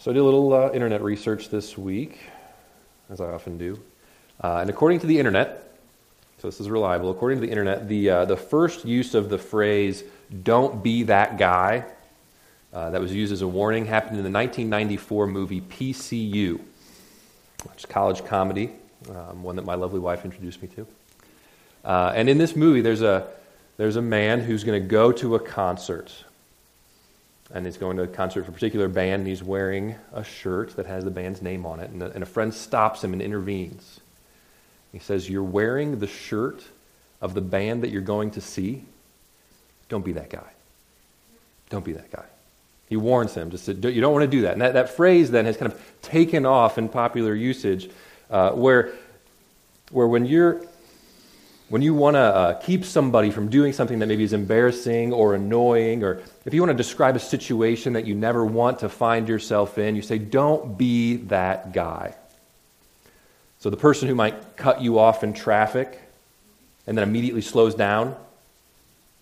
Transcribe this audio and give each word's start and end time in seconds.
So 0.00 0.12
I 0.12 0.14
did 0.14 0.20
a 0.20 0.24
little 0.24 0.54
uh, 0.54 0.70
internet 0.70 1.02
research 1.02 1.48
this 1.48 1.76
week, 1.76 2.20
as 3.10 3.20
I 3.20 3.32
often 3.32 3.58
do. 3.58 3.80
Uh, 4.40 4.58
and 4.58 4.70
according 4.70 5.00
to 5.00 5.08
the 5.08 5.18
internet, 5.18 5.76
so 6.38 6.46
this 6.46 6.60
is 6.60 6.70
reliable, 6.70 7.10
according 7.10 7.40
to 7.40 7.44
the 7.44 7.50
internet, 7.50 7.88
the, 7.88 8.08
uh, 8.08 8.24
the 8.24 8.36
first 8.36 8.84
use 8.84 9.14
of 9.14 9.28
the 9.28 9.38
phrase, 9.38 10.04
don't 10.44 10.84
be 10.84 11.02
that 11.02 11.36
guy, 11.36 11.84
uh, 12.72 12.90
that 12.90 13.00
was 13.00 13.12
used 13.12 13.32
as 13.32 13.42
a 13.42 13.48
warning 13.48 13.86
happened 13.86 14.18
in 14.18 14.22
the 14.22 14.30
1994 14.30 15.26
movie 15.26 15.62
PCU, 15.62 16.60
which 17.64 17.78
is 17.78 17.86
college 17.86 18.24
comedy, 18.24 18.70
um, 19.10 19.42
one 19.42 19.56
that 19.56 19.64
my 19.64 19.74
lovely 19.74 19.98
wife 19.98 20.24
introduced 20.24 20.62
me 20.62 20.68
to. 20.68 20.86
Uh, 21.84 22.12
and 22.14 22.28
in 22.28 22.38
this 22.38 22.54
movie, 22.54 22.82
there's 22.82 23.02
a, 23.02 23.26
there's 23.78 23.96
a 23.96 24.02
man 24.02 24.38
who's 24.38 24.62
going 24.62 24.80
to 24.80 24.88
go 24.88 25.10
to 25.10 25.34
a 25.34 25.40
concert 25.40 26.24
and 27.52 27.64
he's 27.64 27.78
going 27.78 27.96
to 27.96 28.02
a 28.02 28.06
concert 28.06 28.44
for 28.44 28.50
a 28.50 28.54
particular 28.54 28.88
band, 28.88 29.20
and 29.20 29.26
he's 29.26 29.42
wearing 29.42 29.94
a 30.12 30.22
shirt 30.22 30.76
that 30.76 30.86
has 30.86 31.04
the 31.04 31.10
band's 31.10 31.40
name 31.40 31.64
on 31.64 31.80
it. 31.80 31.90
And 31.90 32.02
a, 32.02 32.10
and 32.10 32.22
a 32.22 32.26
friend 32.26 32.52
stops 32.52 33.02
him 33.02 33.12
and 33.12 33.22
intervenes. 33.22 34.00
He 34.92 34.98
says, 34.98 35.28
You're 35.28 35.42
wearing 35.42 35.98
the 35.98 36.06
shirt 36.06 36.62
of 37.20 37.34
the 37.34 37.40
band 37.40 37.82
that 37.82 37.90
you're 37.90 38.02
going 38.02 38.32
to 38.32 38.40
see. 38.40 38.84
Don't 39.88 40.04
be 40.04 40.12
that 40.12 40.30
guy. 40.30 40.50
Don't 41.70 41.84
be 41.84 41.92
that 41.92 42.10
guy. 42.10 42.24
He 42.88 42.96
warns 42.96 43.34
him, 43.34 43.50
just 43.50 43.64
said, 43.64 43.84
you 43.84 44.00
don't 44.00 44.14
want 44.14 44.22
to 44.22 44.30
do 44.30 44.42
that. 44.42 44.52
And 44.52 44.62
that, 44.62 44.72
that 44.72 44.88
phrase 44.88 45.30
then 45.30 45.44
has 45.44 45.58
kind 45.58 45.70
of 45.70 45.80
taken 46.00 46.46
off 46.46 46.78
in 46.78 46.88
popular 46.88 47.34
usage, 47.34 47.90
uh, 48.30 48.52
where, 48.52 48.92
where 49.90 50.06
when 50.06 50.24
you're 50.24 50.62
when 51.68 51.82
you 51.82 51.92
want 51.92 52.14
to 52.14 52.20
uh, 52.20 52.54
keep 52.60 52.84
somebody 52.84 53.30
from 53.30 53.48
doing 53.48 53.72
something 53.72 53.98
that 53.98 54.06
maybe 54.06 54.24
is 54.24 54.32
embarrassing 54.32 55.12
or 55.12 55.34
annoying, 55.34 56.02
or 56.02 56.22
if 56.44 56.54
you 56.54 56.62
want 56.62 56.70
to 56.70 56.76
describe 56.76 57.14
a 57.14 57.20
situation 57.20 57.92
that 57.92 58.06
you 58.06 58.14
never 58.14 58.44
want 58.44 58.78
to 58.80 58.88
find 58.88 59.28
yourself 59.28 59.76
in, 59.76 59.94
you 59.94 60.02
say, 60.02 60.18
Don't 60.18 60.78
be 60.78 61.16
that 61.16 61.72
guy. 61.72 62.14
So 63.58 63.70
the 63.70 63.76
person 63.76 64.08
who 64.08 64.14
might 64.14 64.56
cut 64.56 64.80
you 64.80 64.98
off 64.98 65.22
in 65.22 65.32
traffic 65.32 66.00
and 66.86 66.96
then 66.96 67.06
immediately 67.06 67.42
slows 67.42 67.74
down, 67.74 68.16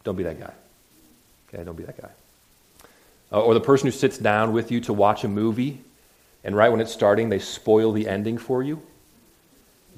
don't 0.05 0.17
be 0.17 0.23
that 0.23 0.39
guy. 0.39 0.53
Okay, 1.49 1.65
don't 1.65 1.77
be 1.77 1.85
that 1.85 2.01
guy. 2.01 2.11
Uh, 3.33 3.41
or 3.41 3.55
the 3.55 3.61
person 3.61 3.89
who 3.89 3.93
sits 3.93 4.19
down 4.19 4.53
with 4.53 4.71
you 4.71 4.81
to 4.83 4.93
watch 4.93 5.25
a 5.25 5.29
movie, 5.29 5.81
and 6.45 6.55
right 6.55 6.69
when 6.69 6.81
it's 6.81 6.93
starting, 6.93 7.29
they 7.29 7.41
spoil 7.41 7.91
the 7.91 8.07
ending 8.07 8.39
for 8.39 8.63
you. 8.63 8.81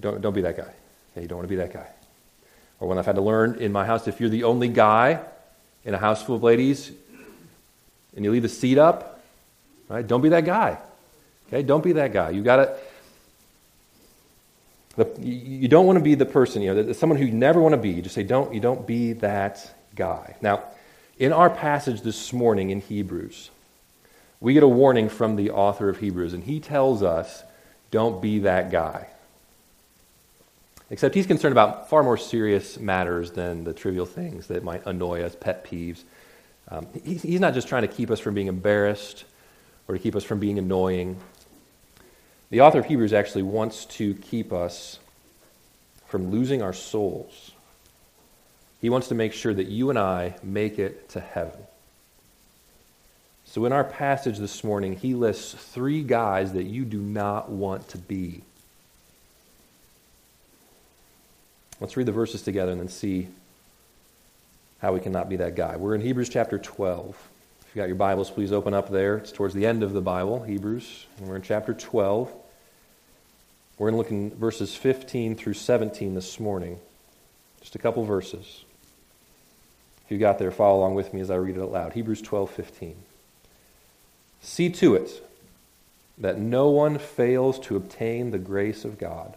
Don't, 0.01 0.23
don't 0.23 0.33
be 0.33 0.41
that 0.43 0.57
guy. 0.57 0.73
Okay, 1.13 1.23
you 1.23 1.29
don't 1.29 1.39
want 1.39 1.49
to 1.49 1.55
be 1.55 1.57
that 1.57 1.73
guy. 1.73 1.89
Or 2.81 2.89
when 2.89 2.99
I've 2.99 3.07
had 3.07 3.17
to 3.17 3.23
learn 3.23 3.57
in 3.57 3.73
my 3.73 3.85
house, 3.85 4.07
if 4.07 4.21
you're 4.21 4.31
the 4.31 4.45
only 4.45 4.69
guy 4.69 5.21
in 5.85 5.95
a 5.95 5.99
house 5.99 6.23
full 6.23 6.37
of 6.37 6.43
ladies 6.43 6.93
and 8.15 8.25
you 8.25 8.31
leave 8.31 8.43
the 8.43 8.49
seat 8.49 8.79
up, 8.79 9.23
right? 9.89 10.07
Don't 10.07 10.21
be 10.21 10.29
that 10.31 10.45
guy. 10.45 10.79
Okay, 11.49 11.63
don't 11.63 11.83
be 11.83 11.93
that 11.93 12.13
guy. 12.13 12.31
You 12.31 12.43
got 12.43 12.57
to. 12.57 12.77
You 15.21 15.69
don't 15.69 15.87
want 15.87 15.99
to 15.99 16.05
be 16.05 16.17
the 16.17 16.27
person, 16.27 16.61
you 16.61 16.75
know, 16.75 16.83
the, 16.83 16.95
someone 16.95 17.19
who 17.19 17.25
you 17.25 17.33
never 17.33 17.61
want 17.61 17.73
to 17.73 17.81
be. 17.81 17.91
You 17.91 18.03
just 18.03 18.17
say, 18.17 18.25
don't, 18.25 18.53
you 18.53 18.59
don't 18.59 18.85
be 18.85 19.13
that 19.15 19.73
guy. 19.95 20.35
Now, 20.41 20.65
in 21.21 21.33
our 21.33 21.49
passage 21.49 22.01
this 22.01 22.33
morning 22.33 22.71
in 22.71 22.81
Hebrews, 22.81 23.51
we 24.41 24.55
get 24.55 24.65
a 24.65 24.69
warning 24.69 25.09
from 25.09 25.37
the 25.37 25.51
author 25.51 25.89
of 25.89 25.99
Hebrews, 25.99 26.33
and 26.33 26.43
he 26.43 26.59
tells 26.59 27.05
us, 27.05 27.45
don't 27.93 28.21
be 28.21 28.41
that 28.41 28.73
guy. 28.73 29.07
Except 30.91 31.15
he's 31.15 31.27
concerned 31.27 31.53
about 31.53 31.91
far 31.91 32.03
more 32.03 32.17
serious 32.17 32.79
matters 32.79 33.33
than 33.33 33.65
the 33.65 33.75
trivial 33.75 34.07
things 34.07 34.47
that 34.47 34.65
might 34.65 34.87
annoy 34.87 35.23
us, 35.23 35.37
pet 35.39 35.65
peeves. 35.65 36.03
Um, 36.71 36.87
he's, 37.05 37.23
he's 37.23 37.41
not 37.41 37.55
just 37.55 37.69
trying 37.69 37.83
to 37.83 37.89
keep 37.89 38.11
us 38.11 38.21
from 38.21 38.35
being 38.35 38.47
embarrassed 38.47 39.25
or 39.87 39.95
to 39.95 40.01
keep 40.01 40.17
us 40.17 40.25
from 40.25 40.39
being 40.39 40.59
annoying. 40.59 41.19
The 42.51 42.63
author 42.63 42.79
of 42.79 42.87
Hebrews 42.87 43.13
actually 43.13 43.43
wants 43.43 43.85
to 43.87 44.15
keep 44.15 44.53
us 44.53 44.99
from 46.07 46.31
losing 46.31 46.63
our 46.63 46.73
souls. 46.73 47.53
He 48.81 48.89
wants 48.89 49.09
to 49.09 49.15
make 49.15 49.33
sure 49.33 49.53
that 49.53 49.67
you 49.67 49.91
and 49.91 49.99
I 49.99 50.37
make 50.43 50.79
it 50.79 51.11
to 51.11 51.21
heaven. 51.21 51.61
So, 53.45 53.65
in 53.65 53.73
our 53.73 53.85
passage 53.85 54.39
this 54.39 54.63
morning, 54.63 54.97
he 54.97 55.15
lists 55.15 55.55
three 55.55 56.03
guys 56.03 56.53
that 56.53 56.65
you 56.65 56.85
do 56.85 57.01
not 57.01 57.51
want 57.51 57.89
to 57.89 57.99
be. 57.99 58.43
Let's 61.81 61.97
read 61.97 62.07
the 62.07 62.13
verses 62.13 62.43
together 62.43 62.73
and 62.73 62.81
then 62.81 62.89
see 62.89 63.29
how 64.81 64.93
we 64.93 65.01
cannot 65.01 65.29
be 65.29 65.37
that 65.37 65.55
guy. 65.55 65.77
We're 65.77 65.95
in 65.95 66.01
Hebrews 66.01 66.29
chapter 66.29 66.59
12. 66.59 67.17
If 67.61 67.77
you 67.77 67.81
got 67.81 67.87
your 67.87 67.97
Bibles, 67.97 68.31
please 68.31 68.53
open 68.53 68.75
up 68.75 68.91
there. 68.91 69.19
It's 69.19 69.31
towards 69.31 69.55
the 69.55 69.65
end 69.65 69.85
of 69.85 69.93
the 69.93 70.01
Bible, 70.01 70.43
Hebrews. 70.43 71.07
And 71.19 71.29
we're 71.29 71.37
in 71.37 71.43
chapter 71.43 71.75
12. 71.75 72.33
We're 73.79 73.91
going 73.91 73.93
to 73.93 73.99
look 73.99 74.11
in 74.11 74.37
verses 74.37 74.75
15 74.75 75.37
through 75.37 75.55
17 75.55 76.15
this 76.15 76.41
morning. 76.41 76.81
Just 77.61 77.77
a 77.77 77.79
couple 77.79 78.05
verses. 78.05 78.65
If 80.05 80.11
you 80.11 80.19
got 80.19 80.41
there, 80.41 80.51
follow 80.51 80.79
along 80.79 80.95
with 80.95 81.15
me 81.15 81.21
as 81.21 81.31
I 81.31 81.37
read 81.37 81.57
it 81.57 81.63
out 81.63 81.71
loud. 81.71 81.93
Hebrews 81.93 82.23
12, 82.23 82.51
15. 82.51 82.97
See 84.41 84.71
to 84.71 84.97
it 84.97 85.25
that 86.17 86.39
no 86.39 86.71
one 86.71 86.99
fails 86.99 87.61
to 87.61 87.77
obtain 87.77 88.33
the 88.33 88.39
grace 88.39 88.85
of 88.85 88.99
God 88.99 89.37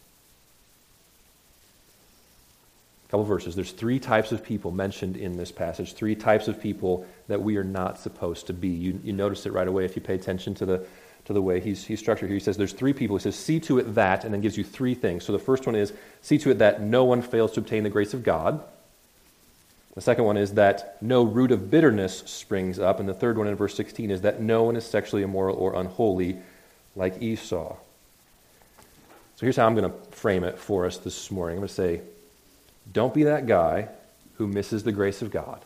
Couple 3.11 3.25
verses. 3.25 3.55
There's 3.55 3.73
three 3.73 3.99
types 3.99 4.31
of 4.31 4.41
people 4.41 4.71
mentioned 4.71 5.17
in 5.17 5.35
this 5.35 5.51
passage, 5.51 5.93
three 5.93 6.15
types 6.15 6.47
of 6.47 6.61
people 6.61 7.05
that 7.27 7.41
we 7.41 7.57
are 7.57 7.63
not 7.63 7.99
supposed 7.99 8.47
to 8.47 8.53
be. 8.53 8.69
You, 8.69 9.01
you 9.03 9.11
notice 9.11 9.45
it 9.45 9.51
right 9.51 9.67
away 9.67 9.83
if 9.83 9.97
you 9.97 10.01
pay 10.01 10.15
attention 10.15 10.55
to 10.55 10.65
the, 10.65 10.85
to 11.25 11.33
the 11.33 11.41
way 11.41 11.59
he's, 11.59 11.83
he's 11.83 11.99
structured 11.99 12.29
here. 12.29 12.37
He 12.37 12.43
says 12.43 12.55
there's 12.55 12.71
three 12.71 12.93
people. 12.93 13.17
He 13.17 13.23
says, 13.23 13.35
see 13.35 13.59
to 13.61 13.79
it 13.79 13.95
that, 13.95 14.23
and 14.23 14.33
then 14.33 14.39
gives 14.39 14.57
you 14.57 14.63
three 14.63 14.93
things. 14.95 15.25
So 15.25 15.33
the 15.33 15.39
first 15.39 15.65
one 15.65 15.75
is, 15.75 15.91
see 16.21 16.37
to 16.37 16.51
it 16.51 16.59
that 16.59 16.81
no 16.81 17.03
one 17.03 17.21
fails 17.21 17.51
to 17.53 17.59
obtain 17.59 17.83
the 17.83 17.89
grace 17.89 18.13
of 18.13 18.23
God. 18.23 18.63
The 19.93 20.01
second 20.01 20.23
one 20.23 20.37
is 20.37 20.53
that 20.53 20.97
no 21.01 21.23
root 21.23 21.51
of 21.51 21.69
bitterness 21.69 22.19
springs 22.19 22.79
up. 22.79 23.01
And 23.01 23.09
the 23.09 23.13
third 23.13 23.37
one 23.37 23.47
in 23.47 23.55
verse 23.55 23.75
16 23.75 24.09
is 24.09 24.21
that 24.21 24.39
no 24.39 24.63
one 24.63 24.77
is 24.77 24.85
sexually 24.85 25.23
immoral 25.23 25.57
or 25.57 25.75
unholy 25.75 26.37
like 26.95 27.21
Esau. 27.21 27.75
So 29.35 29.45
here's 29.45 29.57
how 29.57 29.65
I'm 29.65 29.75
going 29.75 29.91
to 29.91 30.11
frame 30.11 30.45
it 30.45 30.57
for 30.57 30.85
us 30.85 30.97
this 30.97 31.29
morning. 31.29 31.57
I'm 31.57 31.59
going 31.59 31.67
to 31.67 31.73
say, 31.73 32.01
don't 32.91 33.13
be 33.13 33.23
that 33.23 33.45
guy 33.45 33.89
who 34.35 34.47
misses 34.47 34.83
the 34.83 34.91
grace 34.91 35.21
of 35.21 35.31
God. 35.31 35.63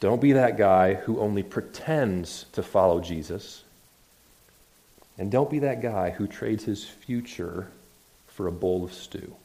Don't 0.00 0.20
be 0.20 0.32
that 0.32 0.58
guy 0.58 0.94
who 0.94 1.20
only 1.20 1.44
pretends 1.44 2.46
to 2.52 2.62
follow 2.62 3.00
Jesus. 3.00 3.62
And 5.16 5.30
don't 5.30 5.48
be 5.48 5.60
that 5.60 5.80
guy 5.80 6.10
who 6.10 6.26
trades 6.26 6.64
his 6.64 6.84
future 6.84 7.68
for 8.26 8.48
a 8.48 8.52
bowl 8.52 8.82
of 8.82 8.92
stew. 8.92 9.36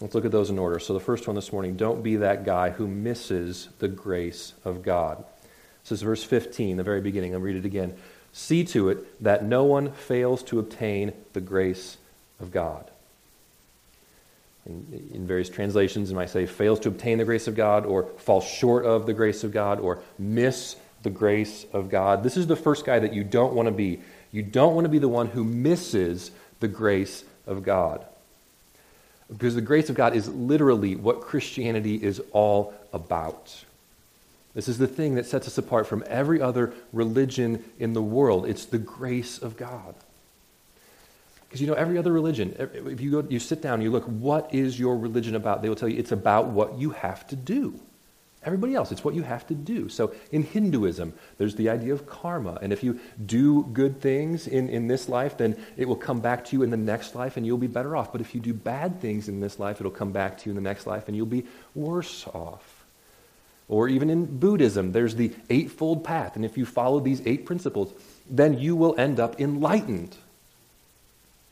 Let's 0.00 0.14
look 0.14 0.24
at 0.24 0.32
those 0.32 0.50
in 0.50 0.58
order. 0.58 0.80
So, 0.80 0.92
the 0.92 1.00
first 1.00 1.28
one 1.28 1.36
this 1.36 1.52
morning 1.52 1.76
don't 1.76 2.02
be 2.02 2.16
that 2.16 2.44
guy 2.44 2.70
who 2.70 2.88
misses 2.88 3.68
the 3.78 3.88
grace 3.88 4.54
of 4.64 4.82
God. 4.82 5.24
This 5.84 5.92
is 5.92 6.02
verse 6.02 6.24
15, 6.24 6.76
the 6.76 6.82
very 6.82 7.00
beginning. 7.00 7.34
I'll 7.34 7.40
read 7.40 7.56
it 7.56 7.64
again. 7.64 7.96
See 8.32 8.64
to 8.64 8.88
it 8.88 9.22
that 9.22 9.44
no 9.44 9.62
one 9.62 9.92
fails 9.92 10.42
to 10.44 10.58
obtain 10.58 11.12
the 11.32 11.40
grace 11.40 11.96
of 12.40 12.50
God 12.50 12.90
in, 14.68 15.10
in 15.12 15.26
various 15.26 15.48
translations, 15.48 16.10
it 16.10 16.14
might 16.14 16.30
say 16.30 16.46
fails 16.46 16.78
to 16.80 16.88
obtain 16.88 17.18
the 17.18 17.24
grace 17.24 17.48
of 17.48 17.56
God, 17.56 17.86
or 17.86 18.04
falls 18.18 18.44
short 18.44 18.84
of 18.84 19.06
the 19.06 19.14
grace 19.14 19.42
of 19.44 19.52
God, 19.52 19.80
or 19.80 20.02
miss 20.18 20.76
the 21.02 21.10
grace 21.10 21.66
of 21.72 21.88
God. 21.88 22.22
This 22.22 22.36
is 22.36 22.46
the 22.46 22.56
first 22.56 22.84
guy 22.84 22.98
that 22.98 23.14
you 23.14 23.24
don't 23.24 23.54
want 23.54 23.66
to 23.66 23.72
be. 23.72 24.00
You 24.30 24.42
don't 24.42 24.74
want 24.74 24.84
to 24.84 24.90
be 24.90 24.98
the 24.98 25.08
one 25.08 25.28
who 25.28 25.42
misses 25.44 26.30
the 26.60 26.68
grace 26.68 27.24
of 27.46 27.62
God. 27.62 28.04
Because 29.30 29.54
the 29.54 29.60
grace 29.60 29.90
of 29.90 29.96
God 29.96 30.14
is 30.14 30.28
literally 30.28 30.96
what 30.96 31.20
Christianity 31.20 31.96
is 31.96 32.20
all 32.32 32.74
about. 32.92 33.64
This 34.54 34.68
is 34.68 34.78
the 34.78 34.86
thing 34.86 35.14
that 35.14 35.26
sets 35.26 35.46
us 35.46 35.58
apart 35.58 35.86
from 35.86 36.02
every 36.06 36.40
other 36.40 36.72
religion 36.92 37.62
in 37.78 37.92
the 37.92 38.02
world. 38.02 38.46
It's 38.46 38.64
the 38.64 38.78
grace 38.78 39.38
of 39.38 39.56
God. 39.56 39.94
Because 41.58 41.66
you 41.66 41.74
know, 41.74 41.80
every 41.80 41.98
other 41.98 42.12
religion, 42.12 42.54
if 42.86 43.00
you, 43.00 43.10
go, 43.10 43.26
you 43.28 43.40
sit 43.40 43.60
down 43.60 43.74
and 43.74 43.82
you 43.82 43.90
look, 43.90 44.04
what 44.04 44.54
is 44.54 44.78
your 44.78 44.96
religion 44.96 45.34
about? 45.34 45.60
They 45.60 45.68
will 45.68 45.74
tell 45.74 45.88
you 45.88 45.98
it's 45.98 46.12
about 46.12 46.46
what 46.50 46.78
you 46.78 46.90
have 46.90 47.26
to 47.28 47.36
do. 47.36 47.80
everybody 48.44 48.76
else. 48.76 48.92
It's 48.92 49.02
what 49.02 49.14
you 49.14 49.22
have 49.22 49.44
to 49.48 49.54
do. 49.54 49.88
So 49.88 50.14
in 50.30 50.44
Hinduism, 50.44 51.12
there's 51.36 51.56
the 51.56 51.68
idea 51.68 51.92
of 51.92 52.06
karma. 52.06 52.58
And 52.62 52.72
if 52.72 52.84
you 52.84 53.00
do 53.26 53.64
good 53.72 54.00
things 54.00 54.46
in, 54.46 54.68
in 54.68 54.86
this 54.86 55.08
life, 55.08 55.36
then 55.36 55.56
it 55.76 55.88
will 55.88 55.96
come 55.96 56.20
back 56.20 56.44
to 56.46 56.56
you 56.56 56.62
in 56.62 56.70
the 56.70 56.76
next 56.76 57.16
life 57.16 57.36
and 57.36 57.44
you'll 57.44 57.58
be 57.58 57.66
better 57.66 57.96
off. 57.96 58.12
But 58.12 58.20
if 58.20 58.36
you 58.36 58.40
do 58.40 58.54
bad 58.54 59.00
things 59.00 59.28
in 59.28 59.40
this 59.40 59.58
life, 59.58 59.80
it'll 59.80 59.90
come 59.90 60.12
back 60.12 60.38
to 60.38 60.46
you 60.46 60.52
in 60.52 60.56
the 60.56 60.68
next 60.70 60.86
life 60.86 61.08
and 61.08 61.16
you'll 61.16 61.26
be 61.26 61.44
worse 61.74 62.24
off. 62.28 62.84
Or 63.68 63.88
even 63.88 64.10
in 64.10 64.38
Buddhism, 64.38 64.92
there's 64.92 65.16
the 65.16 65.32
Eightfold 65.50 66.04
Path. 66.04 66.36
And 66.36 66.44
if 66.44 66.56
you 66.56 66.64
follow 66.64 67.00
these 67.00 67.20
eight 67.26 67.44
principles, 67.46 67.92
then 68.30 68.58
you 68.58 68.76
will 68.76 68.94
end 68.96 69.18
up 69.18 69.40
enlightened. 69.40 70.16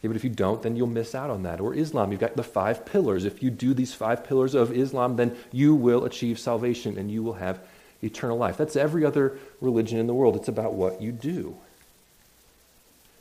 But 0.07 0.17
if 0.17 0.25
you 0.25 0.31
don't, 0.31 0.63
then 0.63 0.77
you'll 0.77 0.87
miss 0.87 1.15
out 1.15 1.31
on 1.31 1.43
that. 1.45 1.61
Or 1.61 1.75
Islam, 1.75 2.13
you've 2.13 2.21
got 2.21 2.37
the 2.37 2.43
five 2.43 2.85
pillars. 2.85 3.25
If 3.25 3.43
you 3.43 3.51
do 3.51 3.75
these 3.75 3.95
five 3.95 4.25
pillars 4.25 4.55
of 4.55 4.73
Islam, 4.73 5.17
then 5.17 5.37
you 5.53 5.75
will 5.75 6.05
achieve 6.05 6.39
salvation 6.39 6.99
and 6.99 7.11
you 7.11 7.23
will 7.23 7.35
have 7.35 7.61
eternal 8.03 8.37
life. 8.37 8.57
That's 8.57 8.77
every 8.77 9.05
other 9.05 9.39
religion 9.61 9.99
in 9.99 10.07
the 10.07 10.15
world. 10.15 10.37
It's 10.37 10.49
about 10.49 10.75
what 10.75 11.01
you 11.01 11.13
do. 11.13 11.57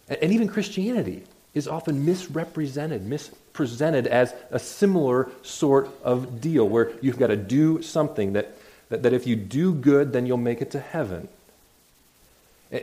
And, 0.07 0.19
and 0.21 0.31
even 0.31 0.47
Christianity 0.47 1.23
is 1.53 1.67
often 1.67 2.05
misrepresented, 2.05 3.05
mispresented 3.05 4.07
as 4.07 4.33
a 4.51 4.59
similar 4.59 5.29
sort 5.41 5.89
of 6.03 6.41
deal 6.41 6.67
where 6.67 6.91
you've 7.01 7.17
got 7.17 7.27
to 7.27 7.37
do 7.37 7.81
something 7.81 8.33
that, 8.33 8.57
that, 8.89 9.03
that 9.03 9.13
if 9.13 9.25
you 9.25 9.35
do 9.35 9.73
good, 9.73 10.11
then 10.11 10.25
you'll 10.25 10.37
make 10.37 10.61
it 10.61 10.71
to 10.71 10.79
heaven. 10.79 11.29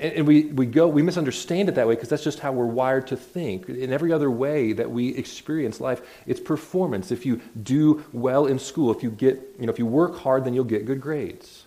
And 0.00 0.27
we, 0.27 0.44
we 0.44 0.65
go, 0.65 0.89
we 0.89 1.03
misunderstand 1.03 1.69
it 1.69 1.75
that 1.75 1.87
way 1.87 1.94
because 1.94 2.09
that's 2.09 2.25
just 2.25 2.39
how 2.39 2.53
we're 2.53 2.65
wired 2.65 3.09
to 3.09 3.17
think. 3.17 3.69
In 3.69 3.93
every 3.93 4.12
other 4.12 4.31
way 4.31 4.73
that 4.73 4.91
we 4.91 5.15
experience 5.15 5.81
life, 5.81 6.00
it's 6.27 6.41
performance. 6.41 7.11
If 7.11 7.27
you 7.27 7.41
do 7.62 8.05
well 8.12 8.47
in 8.47 8.59
school, 8.59 8.91
if 8.91 9.03
you 9.03 9.11
get, 9.11 9.39
you 9.59 9.67
know, 9.67 9.73
if 9.73 9.79
you 9.79 9.87
work 9.87 10.19
hard, 10.19 10.44
then 10.44 10.55
you'll 10.55 10.65
get 10.65 10.87
good 10.87 11.00
grades. 11.00 11.65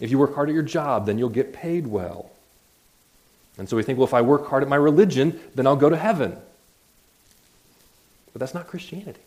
If 0.00 0.10
you 0.10 0.18
work 0.18 0.34
hard 0.34 0.48
at 0.48 0.54
your 0.54 0.64
job, 0.64 1.06
then 1.06 1.18
you'll 1.18 1.28
get 1.28 1.52
paid 1.52 1.86
well. 1.86 2.30
And 3.58 3.68
so 3.68 3.76
we 3.76 3.82
think, 3.82 3.98
well, 3.98 4.08
if 4.08 4.14
I 4.14 4.22
work 4.22 4.48
hard 4.48 4.62
at 4.62 4.68
my 4.68 4.76
religion, 4.76 5.38
then 5.54 5.66
I'll 5.66 5.76
go 5.76 5.90
to 5.90 5.96
heaven. 5.96 6.36
But 8.32 8.40
that's 8.40 8.54
not 8.54 8.66
Christianity. 8.66 9.20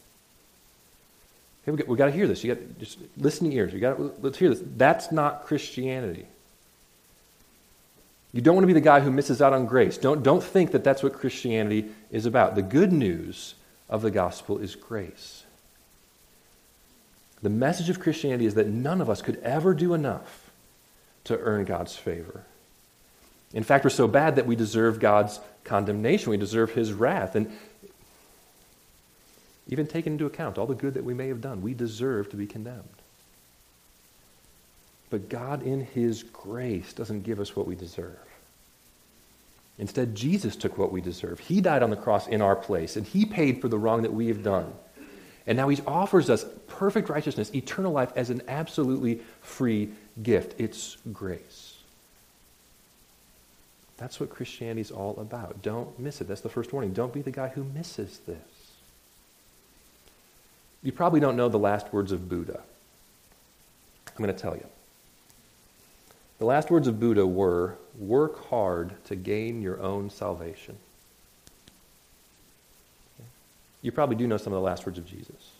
Okay, 1.63 1.71
we 1.71 1.77
got, 1.77 1.87
we 1.87 1.97
got 1.97 2.05
to 2.07 2.11
hear 2.11 2.27
this. 2.27 2.43
You 2.43 2.55
got 2.55 2.79
just 2.79 2.97
listening 3.15 3.53
ears. 3.53 3.73
You 3.73 3.79
got 3.79 4.21
let's 4.23 4.37
hear 4.37 4.49
this. 4.49 4.61
That's 4.75 5.11
not 5.11 5.45
Christianity. 5.45 6.25
You 8.33 8.41
don't 8.41 8.55
want 8.55 8.63
to 8.63 8.67
be 8.67 8.73
the 8.73 8.81
guy 8.81 8.99
who 8.99 9.11
misses 9.11 9.41
out 9.41 9.53
on 9.53 9.67
grace. 9.67 9.97
Don't, 9.97 10.23
don't 10.23 10.43
think 10.43 10.71
that 10.71 10.83
that's 10.83 11.03
what 11.03 11.13
Christianity 11.13 11.91
is 12.09 12.25
about. 12.25 12.55
The 12.55 12.63
good 12.63 12.91
news 12.91 13.53
of 13.87 14.01
the 14.01 14.09
gospel 14.09 14.57
is 14.57 14.75
grace. 14.75 15.43
The 17.43 17.49
message 17.49 17.89
of 17.89 17.99
Christianity 17.99 18.47
is 18.47 18.55
that 18.55 18.67
none 18.67 19.01
of 19.01 19.09
us 19.09 19.21
could 19.21 19.37
ever 19.43 19.75
do 19.75 19.93
enough 19.93 20.49
to 21.25 21.37
earn 21.37 21.65
God's 21.65 21.95
favor. 21.95 22.43
In 23.53 23.63
fact, 23.63 23.83
we're 23.83 23.91
so 23.91 24.07
bad 24.07 24.37
that 24.37 24.47
we 24.47 24.55
deserve 24.55 24.99
God's 24.99 25.39
condemnation. 25.63 26.31
We 26.31 26.37
deserve 26.37 26.71
his 26.71 26.91
wrath. 26.91 27.35
And 27.35 27.51
even 29.67 29.85
taking 29.85 30.13
into 30.13 30.25
account 30.25 30.57
all 30.57 30.65
the 30.65 30.73
good 30.73 30.95
that 30.95 31.03
we 31.03 31.13
may 31.13 31.27
have 31.27 31.39
done, 31.39 31.61
we 31.61 31.75
deserve 31.75 32.31
to 32.31 32.35
be 32.35 32.47
condemned. 32.47 33.02
But 35.13 35.29
God, 35.29 35.61
in 35.61 35.85
His 35.85 36.23
grace, 36.23 36.91
doesn't 36.91 37.21
give 37.21 37.39
us 37.39 37.55
what 37.55 37.67
we 37.67 37.75
deserve. 37.75 38.17
Instead, 39.77 40.15
Jesus 40.15 40.55
took 40.55 40.75
what 40.75 40.91
we 40.91 41.01
deserve. 41.01 41.39
He 41.39 41.61
died 41.61 41.83
on 41.83 41.91
the 41.91 41.95
cross 41.95 42.27
in 42.27 42.41
our 42.41 42.55
place, 42.55 42.95
and 42.95 43.05
He 43.05 43.23
paid 43.23 43.61
for 43.61 43.67
the 43.67 43.77
wrong 43.77 44.01
that 44.01 44.11
we 44.11 44.29
have 44.29 44.41
done. 44.41 44.73
And 45.45 45.55
now 45.55 45.69
He 45.69 45.79
offers 45.85 46.31
us 46.31 46.47
perfect 46.65 47.09
righteousness, 47.09 47.53
eternal 47.53 47.91
life, 47.91 48.11
as 48.15 48.31
an 48.31 48.41
absolutely 48.47 49.21
free 49.43 49.91
gift. 50.23 50.59
It's 50.59 50.97
grace. 51.13 51.77
That's 53.97 54.19
what 54.19 54.31
Christianity 54.31 54.81
is 54.81 54.89
all 54.89 55.15
about. 55.19 55.61
Don't 55.61 55.99
miss 55.99 56.21
it. 56.21 56.27
That's 56.27 56.41
the 56.41 56.49
first 56.49 56.73
warning. 56.73 56.91
Don't 56.91 57.13
be 57.13 57.21
the 57.21 57.29
guy 57.29 57.49
who 57.49 57.63
misses 57.65 58.17
this. 58.25 58.37
You 60.81 60.91
probably 60.91 61.19
don't 61.19 61.37
know 61.37 61.49
the 61.49 61.59
last 61.59 61.93
words 61.93 62.11
of 62.11 62.27
Buddha. 62.27 62.63
I'm 64.07 64.23
going 64.23 64.35
to 64.35 64.41
tell 64.41 64.55
you. 64.55 64.65
The 66.43 66.47
last 66.47 66.69
words 66.69 66.89
of 66.89 66.99
Buddha 66.99 67.25
were 67.25 67.77
work 67.97 68.49
hard 68.49 69.01
to 69.05 69.15
gain 69.15 69.61
your 69.61 69.81
own 69.81 70.09
salvation. 70.09 70.75
You 73.81 73.93
probably 73.93 74.17
do 74.17 74.27
know 74.27 74.35
some 74.35 74.51
of 74.51 74.57
the 74.57 74.65
last 74.65 74.85
words 74.85 74.97
of 74.97 75.05
Jesus. 75.05 75.51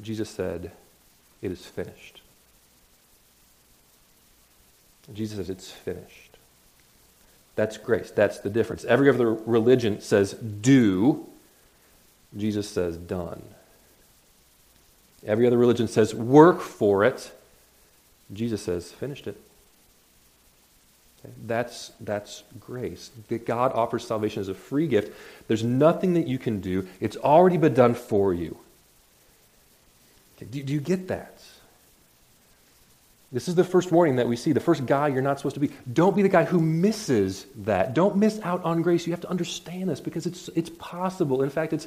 Jesus 0.00 0.30
said, 0.30 0.70
It 1.42 1.50
is 1.50 1.66
finished. 1.66 2.22
Jesus 5.12 5.38
says, 5.38 5.50
It's 5.50 5.68
finished. 5.68 6.36
That's 7.56 7.76
grace. 7.76 8.12
That's 8.12 8.38
the 8.38 8.50
difference. 8.50 8.84
Every 8.84 9.08
other 9.08 9.34
religion 9.34 10.00
says, 10.00 10.32
Do. 10.34 11.26
Jesus 12.36 12.68
says, 12.68 12.96
Done. 12.96 13.42
Every 15.26 15.44
other 15.48 15.58
religion 15.58 15.88
says, 15.88 16.14
Work 16.14 16.60
for 16.60 17.02
it. 17.02 17.32
Jesus 18.32 18.62
says, 18.62 18.90
finished 18.92 19.26
it. 19.26 19.40
That's, 21.46 21.92
that's 22.00 22.44
grace. 22.58 23.10
That 23.28 23.46
God 23.46 23.72
offers 23.72 24.06
salvation 24.06 24.40
as 24.40 24.48
a 24.48 24.54
free 24.54 24.86
gift. 24.86 25.12
There's 25.48 25.64
nothing 25.64 26.14
that 26.14 26.26
you 26.26 26.38
can 26.38 26.60
do, 26.60 26.88
it's 27.00 27.16
already 27.16 27.56
been 27.56 27.74
done 27.74 27.94
for 27.94 28.32
you. 28.32 28.56
Do, 30.38 30.62
do 30.62 30.72
you 30.72 30.80
get 30.80 31.08
that? 31.08 31.42
This 33.32 33.46
is 33.46 33.54
the 33.54 33.64
first 33.64 33.92
warning 33.92 34.16
that 34.16 34.26
we 34.26 34.34
see. 34.34 34.52
The 34.52 34.60
first 34.60 34.86
guy 34.86 35.08
you're 35.08 35.22
not 35.22 35.38
supposed 35.38 35.54
to 35.54 35.60
be. 35.60 35.70
Don't 35.92 36.16
be 36.16 36.22
the 36.22 36.28
guy 36.28 36.44
who 36.44 36.58
misses 36.58 37.46
that. 37.58 37.94
Don't 37.94 38.16
miss 38.16 38.40
out 38.42 38.64
on 38.64 38.82
grace. 38.82 39.06
You 39.06 39.12
have 39.12 39.20
to 39.20 39.30
understand 39.30 39.88
this 39.88 40.00
because 40.00 40.26
it's, 40.26 40.48
it's 40.56 40.70
possible. 40.70 41.42
In 41.42 41.50
fact, 41.50 41.72
it's, 41.72 41.86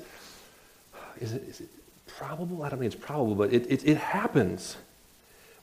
is 1.19 1.33
it, 1.33 1.43
is 1.49 1.61
it 1.61 1.69
probable? 2.07 2.63
I 2.63 2.69
don't 2.69 2.79
think 2.79 2.93
it's 2.93 3.03
probable, 3.03 3.35
but 3.35 3.51
it, 3.51 3.69
it, 3.69 3.85
it 3.85 3.97
happens 3.97 4.77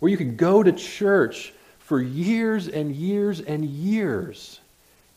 where 0.00 0.10
you 0.10 0.16
could 0.16 0.36
go 0.36 0.62
to 0.62 0.72
church 0.72 1.52
for 1.78 2.00
years 2.00 2.68
and 2.68 2.94
years 2.94 3.40
and 3.40 3.64
years 3.64 4.60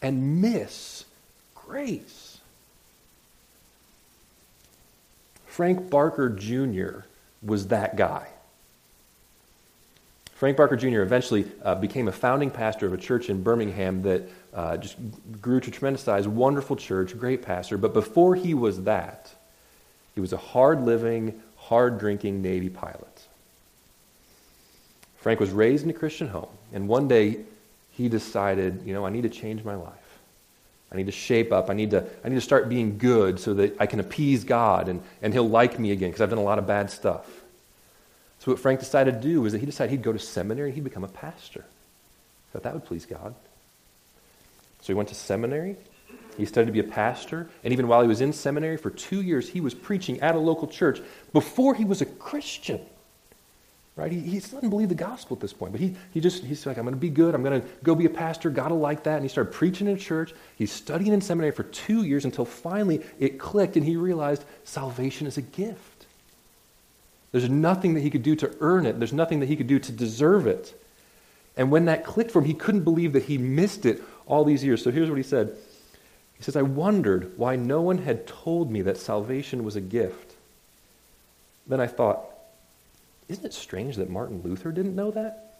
and 0.01 0.41
miss 0.41 1.05
grace. 1.55 2.39
Frank 5.47 5.89
Barker 5.89 6.29
Jr. 6.29 7.05
was 7.41 7.67
that 7.67 7.95
guy. 7.95 8.27
Frank 10.35 10.57
Barker 10.57 10.75
Jr. 10.75 11.01
eventually 11.01 11.45
uh, 11.63 11.75
became 11.75 12.07
a 12.07 12.11
founding 12.11 12.51
pastor 12.51 12.85
of 12.85 12.93
a 12.93 12.97
church 12.97 13.29
in 13.29 13.43
Birmingham 13.43 14.01
that 14.01 14.29
uh, 14.53 14.75
just 14.75 14.97
grew 15.41 15.59
to 15.61 15.71
tremendous 15.71 16.01
size. 16.01 16.27
Wonderful 16.27 16.75
church, 16.75 17.17
great 17.17 17.43
pastor. 17.43 17.77
But 17.77 17.93
before 17.93 18.35
he 18.35 18.53
was 18.53 18.83
that, 18.83 19.33
he 20.15 20.21
was 20.21 20.33
a 20.33 20.37
hard 20.37 20.81
living, 20.81 21.41
hard 21.55 21.97
drinking 21.97 22.41
Navy 22.41 22.69
pilot. 22.69 23.27
Frank 25.23 25.39
was 25.39 25.51
raised 25.51 25.85
in 25.85 25.89
a 25.89 25.93
Christian 25.93 26.27
home, 26.27 26.49
and 26.73 26.85
one 26.85 27.07
day 27.07 27.39
he 27.91 28.09
decided, 28.09 28.81
you 28.85 28.93
know, 28.93 29.05
I 29.05 29.09
need 29.09 29.21
to 29.21 29.29
change 29.29 29.63
my 29.63 29.73
life. 29.73 29.93
I 30.91 30.97
need 30.97 31.05
to 31.05 31.13
shape 31.13 31.53
up. 31.53 31.69
I 31.69 31.73
need 31.73 31.91
to, 31.91 32.05
I 32.25 32.27
need 32.27 32.35
to 32.35 32.41
start 32.41 32.67
being 32.67 32.97
good 32.97 33.39
so 33.39 33.53
that 33.53 33.77
I 33.79 33.85
can 33.85 34.01
appease 34.01 34.43
God 34.43 34.89
and, 34.89 35.01
and 35.21 35.33
He'll 35.33 35.47
like 35.47 35.79
me 35.79 35.91
again 35.91 36.09
because 36.09 36.19
I've 36.19 36.29
done 36.29 36.39
a 36.39 36.43
lot 36.43 36.59
of 36.59 36.67
bad 36.67 36.91
stuff. 36.91 37.25
So, 38.39 38.51
what 38.51 38.59
Frank 38.59 38.81
decided 38.81 39.13
to 39.13 39.21
do 39.21 39.39
was 39.39 39.53
that 39.53 39.59
he 39.59 39.65
decided 39.65 39.91
he'd 39.91 40.01
go 40.01 40.11
to 40.11 40.19
seminary 40.19 40.69
and 40.69 40.75
he'd 40.75 40.83
become 40.83 41.05
a 41.05 41.07
pastor. 41.07 41.63
Thought 42.51 42.63
that 42.63 42.73
would 42.73 42.83
please 42.83 43.05
God. 43.05 43.33
So, 44.81 44.87
he 44.87 44.93
went 44.93 45.07
to 45.07 45.15
seminary. 45.15 45.77
He 46.35 46.45
studied 46.45 46.65
to 46.65 46.73
be 46.73 46.81
a 46.81 46.83
pastor. 46.83 47.49
And 47.63 47.71
even 47.71 47.87
while 47.87 48.01
he 48.01 48.09
was 48.09 48.19
in 48.19 48.33
seminary 48.33 48.75
for 48.75 48.89
two 48.89 49.21
years, 49.21 49.47
he 49.47 49.61
was 49.61 49.73
preaching 49.73 50.19
at 50.19 50.35
a 50.35 50.39
local 50.39 50.67
church 50.67 51.01
before 51.31 51.75
he 51.75 51.85
was 51.85 52.01
a 52.01 52.05
Christian. 52.05 52.81
Right? 53.95 54.11
He, 54.11 54.19
he 54.21 54.39
doesn't 54.39 54.69
believe 54.69 54.89
the 54.89 54.95
gospel 54.95 55.37
at 55.37 55.41
this 55.41 55.53
point, 55.53 55.71
but 55.71 55.79
he, 55.79 55.95
he 56.11 56.19
just, 56.19 56.43
he's 56.43 56.65
like, 56.65 56.77
I'm 56.77 56.83
going 56.83 56.95
to 56.95 56.99
be 56.99 57.11
good. 57.11 57.35
I'm 57.35 57.43
going 57.43 57.61
to 57.61 57.67
go 57.83 57.93
be 57.93 58.05
a 58.05 58.09
pastor. 58.09 58.49
God 58.49 58.71
will 58.71 58.79
like 58.79 59.03
that. 59.03 59.15
And 59.15 59.23
he 59.23 59.29
started 59.29 59.53
preaching 59.53 59.87
in 59.87 59.97
church. 59.97 60.33
He's 60.55 60.71
studying 60.71 61.13
in 61.13 61.21
seminary 61.21 61.51
for 61.51 61.63
two 61.63 62.03
years 62.03 62.25
until 62.25 62.43
finally 62.43 63.01
it 63.19 63.37
clicked 63.37 63.77
and 63.77 63.85
he 63.85 63.95
realized 63.95 64.45
salvation 64.63 65.27
is 65.27 65.37
a 65.37 65.43
gift. 65.43 66.07
There's 67.31 67.49
nothing 67.49 67.93
that 67.95 68.01
he 68.01 68.09
could 68.09 68.23
do 68.23 68.35
to 68.37 68.55
earn 68.61 68.85
it, 68.85 68.99
there's 68.99 69.13
nothing 69.13 69.39
that 69.41 69.47
he 69.47 69.55
could 69.55 69.67
do 69.67 69.79
to 69.79 69.91
deserve 69.91 70.47
it. 70.47 70.79
And 71.55 71.69
when 71.69 71.85
that 71.85 72.03
clicked 72.03 72.31
for 72.31 72.39
him, 72.39 72.45
he 72.45 72.53
couldn't 72.53 72.83
believe 72.83 73.13
that 73.13 73.23
he 73.23 73.37
missed 73.37 73.85
it 73.85 74.01
all 74.25 74.43
these 74.43 74.63
years. 74.63 74.83
So 74.83 74.91
here's 74.91 75.09
what 75.09 75.17
he 75.17 75.23
said 75.23 75.55
He 76.35 76.43
says, 76.43 76.55
I 76.55 76.63
wondered 76.63 77.37
why 77.37 77.55
no 77.55 77.81
one 77.81 77.99
had 77.99 78.25
told 78.25 78.71
me 78.71 78.81
that 78.83 78.97
salvation 78.97 79.63
was 79.63 79.75
a 79.75 79.81
gift. 79.81 80.33
Then 81.67 81.79
I 81.79 81.87
thought, 81.87 82.32
isn't 83.27 83.45
it 83.45 83.53
strange 83.53 83.95
that 83.95 84.09
Martin 84.09 84.41
Luther 84.43 84.71
didn't 84.71 84.95
know 84.95 85.11
that? 85.11 85.53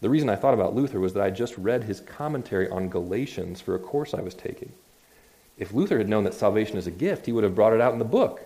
The 0.00 0.10
reason 0.10 0.28
I 0.28 0.36
thought 0.36 0.54
about 0.54 0.74
Luther 0.74 1.00
was 1.00 1.14
that 1.14 1.22
I 1.22 1.30
just 1.30 1.56
read 1.56 1.84
his 1.84 2.00
commentary 2.00 2.68
on 2.68 2.88
Galatians 2.88 3.60
for 3.60 3.74
a 3.74 3.78
course 3.78 4.12
I 4.12 4.20
was 4.20 4.34
taking. 4.34 4.72
If 5.56 5.72
Luther 5.72 5.98
had 5.98 6.08
known 6.08 6.24
that 6.24 6.34
salvation 6.34 6.76
is 6.76 6.86
a 6.86 6.90
gift, 6.90 7.26
he 7.26 7.32
would 7.32 7.44
have 7.44 7.54
brought 7.54 7.72
it 7.72 7.80
out 7.80 7.92
in 7.92 7.98
the 7.98 8.04
book. 8.04 8.40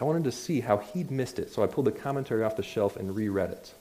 I 0.00 0.04
wanted 0.04 0.24
to 0.24 0.32
see 0.32 0.60
how 0.60 0.78
he'd 0.78 1.10
missed 1.10 1.38
it, 1.38 1.50
so 1.52 1.62
I 1.62 1.66
pulled 1.66 1.86
the 1.86 1.92
commentary 1.92 2.42
off 2.42 2.56
the 2.56 2.62
shelf 2.62 2.96
and 2.96 3.16
reread 3.16 3.50
it. 3.50 3.72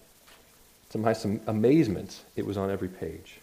To 0.92 0.98
my 0.98 1.16
amazement, 1.48 2.22
it 2.36 2.46
was 2.46 2.58
on 2.58 2.72
every 2.72 2.88
page. 2.88 3.40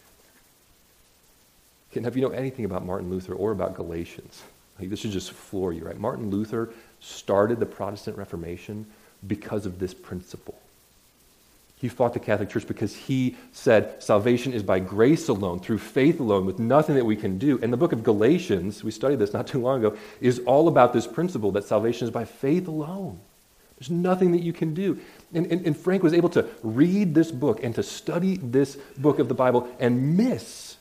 If 1.91 2.15
you 2.15 2.21
know 2.23 2.29
anything 2.29 2.65
about 2.65 2.85
Martin 2.85 3.11
Luther 3.11 3.35
or 3.35 3.51
about 3.51 3.75
Galatians, 3.75 4.41
like 4.79 4.89
this 4.89 5.01
should 5.01 5.11
just 5.11 5.31
floor 5.31 5.71
you, 5.73 5.85
right? 5.85 5.99
Martin 5.99 6.31
Luther 6.31 6.71
started 6.99 7.59
the 7.59 7.67
Protestant 7.67 8.17
Reformation 8.17 8.87
because 9.25 9.65
of 9.65 9.79
this 9.79 9.93
principle. 9.93 10.55
He 11.77 11.89
fought 11.89 12.13
the 12.13 12.19
Catholic 12.19 12.49
Church 12.49 12.65
because 12.65 12.95
he 12.95 13.35
said 13.51 14.01
salvation 14.01 14.53
is 14.53 14.63
by 14.63 14.79
grace 14.79 15.27
alone, 15.27 15.59
through 15.59 15.79
faith 15.79 16.19
alone, 16.19 16.45
with 16.45 16.57
nothing 16.57 16.95
that 16.95 17.05
we 17.05 17.17
can 17.17 17.37
do. 17.37 17.59
And 17.61 17.73
the 17.73 17.77
book 17.77 17.91
of 17.91 18.03
Galatians, 18.03 18.83
we 18.83 18.91
studied 18.91 19.19
this 19.19 19.33
not 19.33 19.47
too 19.47 19.59
long 19.59 19.83
ago, 19.83 19.97
is 20.21 20.39
all 20.45 20.69
about 20.69 20.93
this 20.93 21.05
principle 21.05 21.51
that 21.51 21.65
salvation 21.65 22.07
is 22.07 22.11
by 22.11 22.23
faith 22.23 22.69
alone. 22.69 23.19
There's 23.77 23.89
nothing 23.89 24.31
that 24.31 24.41
you 24.41 24.53
can 24.53 24.73
do. 24.73 24.97
And, 25.33 25.45
and, 25.47 25.65
and 25.65 25.75
Frank 25.75 26.03
was 26.03 26.13
able 26.13 26.29
to 26.29 26.47
read 26.61 27.13
this 27.15 27.31
book 27.31 27.61
and 27.63 27.75
to 27.75 27.83
study 27.83 28.37
this 28.37 28.77
book 28.97 29.19
of 29.19 29.27
the 29.27 29.33
Bible 29.33 29.69
and 29.77 30.15
miss 30.15 30.77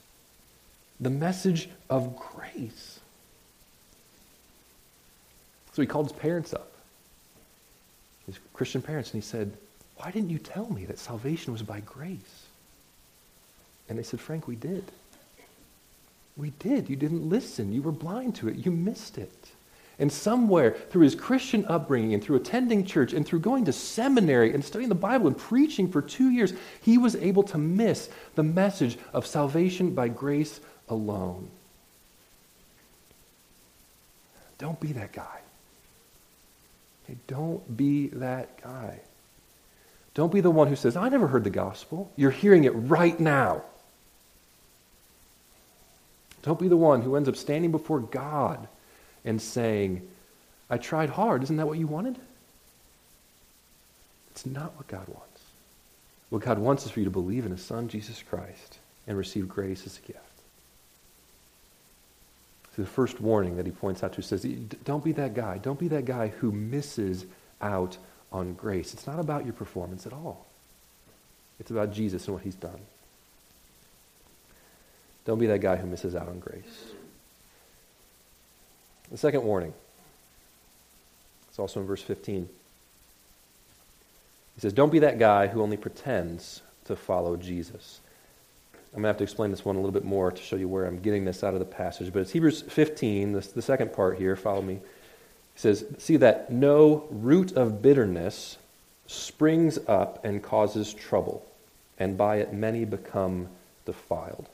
the 1.01 1.11
message 1.11 1.69
of 1.91 2.17
grace. 2.17 3.01
So 5.73 5.83
he 5.83 5.89
called 5.89 6.13
his 6.13 6.19
parents 6.19 6.55
up, 6.55 6.72
his 8.27 8.39
Christian 8.53 8.83
parents, 8.83 9.13
and 9.13 9.23
he 9.23 9.27
said, 9.27 9.53
why 9.97 10.11
didn't 10.11 10.31
you 10.31 10.39
tell 10.39 10.69
me 10.73 10.85
that 10.87 10.99
salvation 10.99 11.53
was 11.53 11.63
by 11.63 11.81
grace? 11.81 12.47
And 13.89 13.99
they 13.99 14.03
said, 14.03 14.21
Frank, 14.21 14.49
we 14.49 14.57
did. 14.57 14.85
We 16.37 16.51
did. 16.59 16.89
You 16.89 16.97
didn't 16.97 17.29
listen. 17.29 17.73
You 17.73 17.83
were 17.83 17.93
blind 17.93 18.35
to 18.37 18.49
it. 18.49 18.57
You 18.57 18.73
missed 18.73 19.19
it. 19.19 19.33
And 19.99 20.11
somewhere 20.11 20.73
through 20.73 21.03
his 21.03 21.15
Christian 21.15 21.65
upbringing 21.67 22.15
and 22.15 22.25
through 22.25 22.37
attending 22.37 22.85
church 22.85 23.13
and 23.13 23.25
through 23.25 23.41
going 23.41 23.67
to 23.67 23.73
seminary 23.73 24.53
and 24.53 24.65
studying 24.65 24.89
the 24.89 24.95
Bible 24.95 25.29
and 25.29 25.37
preaching 25.39 25.89
for 25.89 26.03
two 26.03 26.31
years, 26.31 26.53
he 26.81 26.99
was 26.99 27.15
able 27.17 27.43
to 27.45 27.59
miss 27.59 28.09
the 28.35 28.43
message 28.43 28.99
of 29.13 29.27
salvation 29.27 29.95
by 29.95 30.09
grace 30.09 30.61
alone. 30.89 31.49
Don't 34.59 34.81
be 34.81 34.93
that 34.93 35.13
guy. 35.13 35.41
Don't 37.27 37.77
be 37.77 38.09
that 38.09 38.63
guy. 38.63 39.01
Don't 40.15 40.33
be 40.33 40.41
the 40.41 40.51
one 40.51 40.69
who 40.69 40.77
says, 40.77 40.97
I 40.97 41.09
never 41.09 41.27
heard 41.27 41.45
the 41.45 41.51
gospel. 41.51 42.11
You're 42.17 42.31
hearing 42.31 42.65
it 42.65 42.71
right 42.71 43.19
now. 43.19 43.63
Don't 46.43 46.59
be 46.59 46.69
the 46.69 46.77
one 46.77 47.03
who 47.03 47.17
ends 47.17 47.29
up 47.29 47.37
standing 47.37 47.71
before 47.71 48.01
God 48.01 48.67
and 49.25 49.41
saying, 49.41 50.07
I 50.69 50.79
tried 50.79 51.11
hard. 51.11 51.43
Isn't 51.45 51.57
that 51.57 51.67
what 51.67 51.79
you 51.79 51.87
wanted? 51.87 52.19
It's 54.33 54.45
not 54.45 54.77
what 54.77 54.89
God 54.89 55.07
wants. 55.09 55.41
What 56.31 56.43
God 56.43 56.59
wants 56.59 56.85
is 56.85 56.91
for 56.91 57.01
you 57.01 57.05
to 57.05 57.11
believe 57.11 57.45
in 57.45 57.53
His 57.53 57.63
Son, 57.63 57.89
Jesus 57.89 58.23
Christ, 58.23 58.79
and 59.07 59.17
receive 59.17 59.49
grace 59.49 59.87
as 59.87 59.99
a 59.99 60.07
gift. 60.07 60.32
So 62.75 62.83
the 62.83 62.89
first 62.89 63.21
warning 63.21 63.57
that 63.57 63.67
he 63.67 63.73
points 63.73 64.03
out 64.03 64.15
to 64.15 64.23
says, 64.23 64.45
don't 64.85 65.05
be 65.05 65.13
that 65.13 65.35
guy. 65.35 65.59
Don't 65.59 65.79
be 65.79 65.89
that 65.89 66.07
guy 66.07 66.29
who 66.29 66.51
misses 66.51 67.27
out 67.61 67.99
on 68.33 68.55
grace. 68.55 68.95
It's 68.95 69.07
not 69.07 69.19
about 69.19 69.45
your 69.45 69.53
performance 69.53 70.07
at 70.07 70.13
all. 70.13 70.47
It's 71.61 71.71
about 71.71 71.93
Jesus 71.93 72.27
and 72.27 72.35
what 72.35 72.45
he's 72.45 72.55
done. 72.55 72.81
Don't 75.25 75.39
be 75.39 75.47
that 75.47 75.61
guy 75.61 75.77
who 75.77 75.87
misses 75.87 76.15
out 76.15 76.29
on 76.29 76.41
grace. 76.41 76.87
The 79.11 79.19
second 79.19 79.45
warning. 79.45 79.75
It's 81.49 81.59
also 81.59 81.81
in 81.81 81.87
verse 81.87 82.03
15. 82.03 82.49
He 84.55 84.61
says, 84.61 84.73
Don't 84.73 84.91
be 84.91 85.01
that 85.01 85.19
guy 85.19 85.47
who 85.47 85.63
only 85.63 85.77
pretends 85.77 86.63
to 86.87 86.97
follow 86.97 87.37
Jesus. 87.37 88.01
I'm 88.93 88.97
going 88.97 89.05
to 89.05 89.09
have 89.09 89.19
to 89.19 89.25
explain 89.25 89.51
this 89.51 89.65
one 89.65 89.77
a 89.77 89.79
little 89.79 89.93
bit 89.93 90.05
more 90.05 90.31
to 90.31 90.43
show 90.43 90.57
you 90.57 90.69
where 90.69 90.85
I'm 90.85 91.01
getting 91.01 91.25
this 91.25 91.43
out 91.43 91.55
of 91.55 91.61
the 91.61 91.67
passage. 91.67 92.13
But 92.13 92.21
it's 92.21 92.33
Hebrews 92.33 92.63
15, 92.63 93.33
the, 93.33 93.41
the 93.41 93.63
second 93.63 93.95
part 93.95 94.19
here. 94.19 94.37
Follow 94.37 94.61
me. 94.61 94.75
He 94.75 94.81
says, 95.61 95.85
See 95.99 96.19
that 96.19 96.53
no 96.53 97.07
root 97.11 97.53
of 97.53 97.81
bitterness 97.81 98.59
springs 99.07 99.79
up 99.89 100.25
and 100.25 100.43
causes 100.43 100.93
trouble, 100.93 101.45
and 101.99 102.19
by 102.19 102.37
it 102.37 102.53
many 102.53 102.85
become 102.85 103.49
defiled. 103.87 104.47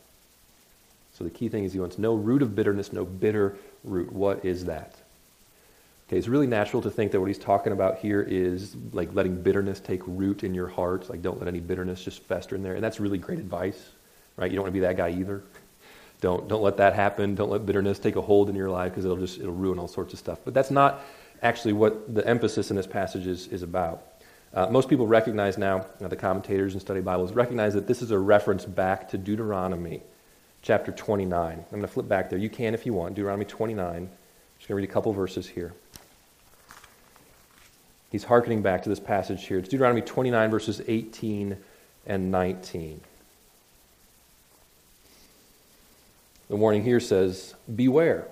So 1.15 1.25
the 1.25 1.31
key 1.31 1.49
thing 1.49 1.65
is 1.65 1.73
he 1.73 1.81
wants 1.81 1.99
no 1.99 2.15
root 2.15 2.43
of 2.43 2.55
bitterness, 2.55 2.93
no 2.93 3.05
bitter 3.05 3.57
root. 3.83 4.13
What 4.13 4.45
is 4.45 4.67
that? 4.67 4.95
Okay, 6.09 6.17
it's 6.17 6.29
really 6.29 6.47
natural 6.47 6.81
to 6.83 6.91
think 6.91 7.13
that 7.13 7.21
what 7.21 7.27
he's 7.27 7.39
talking 7.39 7.73
about 7.73 7.99
here 7.99 8.23
is 8.23 8.75
like 8.93 9.13
letting 9.15 9.43
bitterness 9.43 9.81
take 9.81 10.01
root 10.07 10.45
in 10.45 10.55
your 10.55 10.69
heart. 10.69 11.11
Like, 11.11 11.23
don't 11.23 11.39
let 11.39 11.49
any 11.49 11.61
bitterness 11.61 12.03
just 12.03 12.23
fester 12.23 12.55
in 12.55 12.63
there. 12.63 12.75
And 12.75 12.85
that's 12.85 13.01
really 13.01 13.19
great 13.19 13.41
advice, 13.41 13.91
right? 14.39 14.51
You 14.51 14.57
don't 14.57 14.63
want 14.63 14.75
to 14.75 14.81
be 14.81 14.87
that 14.87 14.97
guy 14.97 15.11
either. 15.11 15.43
Don't, 16.21 16.49
don't 16.49 16.63
let 16.63 16.79
that 16.79 16.95
happen. 16.95 17.35
Don't 17.35 17.51
let 17.51 17.67
bitterness 17.67 17.99
take 17.99 18.17
a 18.17 18.23
hold 18.23 18.49
in 18.49 18.57
your 18.57 18.71
life 18.71 18.93
because 18.93 19.05
it'll 19.05 19.19
just 19.19 19.39
it'll 19.39 19.53
ruin 19.53 19.79
all 19.79 19.89
sorts 19.89 20.13
of 20.13 20.19
stuff. 20.19 20.39
But 20.45 20.55
that's 20.55 20.71
not 20.71 21.05
actually 21.43 21.75
what 21.75 22.13
the 22.13 22.27
emphasis 22.27 22.71
in 22.71 22.77
this 22.77 22.87
passage 22.87 23.27
is, 23.27 23.49
is 23.49 23.63
about. 23.63 24.03
Uh, 24.55 24.67
most 24.69 24.89
people 24.89 25.07
recognize 25.07 25.59
now, 25.59 25.87
the 26.01 26.17
commentators 26.17 26.73
and 26.73 26.81
study 26.81 27.01
Bibles 27.01 27.33
recognize 27.33 27.75
that 27.75 27.87
this 27.87 28.01
is 28.01 28.11
a 28.11 28.19
reference 28.19 28.65
back 28.65 29.09
to 29.11 29.19
Deuteronomy 29.19 30.03
chapter 30.63 30.91
29. 30.91 31.53
I'm 31.53 31.65
going 31.71 31.83
to 31.83 31.89
flip 31.89 32.09
back 32.09 32.31
there. 32.31 32.39
You 32.39 32.49
can 32.49 32.75
if 32.75 32.87
you 32.87 32.95
want. 32.95 33.15
Deuteronomy 33.15 33.45
29. 33.45 33.87
I'm 33.87 34.09
just 34.57 34.69
going 34.69 34.69
to 34.69 34.75
read 34.75 34.89
a 34.89 34.93
couple 34.93 35.13
verses 35.13 35.47
here. 35.47 35.75
He's 38.11 38.25
hearkening 38.25 38.63
back 38.63 38.83
to 38.85 38.89
this 38.89 38.99
passage 38.99 39.47
here. 39.47 39.59
It's 39.59 39.69
Deuteronomy 39.69 40.01
29, 40.01 40.51
verses 40.51 40.81
18 40.89 41.59
and 42.07 42.31
19. 42.31 43.03
The 46.49 46.57
warning 46.57 46.83
here 46.83 47.01
says, 47.01 47.55
Beware, 47.75 48.27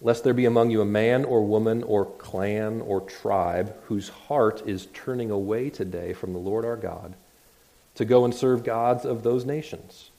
lest 0.00 0.24
there 0.24 0.34
be 0.34 0.44
among 0.44 0.70
you 0.70 0.80
a 0.80 0.86
man 0.86 1.24
or 1.24 1.46
woman 1.46 1.82
or 1.82 2.04
clan 2.04 2.80
or 2.80 3.00
tribe 3.00 3.74
whose 3.84 4.08
heart 4.08 4.62
is 4.66 4.88
turning 4.92 5.30
away 5.30 5.70
today 5.70 6.12
from 6.12 6.32
the 6.32 6.38
Lord 6.38 6.64
our 6.64 6.76
God 6.76 7.14
to 7.94 8.04
go 8.04 8.24
and 8.24 8.34
serve 8.34 8.64
gods 8.64 9.04
of 9.04 9.22
those 9.22 9.44
nations. 9.44 10.10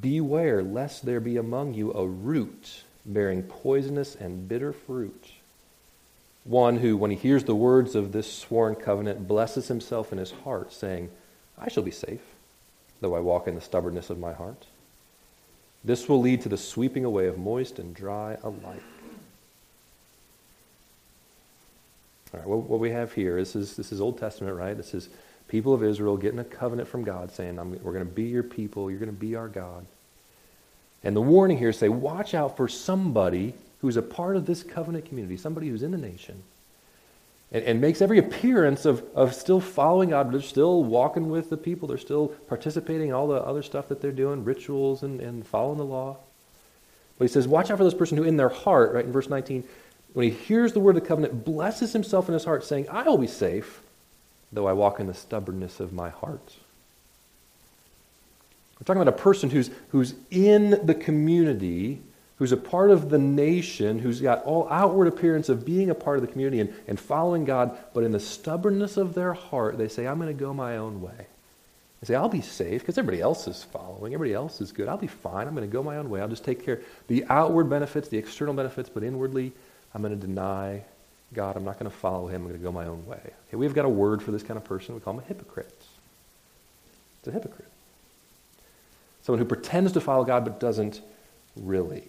Beware, 0.00 0.62
lest 0.62 1.06
there 1.06 1.20
be 1.20 1.36
among 1.36 1.74
you 1.74 1.92
a 1.92 2.06
root 2.06 2.84
bearing 3.06 3.42
poisonous 3.42 4.14
and 4.14 4.48
bitter 4.48 4.72
fruit. 4.72 5.32
One 6.44 6.76
who, 6.76 6.96
when 6.96 7.10
he 7.10 7.16
hears 7.16 7.44
the 7.44 7.54
words 7.54 7.94
of 7.94 8.12
this 8.12 8.32
sworn 8.32 8.74
covenant, 8.74 9.26
blesses 9.26 9.68
himself 9.68 10.12
in 10.12 10.18
his 10.18 10.30
heart, 10.30 10.72
saying, 10.72 11.10
I 11.58 11.68
shall 11.68 11.82
be 11.82 11.90
safe, 11.90 12.20
though 13.00 13.14
I 13.14 13.20
walk 13.20 13.48
in 13.48 13.54
the 13.54 13.60
stubbornness 13.60 14.10
of 14.10 14.18
my 14.18 14.32
heart. 14.32 14.66
This 15.84 16.08
will 16.08 16.20
lead 16.20 16.42
to 16.42 16.48
the 16.48 16.56
sweeping 16.56 17.04
away 17.04 17.26
of 17.26 17.38
moist 17.38 17.78
and 17.78 17.94
dry 17.94 18.36
alike. 18.42 18.82
All 22.32 22.40
right, 22.40 22.48
what, 22.48 22.58
what 22.60 22.80
we 22.80 22.90
have 22.90 23.12
here 23.12 23.38
is 23.38 23.52
this, 23.54 23.74
this 23.74 23.90
is 23.90 24.00
Old 24.00 24.18
Testament, 24.18 24.56
right? 24.56 24.76
This 24.76 24.94
is 24.94 25.08
people 25.48 25.74
of 25.74 25.82
Israel 25.82 26.16
getting 26.16 26.38
a 26.38 26.44
covenant 26.44 26.88
from 26.88 27.02
God 27.02 27.32
saying, 27.32 27.56
We're 27.82 27.92
going 27.92 28.04
to 28.06 28.10
be 28.10 28.24
your 28.24 28.42
people, 28.42 28.90
you're 28.90 29.00
going 29.00 29.10
to 29.10 29.18
be 29.18 29.34
our 29.34 29.48
God. 29.48 29.86
And 31.02 31.16
the 31.16 31.20
warning 31.20 31.58
here 31.58 31.70
is 31.70 31.78
say, 31.78 31.88
watch 31.88 32.34
out 32.34 32.56
for 32.56 32.68
somebody 32.68 33.54
who's 33.80 33.96
a 33.96 34.02
part 34.02 34.36
of 34.36 34.46
this 34.46 34.62
covenant 34.62 35.06
community, 35.06 35.36
somebody 35.36 35.68
who's 35.68 35.82
in 35.82 35.92
the 35.92 35.98
nation, 35.98 36.42
and, 37.52 37.64
and 37.64 37.80
makes 37.80 38.00
every 38.00 38.18
appearance 38.18 38.84
of, 38.84 39.04
of 39.14 39.34
still 39.34 39.60
following 39.60 40.10
God. 40.10 40.32
They're 40.32 40.40
still 40.40 40.84
walking 40.84 41.30
with 41.30 41.50
the 41.50 41.56
people. 41.56 41.88
They're 41.88 41.98
still 41.98 42.28
participating 42.28 43.08
in 43.08 43.14
all 43.14 43.28
the 43.28 43.42
other 43.42 43.62
stuff 43.62 43.88
that 43.88 44.00
they're 44.00 44.12
doing, 44.12 44.44
rituals 44.44 45.02
and, 45.02 45.20
and 45.20 45.46
following 45.46 45.78
the 45.78 45.84
law. 45.84 46.16
But 47.18 47.24
he 47.24 47.32
says, 47.32 47.46
watch 47.46 47.70
out 47.70 47.78
for 47.78 47.84
this 47.84 47.94
person 47.94 48.16
who 48.16 48.24
in 48.24 48.36
their 48.36 48.48
heart, 48.48 48.92
right 48.94 49.04
in 49.04 49.12
verse 49.12 49.28
19, 49.28 49.64
when 50.12 50.24
he 50.24 50.30
hears 50.30 50.72
the 50.72 50.80
word 50.80 50.96
of 50.96 51.02
the 51.02 51.08
covenant, 51.08 51.44
blesses 51.44 51.92
himself 51.92 52.28
in 52.28 52.34
his 52.34 52.44
heart, 52.44 52.64
saying, 52.64 52.88
I 52.88 53.02
will 53.02 53.18
be 53.18 53.26
safe, 53.26 53.82
though 54.52 54.66
I 54.66 54.72
walk 54.72 55.00
in 55.00 55.06
the 55.06 55.14
stubbornness 55.14 55.80
of 55.80 55.92
my 55.92 56.08
heart. 56.08 56.56
We're 58.78 58.84
talking 58.84 59.02
about 59.02 59.14
a 59.14 59.22
person 59.22 59.50
who's, 59.50 59.70
who's 59.90 60.14
in 60.30 60.80
the 60.86 60.94
community 60.94 62.00
who's 62.40 62.52
a 62.52 62.56
part 62.56 62.90
of 62.90 63.10
the 63.10 63.18
nation, 63.18 63.98
who's 63.98 64.18
got 64.18 64.42
all 64.44 64.66
outward 64.70 65.06
appearance 65.06 65.50
of 65.50 65.62
being 65.66 65.90
a 65.90 65.94
part 65.94 66.16
of 66.16 66.22
the 66.22 66.32
community 66.32 66.58
and, 66.58 66.74
and 66.88 66.98
following 66.98 67.44
God, 67.44 67.76
but 67.92 68.02
in 68.02 68.12
the 68.12 68.18
stubbornness 68.18 68.96
of 68.96 69.12
their 69.12 69.34
heart, 69.34 69.76
they 69.76 69.88
say, 69.88 70.06
I'm 70.06 70.18
going 70.18 70.34
to 70.34 70.40
go 70.40 70.54
my 70.54 70.78
own 70.78 71.02
way. 71.02 71.26
They 72.00 72.06
say, 72.06 72.14
I'll 72.14 72.30
be 72.30 72.40
safe 72.40 72.80
because 72.80 72.96
everybody 72.96 73.20
else 73.20 73.46
is 73.46 73.62
following. 73.62 74.14
Everybody 74.14 74.32
else 74.32 74.62
is 74.62 74.72
good. 74.72 74.88
I'll 74.88 74.96
be 74.96 75.06
fine. 75.06 75.48
I'm 75.48 75.54
going 75.54 75.68
to 75.68 75.72
go 75.72 75.82
my 75.82 75.98
own 75.98 76.08
way. 76.08 76.22
I'll 76.22 76.28
just 76.28 76.42
take 76.42 76.64
care 76.64 76.76
of 76.76 76.84
the 77.08 77.26
outward 77.28 77.68
benefits, 77.68 78.08
the 78.08 78.16
external 78.16 78.54
benefits, 78.54 78.88
but 78.88 79.02
inwardly, 79.02 79.52
I'm 79.94 80.00
going 80.00 80.18
to 80.18 80.26
deny 80.26 80.82
God. 81.34 81.56
I'm 81.56 81.64
not 81.64 81.78
going 81.78 81.90
to 81.90 81.96
follow 81.96 82.26
him. 82.26 82.36
I'm 82.36 82.48
going 82.48 82.58
to 82.58 82.64
go 82.64 82.72
my 82.72 82.86
own 82.86 83.04
way. 83.04 83.20
Okay, 83.20 83.58
we've 83.58 83.74
got 83.74 83.84
a 83.84 83.90
word 83.90 84.22
for 84.22 84.30
this 84.30 84.42
kind 84.42 84.56
of 84.56 84.64
person. 84.64 84.94
We 84.94 85.02
call 85.02 85.12
them 85.12 85.22
a 85.22 85.28
hypocrite. 85.28 85.78
It's 87.18 87.28
a 87.28 87.32
hypocrite. 87.32 87.68
Someone 89.20 89.40
who 89.40 89.44
pretends 89.44 89.92
to 89.92 90.00
follow 90.00 90.24
God 90.24 90.46
but 90.46 90.58
doesn't 90.58 91.02
really. 91.54 92.08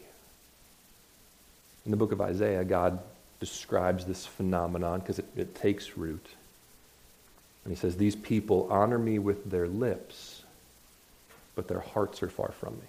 In 1.86 1.92
the 1.92 1.98
book 1.98 2.12
of 2.12 2.22
Isaiah, 2.22 2.64
God 2.64 3.00
describes 3.40 4.06
this 4.06 4.26
phenomenon 4.26 5.00
because 5.00 5.20
it, 5.20 5.26
it 5.36 5.56
takes 5.56 5.98
root. 5.98 6.26
And 7.64 7.74
he 7.74 7.80
says, 7.80 7.98
These 7.98 8.16
people 8.16 8.68
honor 8.70 8.98
me 8.98 9.20
with 9.20 9.50
their 9.50 9.68
lips, 9.68 10.44
but 11.56 11.68
their 11.68 11.80
hearts 11.80 12.22
are 12.24 12.30
far 12.30 12.52
from 12.52 12.74
me. 12.76 12.88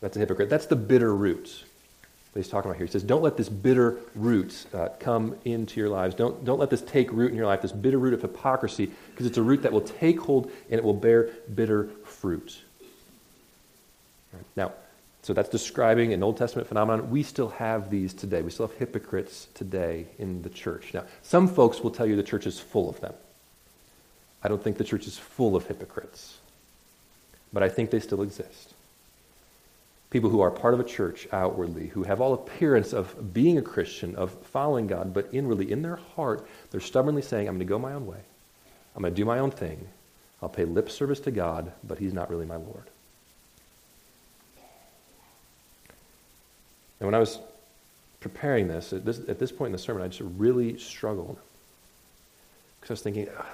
That's 0.00 0.16
a 0.16 0.20
hypocrite. 0.20 0.50
That's 0.50 0.66
the 0.66 0.76
bitter 0.76 1.14
roots 1.14 1.64
that 2.32 2.40
he's 2.40 2.48
talking 2.48 2.70
about 2.70 2.76
here. 2.76 2.86
He 2.86 2.92
says, 2.92 3.02
Don't 3.02 3.22
let 3.22 3.36
this 3.36 3.48
bitter 3.48 3.98
root 4.14 4.66
uh, 4.74 4.90
come 5.00 5.36
into 5.44 5.80
your 5.80 5.88
lives. 5.88 6.14
Don't, 6.14 6.44
don't 6.44 6.58
let 6.58 6.70
this 6.70 6.82
take 6.82 7.10
root 7.10 7.30
in 7.30 7.36
your 7.36 7.46
life, 7.46 7.62
this 7.62 7.72
bitter 7.72 7.98
root 7.98 8.14
of 8.14 8.22
hypocrisy, 8.22 8.90
because 9.10 9.26
it's 9.26 9.38
a 9.38 9.42
root 9.42 9.62
that 9.62 9.72
will 9.72 9.80
take 9.80 10.20
hold 10.20 10.50
and 10.70 10.78
it 10.78 10.84
will 10.84 10.94
bear 10.94 11.30
bitter 11.54 11.88
fruit. 12.04 12.60
Right. 14.32 14.44
Now, 14.54 14.72
so 15.26 15.32
that's 15.32 15.48
describing 15.48 16.12
an 16.12 16.22
Old 16.22 16.36
Testament 16.36 16.68
phenomenon. 16.68 17.10
We 17.10 17.24
still 17.24 17.48
have 17.48 17.90
these 17.90 18.14
today. 18.14 18.42
We 18.42 18.52
still 18.52 18.68
have 18.68 18.76
hypocrites 18.76 19.48
today 19.54 20.06
in 20.20 20.42
the 20.42 20.48
church. 20.48 20.94
Now, 20.94 21.02
some 21.22 21.48
folks 21.48 21.80
will 21.80 21.90
tell 21.90 22.06
you 22.06 22.14
the 22.14 22.22
church 22.22 22.46
is 22.46 22.60
full 22.60 22.88
of 22.88 23.00
them. 23.00 23.12
I 24.44 24.46
don't 24.46 24.62
think 24.62 24.76
the 24.76 24.84
church 24.84 25.08
is 25.08 25.18
full 25.18 25.56
of 25.56 25.66
hypocrites, 25.66 26.38
but 27.52 27.64
I 27.64 27.68
think 27.68 27.90
they 27.90 27.98
still 27.98 28.22
exist. 28.22 28.72
People 30.10 30.30
who 30.30 30.42
are 30.42 30.50
part 30.52 30.74
of 30.74 30.78
a 30.78 30.84
church 30.84 31.26
outwardly, 31.32 31.88
who 31.88 32.04
have 32.04 32.20
all 32.20 32.32
appearance 32.32 32.92
of 32.92 33.34
being 33.34 33.58
a 33.58 33.62
Christian, 33.62 34.14
of 34.14 34.30
following 34.30 34.86
God, 34.86 35.12
but 35.12 35.28
inwardly, 35.32 35.72
in 35.72 35.82
their 35.82 35.96
heart, 35.96 36.46
they're 36.70 36.80
stubbornly 36.80 37.22
saying, 37.22 37.48
I'm 37.48 37.56
going 37.56 37.66
to 37.66 37.68
go 37.68 37.80
my 37.80 37.94
own 37.94 38.06
way. 38.06 38.20
I'm 38.94 39.02
going 39.02 39.12
to 39.12 39.20
do 39.20 39.24
my 39.24 39.40
own 39.40 39.50
thing. 39.50 39.88
I'll 40.40 40.48
pay 40.48 40.64
lip 40.64 40.88
service 40.88 41.18
to 41.18 41.32
God, 41.32 41.72
but 41.82 41.98
He's 41.98 42.14
not 42.14 42.30
really 42.30 42.46
my 42.46 42.54
Lord. 42.54 42.84
And 47.00 47.06
when 47.06 47.14
I 47.14 47.18
was 47.18 47.38
preparing 48.20 48.68
this 48.68 48.92
at, 48.92 49.04
this, 49.04 49.20
at 49.28 49.38
this 49.38 49.52
point 49.52 49.68
in 49.68 49.72
the 49.72 49.78
sermon, 49.78 50.02
I 50.02 50.08
just 50.08 50.22
really 50.36 50.78
struggled. 50.78 51.38
Because 52.80 52.90
I 52.90 52.94
was 52.94 53.02
thinking, 53.02 53.28
ah, 53.38 53.46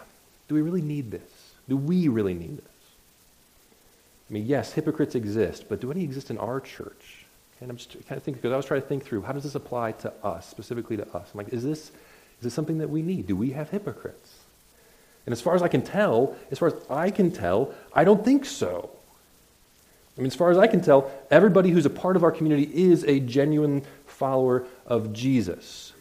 do 0.49 0.55
we 0.55 0.63
really 0.63 0.83
need 0.83 1.11
this? 1.11 1.53
Do 1.69 1.77
we 1.77 2.09
really 2.09 2.35
need 2.35 2.59
this? 2.59 2.65
I 4.29 4.33
mean, 4.33 4.47
yes, 4.47 4.73
hypocrites 4.73 5.15
exist, 5.15 5.67
but 5.69 5.81
do 5.81 5.91
any 5.91 6.03
exist 6.05 6.31
in 6.31 6.39
our 6.39 6.61
church? 6.61 7.27
And 7.61 7.71
I'm 7.71 7.77
just 7.77 7.93
kind 7.93 8.17
of 8.17 8.23
thinking, 8.23 8.41
because 8.41 8.53
I 8.53 8.57
was 8.57 8.67
trying 8.67 8.83
to 8.83 8.87
think 8.87 9.05
through, 9.05 9.23
how 9.23 9.33
does 9.33 9.45
this 9.45 9.55
apply 9.55 9.93
to 9.93 10.13
us, 10.25 10.49
specifically 10.49 10.97
to 10.97 11.07
us? 11.15 11.29
I'm 11.33 11.39
like, 11.39 11.53
is 11.53 11.63
this, 11.63 11.89
is 11.89 12.43
this 12.43 12.55
something 12.55 12.79
that 12.79 12.91
we 12.91 13.03
need? 13.03 13.27
Do 13.27 13.37
we 13.37 13.51
have 13.51 13.71
hypocrites? 13.71 14.39
And 15.27 15.33
as 15.33 15.41
far 15.41 15.55
as 15.55 15.63
I 15.63 15.69
can 15.69 15.83
tell, 15.83 16.35
as 16.51 16.59
far 16.59 16.69
as 16.69 16.75
I 16.91 17.11
can 17.11 17.31
tell, 17.31 17.73
I 17.95 18.05
don't 18.05 18.25
think 18.25 18.45
so. 18.45 18.91
I 20.17 20.21
mean, 20.21 20.27
as 20.27 20.35
far 20.35 20.51
as 20.51 20.59
I 20.59 20.67
can 20.67 20.83
tell, 20.83 21.11
everybody 21.31 21.71
who's 21.71 21.87
a 21.87 21.91
part 21.91 22.17
of 22.17 22.25
our 22.25 22.31
community 22.31 22.71
is 22.73 23.05
a 23.05 23.19
genuine 23.21 23.83
follower 24.07 24.67
of 24.87 25.13
Jesus. 25.13 25.93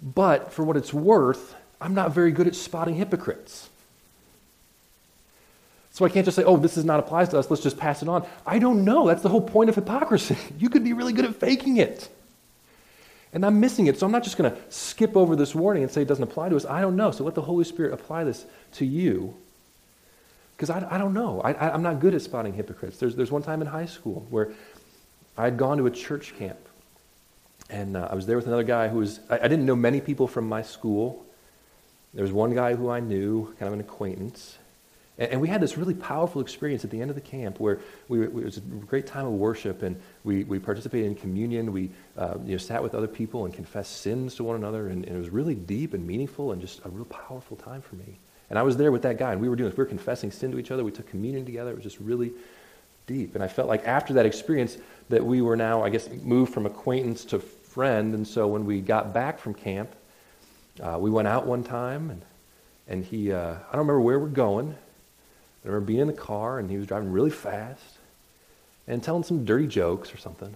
But 0.00 0.52
for 0.52 0.62
what 0.62 0.76
it's 0.76 0.94
worth, 0.94 1.54
I'm 1.80 1.94
not 1.94 2.12
very 2.12 2.30
good 2.30 2.46
at 2.46 2.54
spotting 2.54 2.94
hypocrites. 2.94 3.68
So 5.90 6.04
I 6.04 6.10
can't 6.10 6.24
just 6.24 6.36
say, 6.36 6.44
oh, 6.44 6.58
this 6.58 6.74
does 6.74 6.84
not 6.84 7.00
apply 7.00 7.24
to 7.24 7.38
us, 7.38 7.50
let's 7.50 7.62
just 7.62 7.78
pass 7.78 8.02
it 8.02 8.08
on. 8.08 8.26
I 8.46 8.58
don't 8.58 8.84
know. 8.84 9.06
That's 9.06 9.22
the 9.22 9.30
whole 9.30 9.40
point 9.40 9.70
of 9.70 9.74
hypocrisy. 9.74 10.36
You 10.58 10.68
could 10.68 10.84
be 10.84 10.92
really 10.92 11.12
good 11.12 11.24
at 11.24 11.34
faking 11.36 11.78
it. 11.78 12.08
And 13.32 13.44
I'm 13.44 13.60
missing 13.60 13.86
it. 13.86 13.98
So 13.98 14.06
I'm 14.06 14.12
not 14.12 14.22
just 14.22 14.38
going 14.38 14.50
to 14.50 14.58
skip 14.70 15.16
over 15.16 15.34
this 15.34 15.54
warning 15.54 15.82
and 15.82 15.90
say 15.90 16.02
it 16.02 16.08
doesn't 16.08 16.22
apply 16.22 16.50
to 16.50 16.56
us. 16.56 16.64
I 16.64 16.80
don't 16.80 16.96
know. 16.96 17.10
So 17.10 17.24
let 17.24 17.34
the 17.34 17.42
Holy 17.42 17.64
Spirit 17.64 17.92
apply 17.92 18.24
this 18.24 18.46
to 18.72 18.86
you 18.86 19.34
because 20.56 20.70
I, 20.70 20.86
I 20.94 20.98
don't 20.98 21.12
know. 21.12 21.40
I, 21.42 21.72
I'm 21.72 21.82
not 21.82 22.00
good 22.00 22.14
at 22.14 22.22
spotting 22.22 22.54
hypocrites. 22.54 22.96
There's, 22.96 23.14
there's 23.14 23.30
one 23.30 23.42
time 23.42 23.60
in 23.60 23.66
high 23.66 23.84
school 23.84 24.26
where 24.30 24.52
I'd 25.36 25.58
gone 25.58 25.76
to 25.78 25.86
a 25.86 25.90
church 25.90 26.34
camp. 26.38 26.58
And 27.68 27.96
uh, 27.96 28.08
I 28.10 28.14
was 28.14 28.26
there 28.26 28.36
with 28.36 28.46
another 28.46 28.62
guy 28.62 28.88
who 28.88 28.98
was, 28.98 29.20
I, 29.28 29.40
I, 29.40 29.48
didn't 29.48 29.66
know 29.66 29.76
many 29.76 30.00
people 30.00 30.26
from 30.26 30.48
my 30.48 30.62
school. 30.62 31.26
There 32.14 32.22
was 32.22 32.32
one 32.32 32.54
guy 32.54 32.74
who 32.74 32.88
I 32.88 33.00
knew, 33.00 33.54
kind 33.58 33.66
of 33.66 33.74
an 33.74 33.80
acquaintance. 33.80 34.56
And, 35.18 35.32
and 35.32 35.40
we 35.40 35.48
had 35.48 35.60
this 35.60 35.76
really 35.76 35.92
powerful 35.92 36.40
experience 36.40 36.84
at 36.84 36.90
the 36.90 37.02
end 37.02 37.10
of 37.10 37.16
the 37.16 37.22
camp 37.22 37.60
where 37.60 37.80
we, 38.08 38.22
it 38.22 38.32
was 38.32 38.56
a 38.56 38.60
great 38.60 39.06
time 39.06 39.26
of 39.26 39.32
worship 39.32 39.82
and 39.82 40.00
we, 40.24 40.44
we 40.44 40.58
participated 40.58 41.06
in 41.06 41.16
communion. 41.16 41.72
We 41.72 41.90
uh, 42.16 42.38
you 42.44 42.52
know, 42.52 42.58
sat 42.58 42.82
with 42.82 42.94
other 42.94 43.08
people 43.08 43.44
and 43.44 43.52
confessed 43.52 44.00
sins 44.00 44.36
to 44.36 44.44
one 44.44 44.56
another. 44.56 44.88
And, 44.88 45.04
and 45.04 45.16
it 45.16 45.18
was 45.18 45.28
really 45.28 45.54
deep 45.54 45.92
and 45.92 46.06
meaningful 46.06 46.52
and 46.52 46.62
just 46.62 46.80
a 46.86 46.88
real 46.88 47.04
powerful 47.04 47.58
time 47.58 47.82
for 47.82 47.96
me. 47.96 48.18
And 48.48 48.58
I 48.58 48.62
was 48.62 48.76
there 48.76 48.92
with 48.92 49.02
that 49.02 49.18
guy, 49.18 49.32
and 49.32 49.40
we 49.40 49.48
were 49.48 49.56
doing 49.56 49.70
this. 49.70 49.76
We 49.76 49.82
were 49.82 49.88
confessing 49.88 50.30
sin 50.30 50.52
to 50.52 50.58
each 50.58 50.70
other. 50.70 50.84
We 50.84 50.92
took 50.92 51.08
communion 51.08 51.44
together. 51.44 51.70
It 51.70 51.74
was 51.74 51.82
just 51.82 51.98
really 51.98 52.32
deep. 53.06 53.34
And 53.34 53.42
I 53.42 53.48
felt 53.48 53.68
like 53.68 53.86
after 53.86 54.14
that 54.14 54.26
experience 54.26 54.78
that 55.08 55.24
we 55.24 55.40
were 55.40 55.56
now, 55.56 55.82
I 55.82 55.90
guess, 55.90 56.08
moved 56.22 56.52
from 56.52 56.66
acquaintance 56.66 57.24
to 57.26 57.38
friend. 57.38 58.14
And 58.14 58.26
so 58.26 58.46
when 58.46 58.64
we 58.64 58.80
got 58.80 59.12
back 59.12 59.38
from 59.38 59.54
camp, 59.54 59.90
uh, 60.80 60.96
we 60.98 61.10
went 61.10 61.26
out 61.28 61.46
one 61.46 61.64
time, 61.64 62.10
and, 62.10 62.22
and 62.88 63.04
he, 63.04 63.32
uh, 63.32 63.54
I 63.54 63.72
don't 63.72 63.80
remember 63.80 64.00
where 64.00 64.18
we're 64.18 64.28
going. 64.28 64.70
I 65.64 65.68
remember 65.68 65.86
being 65.86 66.00
in 66.00 66.06
the 66.06 66.12
car, 66.12 66.58
and 66.58 66.70
he 66.70 66.76
was 66.76 66.86
driving 66.86 67.10
really 67.10 67.30
fast 67.30 67.98
and 68.86 69.02
telling 69.02 69.24
some 69.24 69.44
dirty 69.44 69.66
jokes 69.66 70.14
or 70.14 70.18
something. 70.18 70.54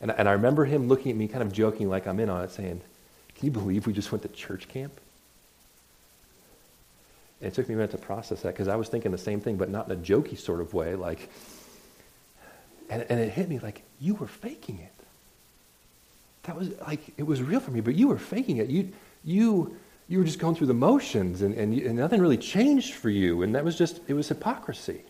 And, 0.00 0.10
and 0.10 0.28
I 0.28 0.32
remember 0.32 0.64
him 0.64 0.88
looking 0.88 1.12
at 1.12 1.16
me, 1.16 1.28
kind 1.28 1.42
of 1.42 1.52
joking 1.52 1.88
like 1.88 2.06
I'm 2.06 2.20
in 2.20 2.28
on 2.28 2.44
it, 2.44 2.50
saying, 2.50 2.82
Can 3.34 3.46
you 3.46 3.50
believe 3.50 3.86
we 3.86 3.92
just 3.92 4.12
went 4.12 4.22
to 4.22 4.28
church 4.28 4.68
camp? 4.68 5.00
It 7.40 7.54
took 7.54 7.68
me 7.68 7.74
a 7.74 7.76
minute 7.76 7.90
to 7.92 7.98
process 7.98 8.42
that 8.42 8.54
because 8.54 8.68
I 8.68 8.76
was 8.76 8.88
thinking 8.88 9.12
the 9.12 9.18
same 9.18 9.40
thing, 9.40 9.56
but 9.56 9.68
not 9.68 9.90
in 9.90 9.92
a 9.92 10.00
jokey 10.00 10.38
sort 10.38 10.60
of 10.60 10.72
way. 10.72 10.94
Like, 10.94 11.30
and, 12.88 13.04
and 13.08 13.20
it 13.20 13.30
hit 13.30 13.48
me 13.48 13.58
like, 13.58 13.82
you 14.00 14.14
were 14.14 14.26
faking 14.26 14.78
it. 14.78 14.92
That 16.44 16.56
was 16.56 16.70
like, 16.86 17.00
it 17.16 17.24
was 17.24 17.42
real 17.42 17.60
for 17.60 17.72
me, 17.72 17.80
but 17.80 17.94
you 17.94 18.08
were 18.08 18.18
faking 18.18 18.58
it. 18.58 18.68
You, 18.68 18.90
you, 19.24 19.76
you 20.08 20.18
were 20.18 20.24
just 20.24 20.38
going 20.38 20.54
through 20.54 20.68
the 20.68 20.74
motions 20.74 21.42
and, 21.42 21.54
and, 21.54 21.74
and 21.74 21.96
nothing 21.96 22.20
really 22.20 22.38
changed 22.38 22.94
for 22.94 23.10
you. 23.10 23.42
And 23.42 23.54
that 23.54 23.64
was 23.64 23.76
just, 23.76 24.00
it 24.06 24.14
was 24.14 24.28
hypocrisy. 24.28 25.02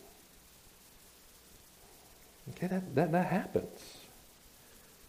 Okay, 2.51 2.69
that, 2.69 2.95
that, 2.95 3.13
that 3.13 3.27
happens. 3.27 3.99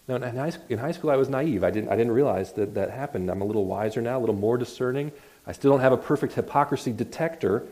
Now, 0.08 0.16
in 0.16 0.36
high, 0.36 0.52
in 0.70 0.78
high 0.78 0.92
school, 0.92 1.10
I 1.10 1.16
was 1.16 1.30
naive. 1.30 1.64
I 1.64 1.72
didn't, 1.72 1.90
I 1.90 1.96
didn't 1.96 2.14
realize 2.14 2.54
that 2.54 2.74
that 2.76 2.92
happened. 2.92 3.30
I'm 3.30 3.42
a 3.42 3.46
little 3.46 3.66
wiser 3.66 4.02
now, 4.02 4.18
a 4.18 4.22
little 4.22 4.36
more 4.36 4.58
discerning. 4.58 5.12
I 5.48 5.54
still 5.54 5.72
don't 5.72 5.80
have 5.80 5.94
a 5.94 5.98
perfect 5.98 6.34
hypocrisy 6.34 6.92
detector. 6.92 7.64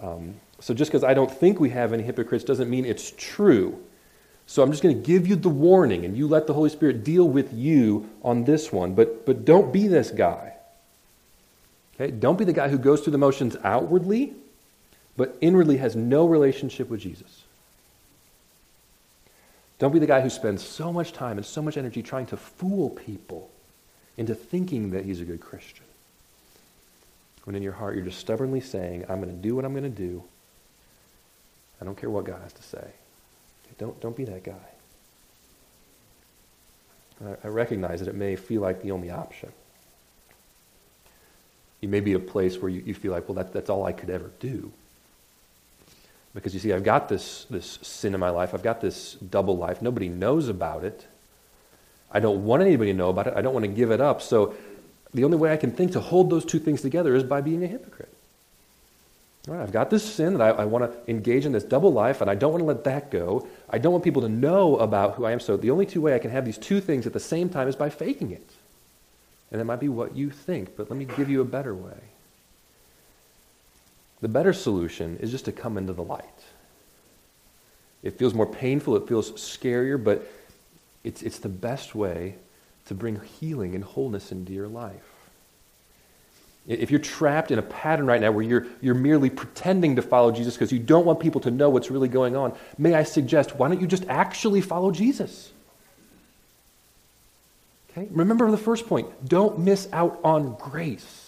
Um, 0.00 0.34
so 0.60 0.72
just 0.72 0.90
because 0.90 1.02
I 1.02 1.14
don't 1.14 1.30
think 1.30 1.58
we 1.58 1.70
have 1.70 1.92
any 1.92 2.04
hypocrites 2.04 2.44
doesn't 2.44 2.70
mean 2.70 2.84
it's 2.84 3.12
true. 3.18 3.82
So 4.46 4.62
I'm 4.62 4.70
just 4.70 4.82
going 4.82 4.94
to 4.94 5.02
give 5.02 5.26
you 5.26 5.36
the 5.36 5.48
warning, 5.48 6.04
and 6.04 6.16
you 6.16 6.28
let 6.28 6.46
the 6.46 6.54
Holy 6.54 6.70
Spirit 6.70 7.02
deal 7.02 7.28
with 7.28 7.52
you 7.52 8.08
on 8.22 8.44
this 8.44 8.70
one. 8.70 8.94
But, 8.94 9.26
but 9.26 9.44
don't 9.44 9.72
be 9.72 9.88
this 9.88 10.10
guy. 10.10 10.54
Okay? 11.94 12.10
Don't 12.12 12.38
be 12.38 12.44
the 12.44 12.52
guy 12.52 12.68
who 12.68 12.78
goes 12.78 13.00
through 13.00 13.12
the 13.12 13.18
motions 13.18 13.56
outwardly, 13.64 14.34
but 15.16 15.36
inwardly 15.40 15.78
has 15.78 15.96
no 15.96 16.26
relationship 16.26 16.88
with 16.88 17.00
Jesus. 17.00 17.42
Don't 19.78 19.92
be 19.92 19.98
the 19.98 20.06
guy 20.06 20.20
who 20.20 20.30
spends 20.30 20.64
so 20.64 20.92
much 20.92 21.12
time 21.12 21.36
and 21.36 21.44
so 21.44 21.60
much 21.60 21.76
energy 21.76 22.02
trying 22.02 22.26
to 22.26 22.36
fool 22.36 22.90
people 22.90 23.50
into 24.16 24.34
thinking 24.34 24.90
that 24.90 25.04
he's 25.04 25.20
a 25.20 25.24
good 25.24 25.40
Christian 25.40 25.83
when 27.44 27.54
in 27.54 27.62
your 27.62 27.72
heart 27.72 27.94
you're 27.94 28.04
just 28.04 28.18
stubbornly 28.18 28.60
saying, 28.60 29.04
I'm 29.08 29.20
going 29.20 29.34
to 29.34 29.42
do 29.42 29.54
what 29.54 29.64
I'm 29.64 29.72
going 29.72 29.84
to 29.84 29.90
do. 29.90 30.24
I 31.80 31.84
don't 31.84 31.96
care 31.96 32.10
what 32.10 32.24
God 32.24 32.40
has 32.42 32.52
to 32.54 32.62
say. 32.62 32.86
Don't, 33.78 34.00
don't 34.00 34.16
be 34.16 34.24
that 34.24 34.44
guy. 34.44 34.52
I, 37.24 37.36
I 37.44 37.48
recognize 37.48 38.00
that 38.00 38.08
it 38.08 38.14
may 38.14 38.36
feel 38.36 38.62
like 38.62 38.82
the 38.82 38.92
only 38.92 39.10
option. 39.10 39.52
You 41.80 41.88
may 41.88 42.00
be 42.00 42.12
a 42.14 42.18
place 42.18 42.56
where 42.58 42.70
you, 42.70 42.82
you 42.86 42.94
feel 42.94 43.12
like, 43.12 43.28
well, 43.28 43.36
that, 43.36 43.52
that's 43.52 43.68
all 43.68 43.84
I 43.84 43.92
could 43.92 44.10
ever 44.10 44.30
do. 44.40 44.72
Because 46.34 46.54
you 46.54 46.60
see, 46.60 46.72
I've 46.72 46.84
got 46.84 47.08
this, 47.08 47.46
this 47.50 47.78
sin 47.82 48.14
in 48.14 48.20
my 48.20 48.30
life. 48.30 48.54
I've 48.54 48.62
got 48.62 48.80
this 48.80 49.14
double 49.14 49.56
life. 49.56 49.82
Nobody 49.82 50.08
knows 50.08 50.48
about 50.48 50.84
it. 50.84 51.06
I 52.10 52.20
don't 52.20 52.44
want 52.44 52.62
anybody 52.62 52.92
to 52.92 52.96
know 52.96 53.10
about 53.10 53.26
it. 53.26 53.34
I 53.36 53.42
don't 53.42 53.52
want 53.52 53.64
to 53.64 53.72
give 53.72 53.90
it 53.90 54.00
up. 54.00 54.22
So 54.22 54.54
the 55.14 55.24
only 55.24 55.36
way 55.36 55.52
I 55.52 55.56
can 55.56 55.70
think 55.70 55.92
to 55.92 56.00
hold 56.00 56.28
those 56.28 56.44
two 56.44 56.58
things 56.58 56.82
together 56.82 57.14
is 57.14 57.22
by 57.22 57.40
being 57.40 57.62
a 57.62 57.68
hypocrite. 57.68 58.12
All 59.46 59.54
right, 59.54 59.62
I've 59.62 59.72
got 59.72 59.90
this 59.90 60.02
sin 60.02 60.38
that 60.38 60.42
I, 60.42 60.62
I 60.62 60.64
want 60.64 60.90
to 60.90 61.10
engage 61.10 61.46
in 61.46 61.52
this 61.52 61.64
double 61.64 61.92
life, 61.92 62.20
and 62.20 62.30
I 62.30 62.34
don't 62.34 62.50
want 62.50 62.62
to 62.62 62.66
let 62.66 62.84
that 62.84 63.10
go. 63.10 63.46
I 63.68 63.78
don't 63.78 63.92
want 63.92 64.02
people 64.02 64.22
to 64.22 64.28
know 64.28 64.76
about 64.76 65.14
who 65.14 65.24
I 65.24 65.32
am. 65.32 65.40
So 65.40 65.56
the 65.56 65.70
only 65.70 65.86
two 65.86 66.00
way 66.00 66.14
I 66.14 66.18
can 66.18 66.30
have 66.30 66.44
these 66.44 66.58
two 66.58 66.80
things 66.80 67.06
at 67.06 67.12
the 67.12 67.20
same 67.20 67.48
time 67.48 67.68
is 67.68 67.76
by 67.76 67.90
faking 67.90 68.32
it. 68.32 68.48
And 69.52 69.60
it 69.60 69.64
might 69.64 69.80
be 69.80 69.88
what 69.88 70.16
you 70.16 70.30
think, 70.30 70.76
but 70.76 70.90
let 70.90 70.98
me 70.98 71.04
give 71.04 71.28
you 71.28 71.40
a 71.40 71.44
better 71.44 71.74
way. 71.74 72.00
The 74.20 74.28
better 74.28 74.54
solution 74.54 75.18
is 75.20 75.30
just 75.30 75.44
to 75.44 75.52
come 75.52 75.76
into 75.76 75.92
the 75.92 76.02
light. 76.02 76.24
It 78.02 78.18
feels 78.18 78.34
more 78.34 78.46
painful, 78.46 78.96
it 78.96 79.06
feels 79.06 79.32
scarier, 79.32 80.02
but 80.02 80.26
it's, 81.04 81.22
it's 81.22 81.38
the 81.38 81.48
best 81.48 81.94
way 81.94 82.36
to 82.86 82.94
bring 82.94 83.20
healing 83.20 83.74
and 83.74 83.84
wholeness 83.84 84.32
into 84.32 84.52
your 84.52 84.68
life. 84.68 85.14
If 86.66 86.90
you're 86.90 87.00
trapped 87.00 87.50
in 87.50 87.58
a 87.58 87.62
pattern 87.62 88.06
right 88.06 88.20
now 88.20 88.30
where 88.32 88.42
you're, 88.42 88.66
you're 88.80 88.94
merely 88.94 89.28
pretending 89.28 89.96
to 89.96 90.02
follow 90.02 90.32
Jesus 90.32 90.54
because 90.54 90.72
you 90.72 90.78
don't 90.78 91.04
want 91.04 91.20
people 91.20 91.40
to 91.42 91.50
know 91.50 91.68
what's 91.68 91.90
really 91.90 92.08
going 92.08 92.36
on, 92.36 92.56
may 92.78 92.94
I 92.94 93.02
suggest, 93.02 93.56
why 93.56 93.68
don't 93.68 93.80
you 93.80 93.86
just 93.86 94.06
actually 94.08 94.62
follow 94.62 94.90
Jesus? 94.90 95.52
Okay? 97.90 98.08
Remember 98.10 98.50
the 98.50 98.56
first 98.56 98.86
point 98.86 99.08
don't 99.28 99.58
miss 99.58 99.88
out 99.92 100.18
on 100.24 100.54
grace. 100.54 101.23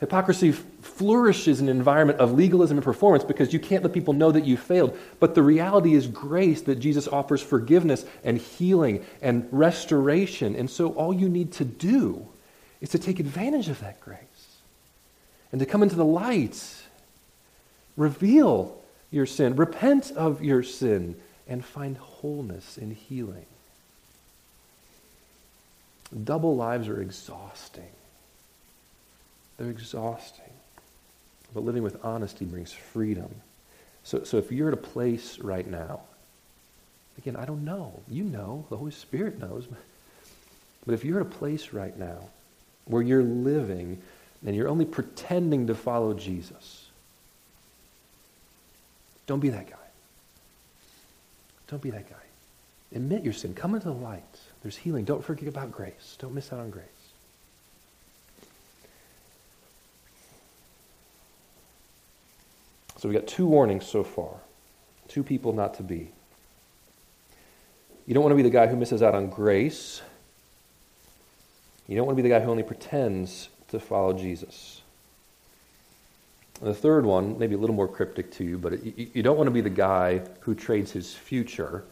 Hypocrisy 0.00 0.52
flourishes 0.52 1.60
in 1.60 1.68
an 1.68 1.76
environment 1.76 2.20
of 2.20 2.32
legalism 2.32 2.76
and 2.76 2.84
performance 2.84 3.24
because 3.24 3.52
you 3.52 3.58
can't 3.58 3.82
let 3.82 3.92
people 3.92 4.14
know 4.14 4.30
that 4.30 4.44
you 4.44 4.56
failed. 4.56 4.96
But 5.18 5.34
the 5.34 5.42
reality 5.42 5.94
is 5.94 6.06
grace 6.06 6.62
that 6.62 6.76
Jesus 6.76 7.08
offers 7.08 7.42
forgiveness 7.42 8.04
and 8.22 8.38
healing 8.38 9.04
and 9.20 9.48
restoration. 9.50 10.54
And 10.54 10.70
so 10.70 10.90
all 10.90 11.12
you 11.12 11.28
need 11.28 11.52
to 11.54 11.64
do 11.64 12.28
is 12.80 12.90
to 12.90 12.98
take 12.98 13.18
advantage 13.18 13.68
of 13.68 13.80
that 13.80 14.00
grace 14.00 14.20
and 15.50 15.58
to 15.58 15.66
come 15.66 15.82
into 15.82 15.96
the 15.96 16.04
light, 16.04 16.62
reveal 17.96 18.80
your 19.10 19.26
sin, 19.26 19.56
repent 19.56 20.12
of 20.12 20.44
your 20.44 20.62
sin, 20.62 21.16
and 21.48 21.64
find 21.64 21.96
wholeness 21.96 22.76
and 22.76 22.92
healing. 22.92 23.46
Double 26.24 26.54
lives 26.54 26.86
are 26.86 27.00
exhausting. 27.00 27.88
They're 29.58 29.70
exhausting. 29.70 30.44
But 31.52 31.64
living 31.64 31.82
with 31.82 32.02
honesty 32.04 32.44
brings 32.44 32.72
freedom. 32.72 33.28
So, 34.04 34.24
so 34.24 34.38
if 34.38 34.50
you're 34.50 34.68
at 34.68 34.74
a 34.74 34.78
place 34.78 35.38
right 35.38 35.66
now, 35.66 36.00
again, 37.18 37.36
I 37.36 37.44
don't 37.44 37.64
know. 37.64 38.00
You 38.08 38.24
know. 38.24 38.64
The 38.70 38.76
Holy 38.76 38.92
Spirit 38.92 39.38
knows. 39.38 39.66
But 40.86 40.94
if 40.94 41.04
you're 41.04 41.20
at 41.20 41.26
a 41.26 41.30
place 41.30 41.72
right 41.72 41.96
now 41.98 42.28
where 42.86 43.02
you're 43.02 43.22
living 43.22 44.00
and 44.46 44.54
you're 44.54 44.68
only 44.68 44.84
pretending 44.84 45.66
to 45.66 45.74
follow 45.74 46.14
Jesus, 46.14 46.86
don't 49.26 49.40
be 49.40 49.50
that 49.50 49.68
guy. 49.68 49.76
Don't 51.66 51.82
be 51.82 51.90
that 51.90 52.08
guy. 52.08 52.16
Admit 52.94 53.24
your 53.24 53.34
sin. 53.34 53.54
Come 53.54 53.74
into 53.74 53.88
the 53.88 53.94
light. 53.94 54.22
There's 54.62 54.76
healing. 54.76 55.04
Don't 55.04 55.22
forget 55.22 55.48
about 55.48 55.70
grace. 55.70 56.16
Don't 56.18 56.34
miss 56.34 56.52
out 56.52 56.60
on 56.60 56.70
grace. 56.70 56.86
So 62.98 63.08
we've 63.08 63.16
got 63.16 63.28
two 63.28 63.46
warnings 63.46 63.86
so 63.86 64.02
far. 64.02 64.34
Two 65.06 65.22
people 65.22 65.52
not 65.52 65.74
to 65.74 65.82
be. 65.82 66.10
You 68.06 68.14
don't 68.14 68.22
want 68.22 68.32
to 68.32 68.36
be 68.36 68.42
the 68.42 68.50
guy 68.50 68.66
who 68.66 68.76
misses 68.76 69.02
out 69.02 69.14
on 69.14 69.28
grace. 69.28 70.02
You 71.86 71.96
don't 71.96 72.06
want 72.06 72.16
to 72.16 72.22
be 72.22 72.28
the 72.28 72.34
guy 72.34 72.44
who 72.44 72.50
only 72.50 72.62
pretends 72.62 73.48
to 73.68 73.78
follow 73.78 74.12
Jesus. 74.12 74.82
And 76.60 76.68
the 76.68 76.74
third 76.74 77.06
one, 77.06 77.38
maybe 77.38 77.54
a 77.54 77.58
little 77.58 77.76
more 77.76 77.86
cryptic 77.86 78.32
to 78.32 78.44
you, 78.44 78.58
but 78.58 78.84
you 78.84 79.22
don't 79.22 79.36
want 79.36 79.46
to 79.46 79.52
be 79.52 79.60
the 79.60 79.70
guy 79.70 80.22
who 80.40 80.54
trades 80.54 80.90
his 80.90 81.14
future 81.14 81.84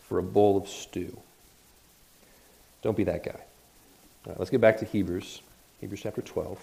for 0.00 0.18
a 0.18 0.22
bowl 0.22 0.58
of 0.58 0.68
stew. 0.68 1.18
Don't 2.82 2.96
be 2.96 3.04
that 3.04 3.24
guy. 3.24 3.30
All 4.26 4.32
right, 4.32 4.38
let's 4.38 4.50
get 4.50 4.60
back 4.60 4.76
to 4.78 4.84
Hebrews, 4.84 5.40
Hebrews 5.80 6.00
chapter 6.02 6.20
12. 6.20 6.58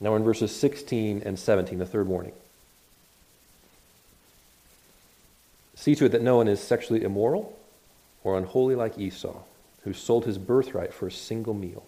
Now 0.00 0.14
in 0.16 0.24
verses 0.24 0.54
16 0.54 1.22
and 1.24 1.38
17, 1.38 1.78
the 1.78 1.86
third 1.86 2.08
warning. 2.08 2.32
See 5.76 5.94
to 5.94 6.06
it 6.06 6.12
that 6.12 6.22
no 6.22 6.36
one 6.36 6.48
is 6.48 6.60
sexually 6.60 7.02
immoral 7.02 7.58
or 8.22 8.38
unholy 8.38 8.74
like 8.74 8.98
Esau, 8.98 9.42
who 9.82 9.92
sold 9.92 10.24
his 10.24 10.38
birthright 10.38 10.94
for 10.94 11.06
a 11.06 11.12
single 11.12 11.54
meal. 11.54 11.84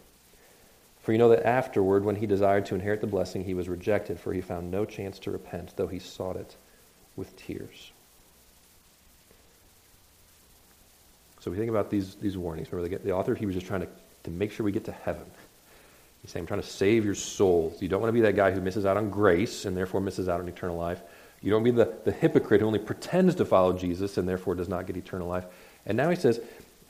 For 1.03 1.13
you 1.13 1.19
know 1.19 1.29
that 1.29 1.47
afterward, 1.47 2.05
when 2.05 2.17
he 2.17 2.27
desired 2.27 2.67
to 2.67 2.75
inherit 2.75 3.01
the 3.01 3.07
blessing, 3.07 3.45
he 3.45 3.55
was 3.55 3.69
rejected, 3.69 4.19
for 4.19 4.33
he 4.33 4.41
found 4.41 4.71
no 4.71 4.85
chance 4.85 5.21
to 5.21 5.31
repent, 5.31 5.73
though 5.77 5.87
he 5.87 6.01
sought 6.01 6.37
it 6.37 6.57
with 7.15 7.37
tears. 7.37 7.93
So 11.41 11.51
we 11.53 11.57
think 11.57 11.71
about 11.71 11.91
these, 11.91 12.17
these 12.17 12.37
warnings. 12.37 12.73
Remember, 12.73 12.97
the, 12.97 13.05
the 13.05 13.13
author, 13.13 13.37
he 13.37 13.47
was 13.47 13.55
just 13.55 13.69
trying 13.69 13.83
to, 13.83 13.89
to 14.25 14.31
make 14.31 14.51
sure 14.51 14.65
we 14.65 14.73
get 14.73 14.85
to 14.87 14.93
heaven. 14.93 15.25
He's 16.27 16.33
saying, 16.33 16.43
I'm 16.43 16.47
trying 16.49 16.61
to 16.61 16.67
save 16.67 17.05
your 17.05 17.15
soul. 17.15 17.73
You 17.79 17.87
don't 17.87 18.01
want 18.01 18.09
to 18.09 18.13
be 18.13 18.23
that 18.23 18.35
guy 18.35 18.51
who 18.51 18.61
misses 18.61 18.85
out 18.85 18.97
on 18.97 19.11
grace 19.11 19.65
and 19.65 19.77
therefore 19.77 20.01
misses 20.01 20.29
out 20.29 20.41
on 20.41 20.49
eternal 20.49 20.77
life. 20.77 21.01
You 21.41 21.53
don't 21.53 21.63
be 21.63 21.71
the, 21.71 21.95
the 22.05 22.11
hypocrite 22.11 22.63
who 22.63 22.67
only 22.67 22.81
pretends 22.81 23.37
to 23.37 23.45
follow 23.45 23.75
Jesus 23.75 24.19
and 24.19 24.29
therefore 24.29 24.57
does 24.57 24.69
not 24.69 24.89
get 24.89 24.97
eternal 24.97 25.29
life. 25.29 25.45
And 25.87 25.97
now 25.97 26.11
he 26.11 26.17
says, 26.17 26.41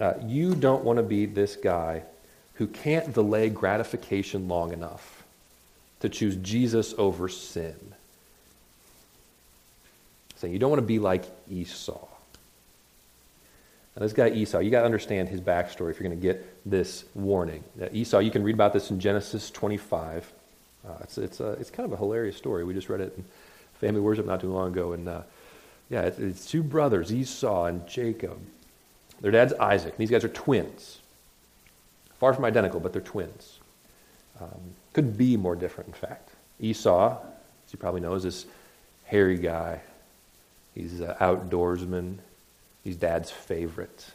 uh, 0.00 0.14
you 0.24 0.54
don't 0.54 0.84
want 0.84 0.96
to 0.96 1.02
be 1.02 1.26
this 1.26 1.54
guy 1.54 2.04
who 2.54 2.66
can't 2.66 3.12
delay 3.12 3.50
gratification 3.50 4.48
long 4.48 4.72
enough 4.72 5.22
to 6.00 6.08
choose 6.08 6.36
Jesus 6.36 6.94
over 6.96 7.28
sin. 7.28 7.76
Saying 10.36 10.54
you 10.54 10.58
don't 10.58 10.70
want 10.70 10.80
to 10.80 10.86
be 10.86 10.98
like 10.98 11.24
Esau. 11.50 12.08
Now, 13.96 14.02
this 14.02 14.12
guy 14.12 14.28
Esau, 14.28 14.58
you 14.58 14.70
got 14.70 14.80
to 14.80 14.86
understand 14.86 15.28
his 15.28 15.40
backstory 15.40 15.90
if 15.90 15.98
you're 15.98 16.08
going 16.08 16.10
to 16.10 16.22
get 16.22 16.44
this 16.70 17.04
warning. 17.14 17.64
Now, 17.76 17.88
Esau, 17.92 18.18
you 18.18 18.30
can 18.30 18.42
read 18.42 18.54
about 18.54 18.74
this 18.74 18.90
in 18.90 19.00
Genesis 19.00 19.50
25. 19.50 20.30
Uh, 20.86 20.92
it's, 21.00 21.16
it's, 21.16 21.40
uh, 21.40 21.56
it's 21.58 21.70
kind 21.70 21.86
of 21.86 21.92
a 21.92 21.96
hilarious 21.96 22.36
story. 22.36 22.62
We 22.64 22.74
just 22.74 22.90
read 22.90 23.00
it 23.00 23.14
in 23.16 23.24
family 23.80 24.00
worship 24.00 24.26
not 24.26 24.40
too 24.40 24.52
long 24.52 24.68
ago. 24.68 24.92
And 24.92 25.08
uh, 25.08 25.22
yeah, 25.88 26.02
it's, 26.02 26.18
it's, 26.18 26.46
two 26.46 26.62
brothers, 26.62 27.12
Esau 27.12 27.64
and 27.64 27.86
Jacob. 27.86 28.38
Their 29.22 29.32
dad's 29.32 29.54
Isaac. 29.54 29.96
These 29.96 30.10
guys 30.10 30.24
are 30.24 30.28
twins. 30.28 30.98
Far 32.18 32.34
from 32.34 32.44
identical, 32.44 32.80
but 32.80 32.92
they're 32.92 33.02
twins. 33.02 33.60
Um, 34.40 34.60
could 34.92 35.16
be 35.16 35.36
more 35.36 35.56
different, 35.56 35.88
in 35.88 35.94
fact. 35.94 36.30
Esau, 36.60 37.16
as 37.66 37.72
you 37.72 37.78
probably 37.78 38.00
know, 38.00 38.14
is 38.14 38.22
this 38.22 38.46
hairy 39.04 39.38
guy. 39.38 39.80
He's 40.74 41.00
an 41.00 41.14
outdoorsman. 41.14 42.18
He's 42.86 42.94
dad's 42.94 43.32
favorite. 43.32 44.06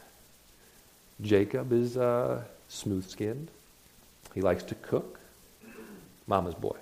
Jacob 1.22 1.74
is 1.74 1.98
uh, 1.98 2.42
smooth 2.70 3.06
skinned. 3.06 3.52
He 4.34 4.40
likes 4.40 4.64
to 4.64 4.76
cook. 4.76 5.20
Mama's 6.26 6.56
boy. 6.56 6.78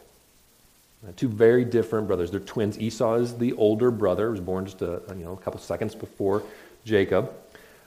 Uh, 1.04 1.14
two 1.16 1.28
very 1.28 1.66
different 1.66 2.06
brothers. 2.06 2.30
They're 2.30 2.42
twins. 2.42 2.78
Esau 2.78 3.16
is 3.16 3.40
the 3.40 3.54
older 3.54 3.90
brother. 3.90 4.30
was 4.30 4.40
born 4.40 4.66
just 4.66 4.84
a, 4.84 5.02
you 5.10 5.26
know, 5.26 5.34
a 5.34 5.38
couple 5.38 5.60
seconds 5.60 5.96
before 5.96 6.44
Jacob. 6.86 7.34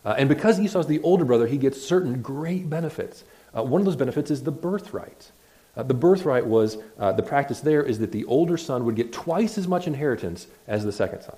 Uh, 0.05 0.17
and 0.19 0.29
because 0.29 0.59
Esau 0.59 0.81
is 0.81 0.89
the 0.89 1.01
older 1.03 1.25
brother, 1.25 1.47
he 1.47 1.57
gets 1.57 1.81
certain 1.81 2.23
great 2.23 2.69
benefits. 2.69 3.23
Uh, 3.57 3.63
one 3.63 3.81
of 3.81 3.85
those 3.85 3.95
benefits 3.95 4.33
is 4.33 4.43
the 4.43 4.51
birthright. 4.51 5.31
Uh, 5.77 5.85
the 5.85 5.95
birthright 5.95 6.45
was 6.45 6.77
uh, 6.99 7.13
the 7.13 7.23
practice 7.23 7.61
there 7.61 7.85
is 7.85 8.01
that 8.01 8.11
the 8.11 8.25
older 8.25 8.57
son 8.57 8.85
would 8.85 8.97
get 8.97 9.13
twice 9.13 9.57
as 9.57 9.69
much 9.69 9.87
inheritance 9.87 10.49
as 10.67 10.83
the 10.83 10.91
second 10.91 11.23
son. 11.23 11.37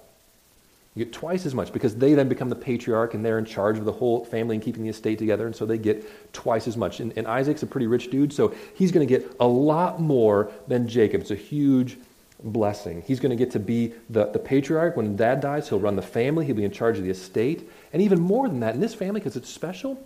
You 0.94 1.04
get 1.04 1.12
twice 1.12 1.44
as 1.44 1.54
much 1.54 1.72
because 1.72 1.96
they 1.96 2.14
then 2.14 2.28
become 2.28 2.48
the 2.48 2.54
patriarch 2.54 3.14
and 3.14 3.24
they're 3.24 3.38
in 3.38 3.44
charge 3.44 3.78
of 3.78 3.84
the 3.84 3.92
whole 3.92 4.24
family 4.24 4.54
and 4.54 4.64
keeping 4.64 4.84
the 4.84 4.88
estate 4.88 5.18
together, 5.18 5.46
and 5.46 5.54
so 5.54 5.66
they 5.66 5.78
get 5.78 6.32
twice 6.32 6.68
as 6.68 6.76
much. 6.76 7.00
And, 7.00 7.12
and 7.16 7.26
Isaac's 7.26 7.64
a 7.64 7.66
pretty 7.66 7.88
rich 7.88 8.10
dude, 8.10 8.32
so 8.32 8.54
he's 8.74 8.92
going 8.92 9.06
to 9.06 9.18
get 9.18 9.34
a 9.40 9.46
lot 9.46 10.00
more 10.00 10.52
than 10.68 10.86
Jacob. 10.86 11.20
It's 11.20 11.32
a 11.32 11.36
huge 11.36 11.98
blessing. 12.44 13.02
He's 13.06 13.18
going 13.18 13.30
to 13.30 13.36
get 13.36 13.50
to 13.52 13.58
be 13.58 13.94
the, 14.10 14.26
the 14.26 14.38
patriarch. 14.38 14.96
When 14.96 15.16
dad 15.16 15.40
dies, 15.40 15.68
he'll 15.68 15.80
run 15.80 15.96
the 15.96 16.02
family, 16.02 16.46
he'll 16.46 16.54
be 16.54 16.64
in 16.64 16.70
charge 16.70 16.98
of 16.98 17.04
the 17.04 17.10
estate. 17.10 17.68
And 17.92 18.00
even 18.00 18.20
more 18.20 18.48
than 18.48 18.60
that, 18.60 18.74
in 18.74 18.80
this 18.80 18.94
family, 18.94 19.20
because 19.20 19.36
it's 19.36 19.48
special, 19.48 20.00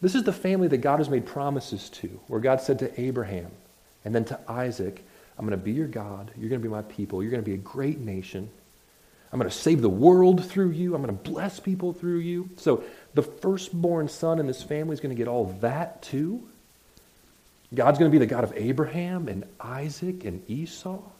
this 0.00 0.14
is 0.14 0.22
the 0.22 0.32
family 0.32 0.68
that 0.68 0.78
God 0.78 0.98
has 0.98 1.08
made 1.08 1.26
promises 1.26 1.88
to, 1.90 2.08
where 2.28 2.40
God 2.40 2.60
said 2.60 2.78
to 2.80 3.00
Abraham 3.00 3.50
and 4.04 4.14
then 4.14 4.24
to 4.26 4.38
Isaac, 4.48 5.04
I'm 5.36 5.46
going 5.46 5.58
to 5.58 5.64
be 5.64 5.72
your 5.72 5.88
God, 5.88 6.30
you're 6.36 6.48
going 6.48 6.60
to 6.60 6.68
be 6.68 6.72
my 6.72 6.82
people, 6.82 7.22
you're 7.22 7.30
going 7.32 7.42
to 7.42 7.48
be 7.48 7.54
a 7.54 7.58
great 7.58 7.98
nation. 7.98 8.50
I'm 9.32 9.38
going 9.38 9.50
to 9.50 9.56
save 9.56 9.82
the 9.82 9.90
world 9.90 10.44
through 10.44 10.70
you. 10.70 10.94
I'm 10.94 11.02
going 11.02 11.16
to 11.16 11.22
bless 11.30 11.60
people 11.60 11.92
through 11.92 12.18
you. 12.18 12.48
So 12.56 12.82
the 13.14 13.22
firstborn 13.22 14.08
son 14.08 14.38
in 14.38 14.46
this 14.46 14.62
family 14.62 14.94
is 14.94 15.00
going 15.00 15.14
to 15.14 15.18
get 15.18 15.28
all 15.28 15.46
that 15.60 16.00
too. 16.02 16.48
God's 17.74 17.98
going 17.98 18.10
to 18.10 18.12
be 18.12 18.18
the 18.18 18.26
God 18.26 18.44
of 18.44 18.54
Abraham 18.56 19.28
and 19.28 19.44
Isaac 19.60 20.24
and 20.24 20.42
Esau. 20.50 20.88
All 20.88 21.12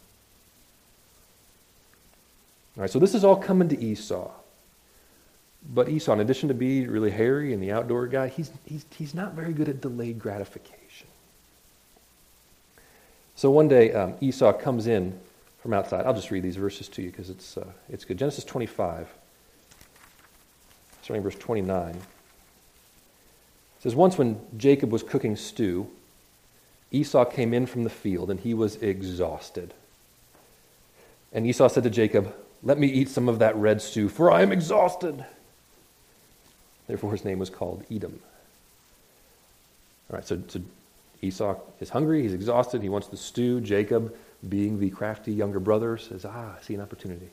right, 2.77 2.91
so 2.91 2.99
this 2.99 3.15
is 3.15 3.25
all 3.25 3.37
coming 3.37 3.69
to 3.69 3.79
Esau. 3.79 4.31
But 5.75 5.89
Esau, 5.89 6.13
in 6.15 6.21
addition 6.21 6.49
to 6.49 6.55
being 6.55 6.89
really 6.89 7.11
hairy 7.11 7.53
and 7.53 7.63
the 7.63 7.73
outdoor 7.73 8.07
guy, 8.07 8.29
he's, 8.29 8.51
he's, 8.65 8.87
he's 8.97 9.15
not 9.15 9.35
very 9.35 9.53
good 9.53 9.69
at 9.69 9.83
delayed 9.83 10.19
gratification. 10.19 11.09
So 13.35 13.51
one 13.51 13.69
day, 13.69 13.93
um, 13.93 14.15
Esau 14.21 14.53
comes 14.53 14.87
in 14.87 15.19
from 15.61 15.73
outside. 15.73 16.07
I'll 16.07 16.15
just 16.15 16.31
read 16.31 16.43
these 16.43 16.57
verses 16.57 16.89
to 16.89 17.03
you 17.03 17.11
because 17.11 17.31
it's, 17.31 17.57
uh, 17.57 17.71
it's 17.89 18.05
good. 18.05 18.19
Genesis 18.19 18.45
25, 18.45 19.09
starting 21.03 21.23
verse 21.23 21.35
29. 21.37 21.91
It 21.91 22.03
says, 23.81 23.95
Once 23.95 24.19
when 24.19 24.41
Jacob 24.57 24.91
was 24.91 25.03
cooking 25.03 25.37
stew, 25.37 25.89
Esau 26.91 27.25
came 27.25 27.53
in 27.53 27.67
from 27.67 27.85
the 27.85 27.91
field 27.91 28.31
and 28.31 28.41
he 28.41 28.55
was 28.55 28.77
exhausted. 28.77 29.75
And 31.33 31.47
Esau 31.47 31.69
said 31.69 31.83
to 31.83 31.91
Jacob, 31.91 32.35
Let 32.63 32.79
me 32.79 32.87
eat 32.87 33.09
some 33.09 33.29
of 33.29 33.39
that 33.41 33.55
red 33.57 33.83
stew, 33.83 34.09
for 34.09 34.31
I 34.31 34.43
am 34.43 34.53
exhausted. 34.53 35.25
Therefore, 36.87 37.13
his 37.13 37.25
name 37.25 37.39
was 37.39 37.51
called 37.51 37.85
Edom. 37.91 38.21
All 40.11 40.17
right, 40.17 40.27
so, 40.27 40.41
so 40.49 40.63
Esau 41.21 41.57
is 41.81 41.91
hungry, 41.91 42.23
he's 42.23 42.33
exhausted, 42.33 42.83
he 42.83 42.89
wants 42.89 43.09
the 43.09 43.19
stew. 43.19 43.61
Jacob 43.61 44.17
being 44.47 44.79
the 44.79 44.91
crafty 44.91 45.33
younger 45.33 45.61
brother, 45.61 45.97
says, 45.97 46.25
Ah, 46.25 46.57
I 46.59 46.63
see 46.63 46.75
an 46.75 46.81
opportunity. 46.81 47.29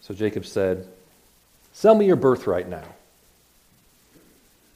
So 0.00 0.14
Jacob 0.14 0.46
said, 0.46 0.86
Sell 1.72 1.94
me 1.94 2.06
your 2.06 2.16
birthright 2.16 2.68
now. 2.68 2.94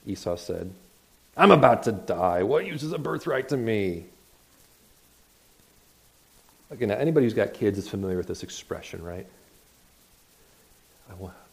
Esau 0.07 0.37
said, 0.37 0.73
I'm 1.37 1.51
about 1.51 1.83
to 1.85 1.93
die. 1.93 2.43
What 2.43 2.67
use 2.67 2.83
is 2.83 2.93
a 2.93 2.99
birthright 2.99 3.49
to 3.49 3.57
me? 3.57 4.05
Again, 6.71 6.91
anybody 6.91 7.27
who's 7.27 7.35
got 7.35 7.55
kids 7.55 7.79
is 7.79 7.89
familiar 7.89 8.17
with 8.17 8.27
this 8.27 8.43
expression, 8.43 9.03
right? 9.03 9.27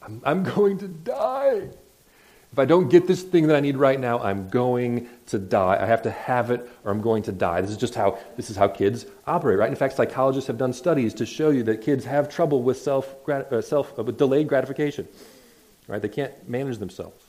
I'm, 0.02 0.22
I'm 0.24 0.44
going 0.44 0.78
to 0.80 0.88
die. 0.88 1.70
If 2.52 2.60
I 2.60 2.66
don't 2.66 2.90
get 2.90 3.08
this 3.08 3.24
thing 3.24 3.48
that 3.48 3.56
I 3.56 3.62
need 3.62 3.78
right 3.78 4.00
now, 4.00 4.20
I'm 4.20 4.50
going 4.50 5.08
to 5.28 5.40
die. 5.40 5.78
I 5.80 5.86
have 5.86 6.02
to 6.02 6.12
have 6.12 6.52
it 6.52 6.70
or 6.84 6.92
I'm 6.92 7.00
going 7.00 7.24
to 7.24 7.32
die. 7.32 7.62
This 7.62 7.72
is 7.72 7.78
just 7.78 7.96
how 7.96 8.20
this 8.36 8.50
is 8.50 8.58
how 8.58 8.68
kids 8.68 9.06
operate, 9.26 9.58
right? 9.58 9.70
In 9.70 9.76
fact, 9.76 9.96
psychologists 9.96 10.48
have 10.48 10.58
done 10.58 10.74
studies 10.74 11.14
to 11.16 11.26
show 11.26 11.50
you 11.50 11.64
that 11.64 11.82
kids 11.82 12.04
have 12.04 12.28
trouble 12.28 12.62
with 12.62 12.78
self, 12.78 13.16
uh, 13.30 13.62
self 13.62 13.98
uh, 13.98 14.04
with 14.04 14.18
delayed 14.18 14.50
gratification. 14.50 15.08
Right? 15.88 16.02
They 16.02 16.10
can't 16.10 16.50
manage 16.50 16.78
themselves. 16.78 17.24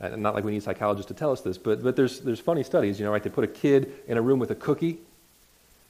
And 0.00 0.22
not 0.22 0.34
like 0.34 0.44
we 0.44 0.52
need 0.52 0.62
psychologists 0.62 1.08
to 1.08 1.14
tell 1.14 1.32
us 1.32 1.40
this, 1.40 1.58
but, 1.58 1.82
but 1.82 1.96
there's, 1.96 2.20
there's 2.20 2.38
funny 2.38 2.62
studies, 2.62 3.00
you 3.00 3.04
know, 3.04 3.10
right? 3.10 3.22
They 3.22 3.30
put 3.30 3.44
a 3.44 3.48
kid 3.48 3.92
in 4.06 4.16
a 4.16 4.22
room 4.22 4.38
with 4.38 4.50
a 4.50 4.54
cookie, 4.54 4.98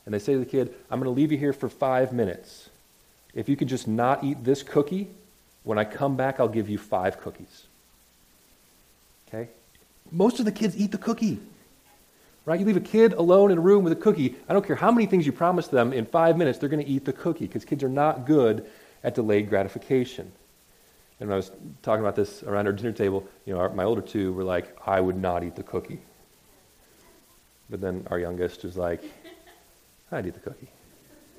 and 0.07 0.15
they 0.15 0.19
say 0.19 0.33
to 0.33 0.39
the 0.39 0.47
kid, 0.47 0.75
I'm 0.91 0.99
going 0.99 1.13
to 1.13 1.17
leave 1.17 1.31
you 1.31 1.37
here 1.39 1.53
for 1.53 1.69
five 1.69 2.13
minutes. 2.13 2.71
If 3.35 3.49
you 3.49 3.57
could 3.57 3.69
just 3.69 3.87
not 3.87 4.25
eat 4.25 4.43
this 4.45 4.63
cookie, 4.63 5.09
when 5.63 5.79
I 5.79 5.85
come 5.85 6.17
back, 6.17 6.41
I'll 6.41 6.49
give 6.49 6.71
you 6.71 6.79
five 6.79 7.21
cookies. 7.21 7.67
Okay? 9.29 9.49
Most 10.11 10.39
of 10.39 10.45
the 10.45 10.53
kids 10.53 10.77
eat 10.77 10.91
the 10.91 10.99
cookie. 10.99 11.39
Right? 12.45 12.59
You 12.59 12.65
leave 12.65 12.79
a 12.79 12.81
kid 12.81 13.13
alone 13.13 13.51
in 13.51 13.59
a 13.59 13.61
room 13.61 13.85
with 13.85 13.93
a 13.93 13.97
cookie. 13.97 14.37
I 14.49 14.55
don't 14.55 14.67
care 14.67 14.77
how 14.77 14.91
many 14.91 15.07
things 15.07 15.27
you 15.27 15.33
promise 15.33 15.69
them, 15.69 15.93
in 15.93 16.07
five 16.07 16.39
minutes, 16.39 16.59
they're 16.59 16.71
going 16.71 16.85
to 16.85 16.91
eat 16.91 17.05
the 17.05 17.13
cookie 17.13 17.47
because 17.47 17.65
kids 17.65 17.83
are 17.83 17.91
not 17.91 18.27
good 18.27 18.67
at 19.05 19.15
delayed 19.15 19.51
gratification. 19.51 20.33
And 21.21 21.29
when 21.29 21.35
I 21.35 21.37
was 21.37 21.51
talking 21.83 22.01
about 22.01 22.17
this 22.17 22.43
around 22.45 22.67
our 22.67 22.73
dinner 22.73 22.93
table, 22.93 23.27
you 23.45 23.53
know, 23.53 23.61
our, 23.61 23.69
my 23.71 23.85
older 23.85 24.01
two 24.01 24.33
were 24.33 24.45
like, 24.45 24.77
I 24.87 25.01
would 25.01 25.17
not 25.17 25.45
eat 25.45 25.57
the 25.57 25.63
cookie. 25.63 26.01
But 27.69 27.81
then 27.81 28.07
our 28.11 28.19
youngest 28.19 28.65
was 28.65 28.77
like, 28.77 29.03
I'd 30.11 30.27
eat 30.27 30.35
the 30.35 30.41
cookie. 30.41 30.69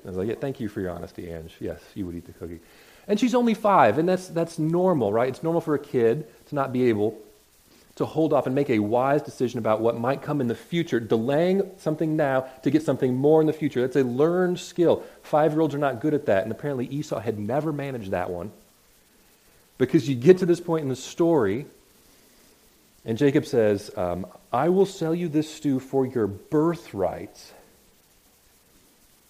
And 0.02 0.06
I 0.06 0.08
was 0.08 0.16
like, 0.16 0.28
yeah, 0.28 0.34
thank 0.40 0.60
you 0.60 0.68
for 0.68 0.80
your 0.80 0.90
honesty, 0.90 1.30
Ange. 1.30 1.56
Yes, 1.60 1.80
you 1.94 2.06
would 2.06 2.14
eat 2.14 2.26
the 2.26 2.32
cookie. 2.32 2.60
And 3.08 3.18
she's 3.18 3.34
only 3.34 3.54
five, 3.54 3.98
and 3.98 4.08
that's, 4.08 4.28
that's 4.28 4.58
normal, 4.58 5.12
right? 5.12 5.28
It's 5.28 5.42
normal 5.42 5.60
for 5.60 5.74
a 5.74 5.78
kid 5.78 6.26
to 6.46 6.54
not 6.54 6.72
be 6.72 6.88
able 6.88 7.18
to 8.00 8.06
hold 8.06 8.32
off 8.32 8.46
and 8.46 8.54
make 8.54 8.70
a 8.70 8.78
wise 8.78 9.20
decision 9.20 9.58
about 9.58 9.82
what 9.82 9.98
might 9.98 10.22
come 10.22 10.40
in 10.40 10.48
the 10.48 10.54
future, 10.54 10.98
delaying 10.98 11.70
something 11.76 12.16
now 12.16 12.40
to 12.62 12.70
get 12.70 12.82
something 12.82 13.14
more 13.14 13.42
in 13.42 13.46
the 13.46 13.52
future. 13.52 13.82
That's 13.82 13.96
a 13.96 14.02
learned 14.02 14.58
skill. 14.58 15.04
Five 15.22 15.52
year 15.52 15.60
olds 15.60 15.74
are 15.74 15.78
not 15.78 16.00
good 16.00 16.14
at 16.14 16.24
that, 16.24 16.42
and 16.42 16.50
apparently 16.50 16.86
Esau 16.86 17.20
had 17.20 17.38
never 17.38 17.72
managed 17.72 18.12
that 18.12 18.30
one. 18.30 18.52
Because 19.76 20.08
you 20.08 20.14
get 20.14 20.38
to 20.38 20.46
this 20.46 20.60
point 20.60 20.82
in 20.82 20.88
the 20.88 20.96
story, 20.96 21.66
and 23.04 23.18
Jacob 23.18 23.44
says, 23.44 23.90
um, 23.98 24.26
I 24.50 24.70
will 24.70 24.86
sell 24.86 25.14
you 25.14 25.28
this 25.28 25.52
stew 25.52 25.78
for 25.78 26.06
your 26.06 26.26
birthright. 26.26 27.52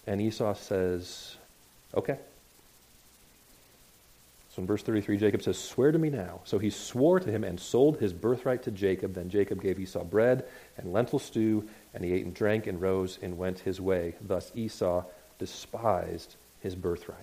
And 0.07 0.21
Esau 0.21 0.53
says, 0.53 1.35
Okay. 1.93 2.17
So 4.51 4.61
in 4.61 4.67
verse 4.67 4.83
33, 4.83 5.17
Jacob 5.17 5.41
says, 5.41 5.57
Swear 5.57 5.93
to 5.93 5.97
me 5.97 6.09
now. 6.09 6.41
So 6.43 6.59
he 6.59 6.69
swore 6.69 7.21
to 7.21 7.31
him 7.31 7.45
and 7.45 7.57
sold 7.57 7.97
his 7.99 8.11
birthright 8.11 8.63
to 8.63 8.71
Jacob. 8.71 9.13
Then 9.13 9.29
Jacob 9.29 9.61
gave 9.61 9.79
Esau 9.79 10.03
bread 10.03 10.45
and 10.77 10.91
lentil 10.91 11.19
stew, 11.19 11.67
and 11.93 12.03
he 12.03 12.11
ate 12.11 12.25
and 12.25 12.33
drank 12.33 12.67
and 12.67 12.81
rose 12.81 13.17
and 13.21 13.37
went 13.37 13.59
his 13.59 13.79
way. 13.79 14.15
Thus 14.19 14.51
Esau 14.53 15.05
despised 15.39 16.35
his 16.59 16.75
birthright. 16.75 17.17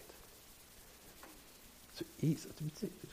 So 1.95 2.07
Esau, 2.23 2.49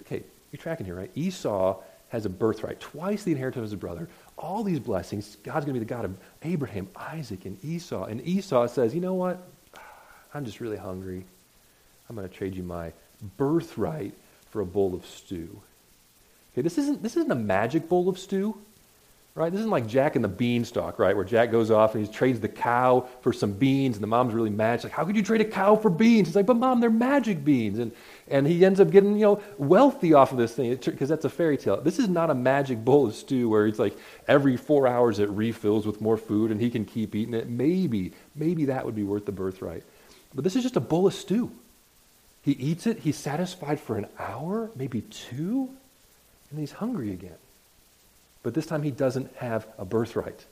okay, 0.01 0.23
you're 0.51 0.61
tracking 0.61 0.85
here, 0.85 0.95
right? 0.95 1.11
Esau 1.15 1.81
has 2.09 2.25
a 2.25 2.29
birthright, 2.29 2.79
twice 2.79 3.23
the 3.23 3.33
inheritance 3.33 3.65
of 3.65 3.71
his 3.71 3.79
brother. 3.79 4.07
All 4.37 4.63
these 4.63 4.79
blessings, 4.79 5.35
God's 5.43 5.65
going 5.65 5.73
to 5.73 5.79
be 5.81 5.85
the 5.85 5.93
God 5.93 6.05
of 6.05 6.15
Abraham, 6.43 6.87
Isaac, 6.95 7.43
and 7.43 7.63
Esau. 7.65 8.05
And 8.05 8.25
Esau 8.25 8.67
says, 8.67 8.95
You 8.95 9.01
know 9.01 9.15
what? 9.15 9.45
I'm 10.33 10.45
just 10.45 10.61
really 10.61 10.77
hungry. 10.77 11.25
I'm 12.07 12.15
going 12.15 12.29
to 12.29 12.33
trade 12.33 12.55
you 12.55 12.63
my 12.63 12.93
birthright 13.37 14.13
for 14.49 14.61
a 14.61 14.65
bowl 14.65 14.93
of 14.93 15.05
stew. 15.05 15.61
Okay, 16.53 16.61
this 16.61 16.77
isn't, 16.77 17.03
this 17.03 17.17
isn't 17.17 17.31
a 17.31 17.35
magic 17.35 17.89
bowl 17.89 18.07
of 18.07 18.17
stew, 18.17 18.57
right? 19.35 19.51
This 19.51 19.59
isn't 19.59 19.71
like 19.71 19.87
Jack 19.87 20.15
and 20.15 20.23
the 20.23 20.29
beanstalk, 20.29 20.97
right? 20.97 21.13
Where 21.13 21.25
Jack 21.25 21.51
goes 21.51 21.69
off 21.69 21.93
and 21.93 22.07
he 22.07 22.11
trades 22.11 22.39
the 22.39 22.47
cow 22.47 23.09
for 23.19 23.33
some 23.33 23.51
beans, 23.51 23.97
and 23.97 24.03
the 24.03 24.07
mom's 24.07 24.33
really 24.33 24.49
mad. 24.49 24.79
She's 24.79 24.85
like, 24.85 24.93
How 24.93 25.03
could 25.03 25.17
you 25.17 25.21
trade 25.21 25.41
a 25.41 25.45
cow 25.45 25.75
for 25.75 25.89
beans? 25.89 26.29
He's 26.29 26.35
like, 26.35 26.45
But 26.45 26.55
mom, 26.55 26.79
they're 26.79 26.89
magic 26.89 27.43
beans. 27.43 27.77
And, 27.79 27.91
and 28.29 28.47
he 28.47 28.63
ends 28.63 28.79
up 28.79 28.89
getting, 28.89 29.15
you 29.15 29.25
know, 29.25 29.41
wealthy 29.57 30.13
off 30.13 30.31
of 30.31 30.37
this 30.37 30.53
thing 30.55 30.73
because 30.73 31.09
that's 31.09 31.25
a 31.25 31.29
fairy 31.29 31.57
tale. 31.57 31.81
This 31.81 31.99
is 31.99 32.07
not 32.07 32.29
a 32.29 32.35
magic 32.35 32.85
bowl 32.85 33.07
of 33.07 33.15
stew 33.15 33.49
where 33.49 33.67
it's 33.67 33.79
like 33.79 33.97
every 34.29 34.55
four 34.55 34.87
hours 34.87 35.19
it 35.19 35.29
refills 35.29 35.85
with 35.85 35.99
more 35.99 36.15
food 36.15 36.51
and 36.51 36.61
he 36.61 36.69
can 36.69 36.85
keep 36.85 37.13
eating 37.13 37.33
it. 37.33 37.49
Maybe, 37.49 38.13
maybe 38.35 38.63
that 38.65 38.85
would 38.85 38.95
be 38.95 39.03
worth 39.03 39.25
the 39.25 39.33
birthright. 39.33 39.83
But 40.33 40.45
this 40.45 40.55
is 40.55 40.63
just 40.63 40.77
a 40.77 40.81
bowl 40.81 41.07
of 41.07 41.13
stew. 41.13 41.51
He 42.45 42.51
eats 42.51 42.85
it, 42.85 42.99
he's 42.99 43.17
satisfied 43.17 43.79
for 43.79 43.97
an 43.97 44.05
hour, 44.19 44.69
maybe 44.75 45.01
two, 45.01 45.71
and 46.51 46.59
he's 46.59 46.73
hungry 46.73 47.11
again. 47.11 47.39
But 48.43 48.53
this 48.53 48.67
time 48.67 48.83
he 48.83 48.91
doesn't 48.91 49.35
have 49.37 49.65
a 49.79 49.83
birthright. 49.83 50.45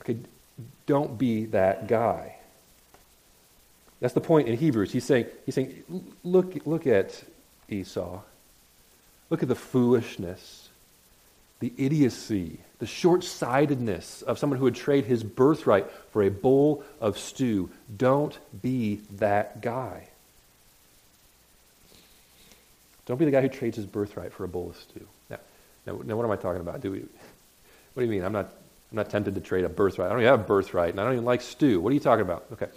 Okay, 0.00 0.18
don't 0.86 1.16
be 1.16 1.44
that 1.46 1.86
guy. 1.86 2.34
That's 4.00 4.14
the 4.14 4.20
point 4.20 4.48
in 4.48 4.56
Hebrews. 4.56 4.90
He's 4.90 5.04
saying, 5.04 5.26
he's 5.46 5.54
saying 5.54 5.84
look, 6.24 6.66
look 6.66 6.88
at 6.88 7.22
Esau. 7.68 8.20
Look 9.30 9.42
at 9.42 9.48
the 9.48 9.54
foolishness, 9.54 10.70
the 11.60 11.72
idiocy, 11.76 12.58
the 12.78 12.86
short 12.86 13.24
sightedness 13.24 14.22
of 14.22 14.38
someone 14.38 14.58
who 14.58 14.64
would 14.64 14.74
trade 14.74 15.04
his 15.04 15.24
birthright 15.24 15.90
for 16.12 16.22
a 16.22 16.30
bowl 16.30 16.84
of 17.00 17.18
stew. 17.18 17.70
Don't 17.96 18.38
be 18.62 19.00
that 19.12 19.60
guy. 19.60 20.08
Don't 23.06 23.16
be 23.16 23.24
the 23.24 23.30
guy 23.30 23.40
who 23.40 23.48
trades 23.48 23.76
his 23.76 23.86
birthright 23.86 24.32
for 24.32 24.44
a 24.44 24.48
bowl 24.48 24.70
of 24.70 24.76
stew. 24.76 25.06
Now, 25.30 25.38
now, 25.86 26.00
now 26.04 26.16
what 26.16 26.24
am 26.24 26.30
I 26.30 26.36
talking 26.36 26.60
about? 26.60 26.80
Do 26.80 26.92
we, 26.92 26.98
what 26.98 27.08
do 27.96 28.02
you 28.02 28.10
mean? 28.10 28.22
I'm 28.22 28.32
not, 28.32 28.52
I'm 28.92 28.96
not 28.96 29.10
tempted 29.10 29.34
to 29.34 29.40
trade 29.40 29.64
a 29.64 29.68
birthright. 29.68 30.06
I 30.06 30.10
don't 30.10 30.20
even 30.20 30.30
have 30.30 30.40
a 30.40 30.44
birthright, 30.44 30.90
and 30.90 31.00
I 31.00 31.04
don't 31.04 31.14
even 31.14 31.24
like 31.24 31.40
stew. 31.40 31.80
What 31.80 31.90
are 31.90 31.94
you 31.94 32.00
talking 32.00 32.24
about? 32.24 32.46
Okay. 32.52 32.68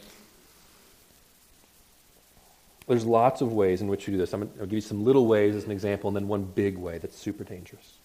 There's 2.87 3.05
lots 3.05 3.41
of 3.41 3.53
ways 3.53 3.81
in 3.81 3.87
which 3.87 4.07
you 4.07 4.13
do 4.13 4.17
this. 4.17 4.33
I'm 4.33 4.49
to 4.49 4.59
give 4.65 4.73
you 4.73 4.81
some 4.81 5.05
little 5.05 5.27
ways 5.27 5.55
as 5.55 5.65
an 5.65 5.71
example, 5.71 6.07
and 6.07 6.15
then 6.15 6.27
one 6.27 6.43
big 6.43 6.77
way 6.77 6.97
that's 6.97 7.17
super 7.17 7.43
dangerous. 7.43 7.99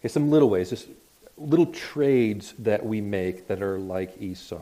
Okay, 0.00 0.08
some 0.08 0.30
little 0.30 0.48
ways, 0.48 0.70
just 0.70 0.88
little 1.36 1.66
trades 1.66 2.54
that 2.58 2.84
we 2.84 3.00
make 3.00 3.48
that 3.48 3.62
are 3.62 3.78
like 3.78 4.20
Esau. 4.20 4.60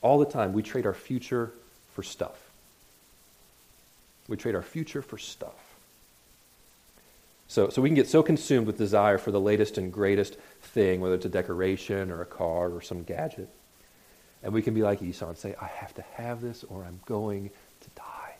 All 0.00 0.18
the 0.18 0.26
time, 0.26 0.52
we 0.52 0.62
trade 0.62 0.86
our 0.86 0.94
future 0.94 1.52
for 1.94 2.02
stuff. 2.02 2.50
We 4.28 4.36
trade 4.36 4.54
our 4.54 4.62
future 4.62 5.02
for 5.02 5.18
stuff. 5.18 5.68
So, 7.48 7.70
so 7.70 7.80
we 7.80 7.88
can 7.88 7.96
get 7.96 8.08
so 8.08 8.22
consumed 8.22 8.66
with 8.66 8.76
desire 8.76 9.16
for 9.16 9.30
the 9.30 9.40
latest 9.40 9.78
and 9.78 9.90
greatest 9.90 10.36
thing, 10.60 11.00
whether 11.00 11.14
it's 11.14 11.24
a 11.24 11.30
decoration 11.30 12.10
or 12.10 12.20
a 12.20 12.26
car 12.26 12.68
or 12.68 12.82
some 12.82 13.02
gadget. 13.02 13.48
And 14.42 14.52
we 14.52 14.62
can 14.62 14.74
be 14.74 14.82
like 14.82 15.02
Esau 15.02 15.30
and 15.30 15.38
say, 15.38 15.54
I 15.60 15.66
have 15.66 15.94
to 15.94 16.02
have 16.14 16.42
this 16.42 16.62
or 16.64 16.84
I'm 16.84 17.00
going 17.06 17.48
to 17.80 17.90
die. 17.96 18.34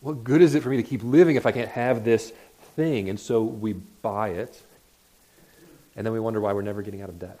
What 0.00 0.24
good 0.24 0.42
is 0.42 0.54
it 0.54 0.62
for 0.62 0.70
me 0.70 0.76
to 0.76 0.82
keep 0.82 1.02
living 1.02 1.36
if 1.36 1.46
I 1.46 1.52
can't 1.52 1.70
have 1.70 2.04
this 2.04 2.32
thing. 2.78 3.10
And 3.10 3.18
so 3.18 3.42
we 3.42 3.72
buy 3.72 4.28
it, 4.28 4.62
and 5.96 6.06
then 6.06 6.12
we 6.12 6.20
wonder 6.20 6.40
why 6.40 6.52
we're 6.52 6.62
never 6.62 6.80
getting 6.80 7.02
out 7.02 7.08
of 7.08 7.18
debt. 7.18 7.40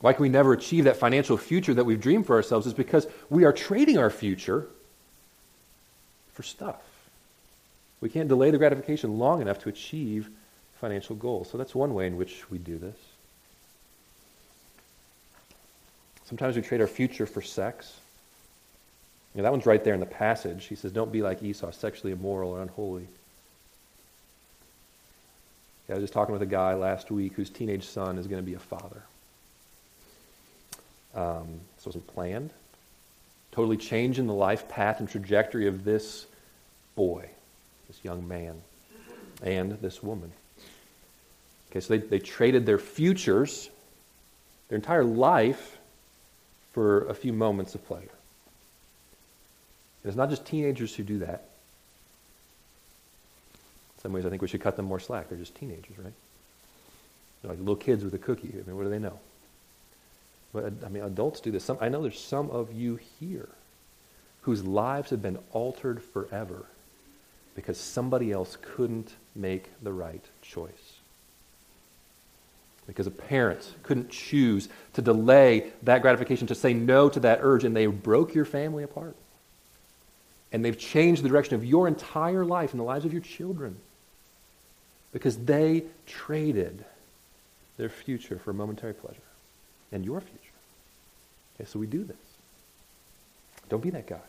Why 0.00 0.14
can 0.14 0.22
we 0.22 0.30
never 0.30 0.54
achieve 0.54 0.84
that 0.84 0.96
financial 0.96 1.36
future 1.36 1.74
that 1.74 1.84
we've 1.84 2.00
dreamed 2.00 2.26
for 2.26 2.34
ourselves 2.34 2.66
is 2.66 2.72
because 2.72 3.06
we 3.28 3.44
are 3.44 3.52
trading 3.52 3.98
our 3.98 4.08
future 4.08 4.66
for 6.32 6.42
stuff. 6.42 6.80
We 8.00 8.08
can't 8.08 8.26
delay 8.26 8.50
the 8.50 8.58
gratification 8.58 9.18
long 9.18 9.42
enough 9.42 9.60
to 9.60 9.68
achieve 9.68 10.30
financial 10.80 11.14
goals. 11.14 11.50
So 11.50 11.58
that's 11.58 11.74
one 11.74 11.92
way 11.92 12.06
in 12.06 12.16
which 12.16 12.50
we 12.50 12.56
do 12.56 12.78
this. 12.78 12.96
Sometimes 16.24 16.56
we 16.56 16.62
trade 16.62 16.80
our 16.80 16.86
future 16.86 17.26
for 17.26 17.42
sex. 17.42 17.94
You 19.34 19.38
know, 19.38 19.42
that 19.44 19.52
one's 19.52 19.66
right 19.66 19.84
there 19.84 19.94
in 19.94 20.00
the 20.00 20.06
passage. 20.06 20.64
He 20.64 20.74
says, 20.74 20.90
Don't 20.90 21.12
be 21.12 21.20
like 21.20 21.42
Esau, 21.42 21.70
sexually 21.70 22.14
immoral 22.14 22.50
or 22.50 22.62
unholy. 22.62 23.06
I 25.92 25.96
was 25.96 26.04
just 26.04 26.14
talking 26.14 26.32
with 26.32 26.42
a 26.42 26.46
guy 26.46 26.74
last 26.74 27.10
week 27.10 27.34
whose 27.34 27.50
teenage 27.50 27.84
son 27.84 28.16
is 28.16 28.26
going 28.26 28.42
to 28.42 28.46
be 28.46 28.54
a 28.54 28.58
father. 28.58 29.02
Um, 31.14 31.60
this 31.76 31.84
wasn't 31.84 32.06
planned. 32.06 32.50
Totally 33.52 33.76
changing 33.76 34.26
the 34.26 34.34
life 34.34 34.68
path 34.68 35.00
and 35.00 35.08
trajectory 35.08 35.66
of 35.66 35.84
this 35.84 36.26
boy, 36.96 37.28
this 37.88 38.02
young 38.02 38.26
man, 38.26 38.62
and 39.42 39.72
this 39.82 40.02
woman. 40.02 40.32
Okay, 41.70 41.80
so 41.80 41.96
they, 41.96 42.06
they 42.06 42.18
traded 42.18 42.64
their 42.64 42.78
futures, 42.78 43.68
their 44.68 44.76
entire 44.76 45.04
life, 45.04 45.78
for 46.72 47.06
a 47.08 47.14
few 47.14 47.34
moments 47.34 47.74
of 47.74 47.86
pleasure. 47.86 48.08
And 50.02 50.08
it's 50.08 50.16
not 50.16 50.30
just 50.30 50.46
teenagers 50.46 50.94
who 50.94 51.02
do 51.02 51.18
that. 51.18 51.44
Some 54.02 54.12
ways, 54.12 54.26
I 54.26 54.30
think 54.30 54.42
we 54.42 54.48
should 54.48 54.60
cut 54.60 54.76
them 54.76 54.86
more 54.86 54.98
slack. 54.98 55.28
They're 55.28 55.38
just 55.38 55.54
teenagers, 55.54 55.96
right? 55.96 56.12
They're 57.40 57.50
like 57.50 57.60
little 57.60 57.76
kids 57.76 58.02
with 58.02 58.12
a 58.14 58.18
cookie. 58.18 58.52
I 58.52 58.66
mean, 58.66 58.76
what 58.76 58.84
do 58.84 58.90
they 58.90 58.98
know? 58.98 59.18
But, 60.52 60.72
I 60.84 60.88
mean, 60.88 61.04
adults 61.04 61.40
do 61.40 61.50
this. 61.50 61.64
Some, 61.64 61.78
I 61.80 61.88
know 61.88 62.02
there's 62.02 62.20
some 62.20 62.50
of 62.50 62.72
you 62.72 62.98
here 63.20 63.48
whose 64.42 64.64
lives 64.64 65.10
have 65.10 65.22
been 65.22 65.38
altered 65.52 66.02
forever 66.02 66.66
because 67.54 67.78
somebody 67.78 68.32
else 68.32 68.58
couldn't 68.60 69.14
make 69.34 69.70
the 69.82 69.92
right 69.92 70.24
choice. 70.42 70.70
Because 72.86 73.06
a 73.06 73.12
parent 73.12 73.74
couldn't 73.84 74.10
choose 74.10 74.68
to 74.94 75.02
delay 75.02 75.70
that 75.84 76.02
gratification, 76.02 76.48
to 76.48 76.54
say 76.56 76.74
no 76.74 77.08
to 77.08 77.20
that 77.20 77.38
urge, 77.40 77.62
and 77.62 77.76
they 77.76 77.86
broke 77.86 78.34
your 78.34 78.44
family 78.44 78.82
apart. 78.82 79.14
And 80.50 80.64
they've 80.64 80.78
changed 80.78 81.22
the 81.22 81.28
direction 81.28 81.54
of 81.54 81.64
your 81.64 81.86
entire 81.86 82.44
life 82.44 82.72
and 82.72 82.80
the 82.80 82.84
lives 82.84 83.04
of 83.04 83.12
your 83.12 83.22
children 83.22 83.76
because 85.12 85.36
they 85.38 85.84
traded 86.06 86.84
their 87.76 87.88
future 87.88 88.38
for 88.38 88.52
momentary 88.52 88.94
pleasure 88.94 89.20
and 89.92 90.04
your 90.04 90.20
future. 90.20 90.38
Okay, 91.56 91.68
so 91.68 91.78
we 91.78 91.86
do 91.86 92.04
this. 92.04 92.16
Don't 93.68 93.82
be 93.82 93.90
that 93.90 94.06
guy. 94.06 94.20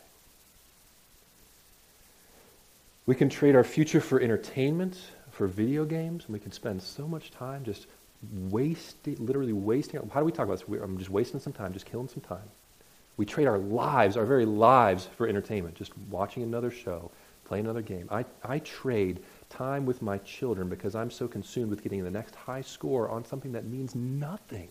We 3.06 3.14
can 3.14 3.28
trade 3.28 3.54
our 3.54 3.64
future 3.64 4.00
for 4.00 4.20
entertainment, 4.20 4.98
for 5.30 5.46
video 5.46 5.84
games, 5.84 6.24
and 6.24 6.32
we 6.32 6.40
can 6.40 6.52
spend 6.52 6.82
so 6.82 7.06
much 7.06 7.30
time 7.30 7.64
just 7.64 7.86
wasting, 8.50 9.16
literally 9.18 9.52
wasting. 9.52 10.00
How 10.12 10.20
do 10.20 10.26
we 10.26 10.32
talk 10.32 10.46
about 10.46 10.58
this? 10.66 10.80
I'm 10.82 10.96
just 10.96 11.10
wasting 11.10 11.40
some 11.40 11.52
time, 11.52 11.72
just 11.72 11.84
killing 11.86 12.08
some 12.08 12.22
time. 12.22 12.48
We 13.16 13.26
trade 13.26 13.46
our 13.46 13.58
lives, 13.58 14.16
our 14.16 14.24
very 14.24 14.46
lives, 14.46 15.08
for 15.16 15.28
entertainment, 15.28 15.74
just 15.74 15.92
watching 16.10 16.42
another 16.42 16.70
show, 16.70 17.10
playing 17.44 17.66
another 17.66 17.82
game. 17.82 18.08
I, 18.10 18.24
I 18.42 18.58
trade 18.60 19.22
time 19.56 19.86
with 19.86 20.02
my 20.02 20.18
children 20.18 20.68
because 20.68 20.94
I'm 20.94 21.10
so 21.10 21.28
consumed 21.28 21.70
with 21.70 21.82
getting 21.82 22.04
the 22.04 22.10
next 22.10 22.34
high 22.34 22.62
score 22.62 23.08
on 23.08 23.24
something 23.24 23.52
that 23.52 23.64
means 23.64 23.94
nothing. 23.94 24.68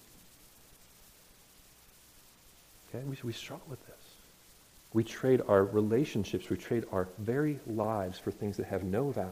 Okay, 2.90 3.04
we, 3.06 3.18
we 3.24 3.34
struggle 3.34 3.66
with 3.70 3.86
this. 3.88 3.96
We 4.94 5.04
trade 5.04 5.42
our 5.48 5.64
relationships, 5.64 6.50
we 6.50 6.58
trade 6.58 6.86
our 6.92 7.08
very 7.18 7.60
lives 7.66 8.20
for 8.20 8.32
things 8.32 8.58
that 8.58 8.68
have 8.68 8.84
no 8.84 9.10
value. 9.10 9.32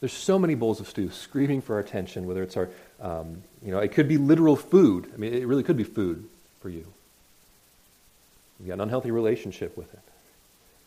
There's 0.00 0.12
so 0.12 0.38
many 0.38 0.54
bowls 0.54 0.80
of 0.80 0.88
stew 0.88 1.10
screaming 1.10 1.60
for 1.60 1.74
our 1.74 1.80
attention, 1.80 2.26
whether 2.26 2.42
it's 2.42 2.56
our, 2.56 2.68
um, 3.00 3.42
you 3.64 3.72
know, 3.72 3.78
it 3.78 3.92
could 3.92 4.06
be 4.06 4.16
literal 4.16 4.54
food. 4.54 5.10
I 5.12 5.16
mean, 5.16 5.34
it 5.34 5.46
really 5.46 5.64
could 5.64 5.76
be 5.76 5.84
food 5.84 6.28
for 6.60 6.68
you. 6.68 6.86
You've 8.60 8.68
got 8.68 8.74
an 8.74 8.80
unhealthy 8.82 9.10
relationship 9.10 9.76
with 9.76 9.92
it. 9.92 10.07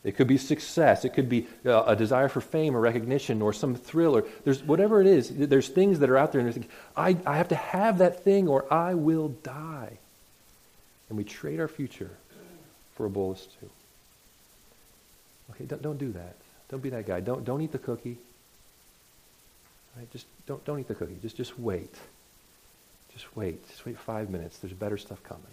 It 0.04 0.16
could 0.16 0.28
be 0.28 0.38
success. 0.38 1.06
It 1.06 1.10
could 1.14 1.30
be 1.30 1.48
uh, 1.66 1.84
a 1.84 1.96
desire 1.96 2.28
for 2.28 2.42
fame 2.42 2.76
or 2.76 2.80
recognition 2.80 3.42
or 3.42 3.54
some 3.54 3.76
thrill 3.76 4.16
or 4.18 4.26
there's 4.44 4.64
whatever 4.64 5.00
it 5.00 5.08
is. 5.08 5.30
There's 5.30 5.70
things 5.70 6.00
that 6.00 6.10
are 6.10 6.18
out 6.18 6.32
there 6.32 6.42
and 6.42 6.52
think, 6.52 6.70
I, 6.98 7.18
I 7.26 7.38
have 7.38 7.50
to 7.50 7.56
have 7.56 8.00
that 8.00 8.24
thing 8.24 8.48
or 8.48 8.72
I 8.74 8.96
will 8.96 9.30
die. 9.30 10.00
And 11.10 11.18
we 11.18 11.24
trade 11.24 11.60
our 11.60 11.68
future 11.68 12.10
for 12.96 13.06
a 13.06 13.10
bowl 13.10 13.32
of 13.32 13.38
stew. 13.38 13.70
Okay, 15.52 15.66
don't, 15.66 15.82
don't 15.82 15.98
do 15.98 16.12
that. 16.14 16.36
Don't 16.70 16.82
be 16.82 16.90
that 16.90 17.06
guy. 17.06 17.20
Don't, 17.20 17.46
don't 17.46 17.62
eat 17.62 17.72
the 17.72 17.78
cookie. 17.78 18.18
Right? 19.96 20.12
Just 20.12 20.26
don't, 20.48 20.64
don't 20.66 20.80
eat 20.80 20.88
the 20.88 20.96
cookie. 20.96 21.18
Just, 21.22 21.36
just 21.36 21.60
wait. 21.60 21.94
Just 23.14 23.36
wait. 23.36 23.68
Just 23.68 23.86
wait 23.86 24.00
five 24.00 24.30
minutes. 24.30 24.58
There's 24.58 24.74
better 24.74 24.98
stuff 24.98 25.22
coming. 25.24 25.44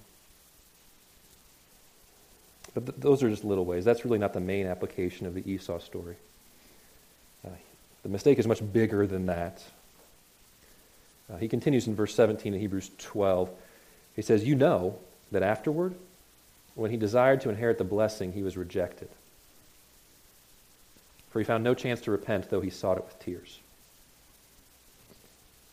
But 2.74 2.87
th- 2.87 2.98
those 2.98 3.22
are 3.22 3.31
just 3.31 3.44
little 3.44 3.64
ways. 3.64 3.85
That's 3.85 4.04
really 4.04 4.18
not 4.18 4.33
the 4.33 4.40
main 4.40 4.66
application 4.66 5.26
of 5.26 5.35
the 5.35 5.48
Esau 5.50 5.78
story. 5.78 6.16
Uh, 7.44 7.50
the 8.02 8.09
mistake 8.09 8.38
is 8.38 8.46
much 8.46 8.61
bigger 8.72 9.07
than 9.07 9.26
that. 9.26 9.62
Uh, 11.33 11.37
he 11.37 11.48
continues 11.48 11.87
in 11.87 11.94
verse 11.94 12.14
17 12.14 12.54
in 12.54 12.61
Hebrews 12.61 12.90
12. 12.98 13.50
He 14.16 14.22
says, 14.22 14.44
You 14.44 14.54
know 14.54 14.98
that 15.31 15.42
afterward, 15.42 15.94
when 16.74 16.90
he 16.90 16.96
desired 16.96 17.40
to 17.42 17.50
inherit 17.50 17.78
the 17.78 17.85
blessing, 17.85 18.33
he 18.33 18.42
was 18.42 18.57
rejected. 18.57 19.09
For 21.31 21.38
he 21.38 21.44
found 21.44 21.62
no 21.62 21.74
chance 21.74 22.00
to 22.02 22.11
repent, 22.11 22.48
though 22.48 22.61
he 22.61 22.70
sought 22.70 22.98
it 22.98 23.04
with 23.04 23.18
tears. 23.18 23.59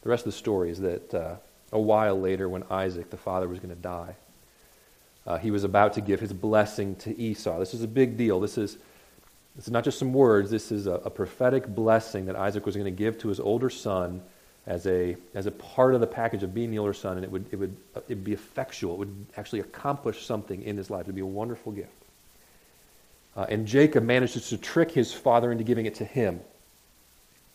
The 0.01 0.09
rest 0.09 0.25
of 0.25 0.31
the 0.31 0.37
story 0.37 0.69
is 0.69 0.79
that 0.81 1.13
uh, 1.13 1.35
a 1.71 1.79
while 1.79 2.19
later, 2.19 2.49
when 2.49 2.63
Isaac, 2.69 3.09
the 3.09 3.17
father, 3.17 3.47
was 3.47 3.59
going 3.59 3.73
to 3.73 3.81
die, 3.81 4.15
uh, 5.25 5.37
he 5.37 5.51
was 5.51 5.63
about 5.63 5.93
to 5.93 6.01
give 6.01 6.19
his 6.19 6.33
blessing 6.33 6.95
to 6.97 7.17
Esau. 7.19 7.59
This 7.59 7.73
is 7.73 7.81
a 7.81 7.87
big 7.87 8.17
deal. 8.17 8.39
This 8.39 8.57
is, 8.57 8.77
this 9.55 9.65
is 9.65 9.71
not 9.71 9.83
just 9.83 9.97
some 9.97 10.13
words, 10.13 10.51
this 10.51 10.71
is 10.71 10.87
a, 10.87 10.93
a 10.93 11.09
prophetic 11.09 11.67
blessing 11.67 12.25
that 12.25 12.35
Isaac 12.35 12.65
was 12.65 12.75
going 12.75 12.85
to 12.85 12.91
give 12.91 13.17
to 13.19 13.29
his 13.29 13.39
older 13.39 13.69
son 13.69 14.21
as 14.67 14.87
a, 14.87 15.15
as 15.33 15.45
a 15.45 15.51
part 15.51 15.93
of 15.93 16.01
the 16.01 16.07
package 16.07 16.43
of 16.43 16.53
being 16.53 16.71
the 16.71 16.79
older 16.79 16.93
son, 16.93 17.17
and 17.17 17.23
it 17.23 17.31
would, 17.31 17.45
it, 17.51 17.55
would, 17.55 17.75
it 17.95 18.09
would 18.09 18.23
be 18.23 18.33
effectual. 18.33 18.95
It 18.95 18.99
would 18.99 19.25
actually 19.37 19.59
accomplish 19.59 20.25
something 20.25 20.61
in 20.63 20.77
his 20.77 20.89
life. 20.89 21.01
It 21.01 21.07
would 21.07 21.15
be 21.15 21.21
a 21.21 21.25
wonderful 21.25 21.71
gift. 21.71 21.91
Uh, 23.35 23.45
and 23.49 23.67
Jacob 23.67 24.03
manages 24.03 24.49
to 24.49 24.57
trick 24.57 24.91
his 24.91 25.13
father 25.13 25.51
into 25.51 25.63
giving 25.63 25.85
it 25.85 25.95
to 25.95 26.05
him. 26.05 26.39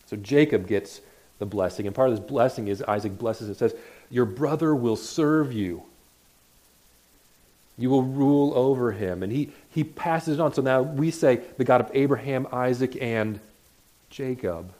So 0.06 0.16
Jacob 0.16 0.66
gets 0.66 1.00
the 1.38 1.46
blessing. 1.46 1.86
And 1.86 1.94
part 1.94 2.10
of 2.10 2.16
this 2.16 2.24
blessing 2.24 2.68
is 2.68 2.82
Isaac 2.82 3.16
blesses 3.18 3.48
and 3.48 3.56
says, 3.56 3.74
Your 4.10 4.26
brother 4.26 4.74
will 4.74 4.96
serve 4.96 5.52
you. 5.52 5.82
You 7.80 7.88
will 7.88 8.02
rule 8.02 8.52
over 8.54 8.92
him. 8.92 9.22
And 9.22 9.32
he, 9.32 9.50
he 9.70 9.84
passes 9.84 10.38
it 10.38 10.40
on. 10.40 10.52
So 10.52 10.60
now 10.60 10.82
we 10.82 11.10
say 11.10 11.40
the 11.56 11.64
God 11.64 11.80
of 11.80 11.90
Abraham, 11.94 12.46
Isaac, 12.52 12.96
and 13.00 13.40
Jacob. 14.10 14.70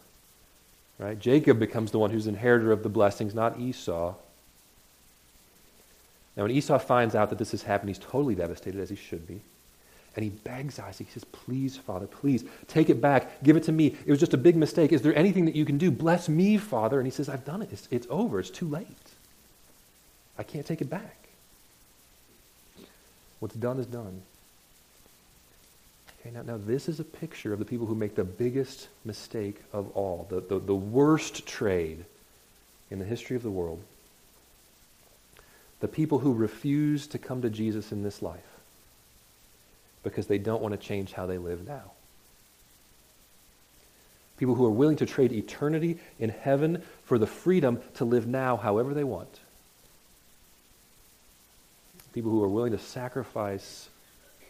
Right? 0.98 1.18
Jacob 1.18 1.58
becomes 1.58 1.92
the 1.92 1.98
one 1.98 2.10
who's 2.10 2.26
inheritor 2.26 2.72
of 2.72 2.82
the 2.82 2.90
blessings, 2.90 3.34
not 3.34 3.58
Esau. 3.58 4.14
Now, 6.36 6.42
when 6.42 6.50
Esau 6.52 6.78
finds 6.78 7.14
out 7.14 7.30
that 7.30 7.38
this 7.38 7.52
has 7.52 7.62
happened, 7.62 7.88
he's 7.88 7.98
totally 7.98 8.34
devastated, 8.34 8.80
as 8.80 8.90
he 8.90 8.96
should 8.96 9.26
be. 9.26 9.40
And 10.14 10.22
he 10.22 10.28
begs 10.30 10.78
Isaac. 10.78 11.06
He 11.06 11.12
says, 11.12 11.24
Please, 11.24 11.78
Father, 11.78 12.06
please, 12.06 12.44
take 12.68 12.90
it 12.90 13.00
back. 13.00 13.42
Give 13.42 13.56
it 13.56 13.62
to 13.64 13.72
me. 13.72 13.96
It 14.04 14.10
was 14.10 14.20
just 14.20 14.34
a 14.34 14.38
big 14.38 14.56
mistake. 14.56 14.92
Is 14.92 15.00
there 15.00 15.16
anything 15.16 15.46
that 15.46 15.56
you 15.56 15.64
can 15.64 15.78
do? 15.78 15.90
Bless 15.90 16.28
me, 16.28 16.58
Father. 16.58 16.98
And 16.98 17.06
he 17.06 17.10
says, 17.10 17.30
I've 17.30 17.46
done 17.46 17.62
it. 17.62 17.70
It's, 17.72 17.88
it's 17.90 18.06
over. 18.10 18.40
It's 18.40 18.50
too 18.50 18.68
late. 18.68 18.86
I 20.36 20.42
can't 20.42 20.66
take 20.66 20.82
it 20.82 20.90
back. 20.90 21.19
What's 23.40 23.54
done 23.54 23.78
is 23.78 23.86
done. 23.86 24.22
Okay, 26.20 26.30
now, 26.30 26.42
now 26.42 26.58
this 26.58 26.88
is 26.88 27.00
a 27.00 27.04
picture 27.04 27.52
of 27.52 27.58
the 27.58 27.64
people 27.64 27.86
who 27.86 27.94
make 27.94 28.14
the 28.14 28.24
biggest 28.24 28.88
mistake 29.04 29.60
of 29.72 29.90
all, 29.96 30.26
the, 30.28 30.40
the, 30.40 30.58
the 30.58 30.74
worst 30.74 31.46
trade 31.46 32.04
in 32.90 32.98
the 32.98 33.04
history 33.04 33.36
of 33.36 33.42
the 33.42 33.50
world. 33.50 33.82
The 35.80 35.88
people 35.88 36.18
who 36.18 36.34
refuse 36.34 37.06
to 37.08 37.18
come 37.18 37.40
to 37.42 37.50
Jesus 37.50 37.90
in 37.90 38.02
this 38.02 38.20
life 38.20 38.40
because 40.02 40.26
they 40.26 40.38
don't 40.38 40.62
want 40.62 40.78
to 40.78 40.86
change 40.86 41.12
how 41.12 41.24
they 41.24 41.38
live 41.38 41.66
now. 41.66 41.92
People 44.36 44.54
who 44.54 44.64
are 44.64 44.70
willing 44.70 44.96
to 44.96 45.06
trade 45.06 45.32
eternity 45.32 45.98
in 46.18 46.30
heaven 46.30 46.82
for 47.04 47.18
the 47.18 47.26
freedom 47.26 47.80
to 47.94 48.04
live 48.04 48.26
now 48.26 48.56
however 48.56 48.92
they 48.92 49.04
want. 49.04 49.40
People 52.12 52.30
who 52.30 52.42
are 52.42 52.48
willing 52.48 52.72
to 52.72 52.78
sacrifice 52.78 53.88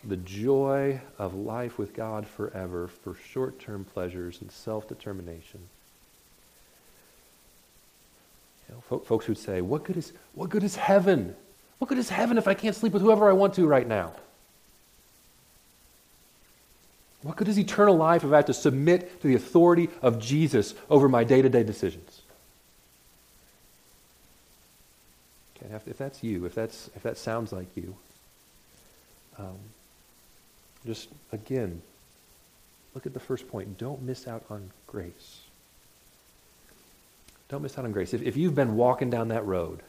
the 0.05 0.17
joy 0.17 1.01
of 1.19 1.35
life 1.35 1.79
with 1.79 1.95
God 1.95 2.27
forever 2.27 2.89
for 2.89 3.15
short 3.15 3.59
term 3.59 3.85
pleasures 3.85 4.41
and 4.41 4.51
self 4.51 4.89
determination. 4.89 5.61
You 8.69 8.77
know, 8.77 8.99
folks 9.01 9.29
would 9.29 9.39
say, 9.39 9.61
what 9.61 9.85
good, 9.85 9.97
is, 9.97 10.13
what 10.35 10.49
good 10.49 10.63
is 10.63 10.77
heaven? 10.77 11.35
What 11.79 11.89
good 11.89 11.99
is 11.99 12.09
heaven 12.09 12.39
if 12.39 12.47
I 12.47 12.55
can't 12.55 12.77
sleep 12.77 12.93
with 12.93 13.03
whoever 13.03 13.29
I 13.29 13.33
want 13.33 13.55
to 13.55 13.67
right 13.67 13.87
now? 13.87 14.13
What 17.23 17.37
good 17.37 17.49
is 17.49 17.59
eternal 17.59 17.97
life 17.97 18.25
if 18.25 18.33
I 18.33 18.37
have 18.37 18.47
to 18.47 18.55
submit 18.55 19.21
to 19.21 19.29
the 19.29 19.35
authority 19.35 19.91
of 20.01 20.19
Jesus 20.19 20.75
over 20.89 21.09
my 21.09 21.25
day 21.25 21.43
to 21.43 21.49
day 21.49 21.63
decisions? 21.63 22.20
If, 25.63 25.89
if, 25.89 25.99
that's 25.99 26.23
you, 26.23 26.47
if, 26.47 26.55
that's, 26.55 26.91
if 26.97 27.03
that 27.03 27.19
sounds 27.19 27.53
like 27.53 27.67
you, 27.77 27.97
um, 29.39 29.59
just 30.87 31.09
again, 31.33 31.83
look 32.95 33.07
at 33.07 33.15
the 33.15 33.21
first 33.21 33.49
point. 33.49 33.79
Don't 33.79 34.03
miss 34.03 34.27
out 34.27 34.45
on 34.51 34.71
grace. 34.87 35.41
Don't 37.49 37.63
miss 37.63 37.77
out 37.79 37.85
on 37.85 37.93
grace. 37.93 38.15
If, 38.15 38.23
if 38.23 38.37
you've 38.37 38.55
been 38.55 38.77
walking 38.77 39.11
down 39.11 39.29
that 39.29 39.45
road 39.45 39.81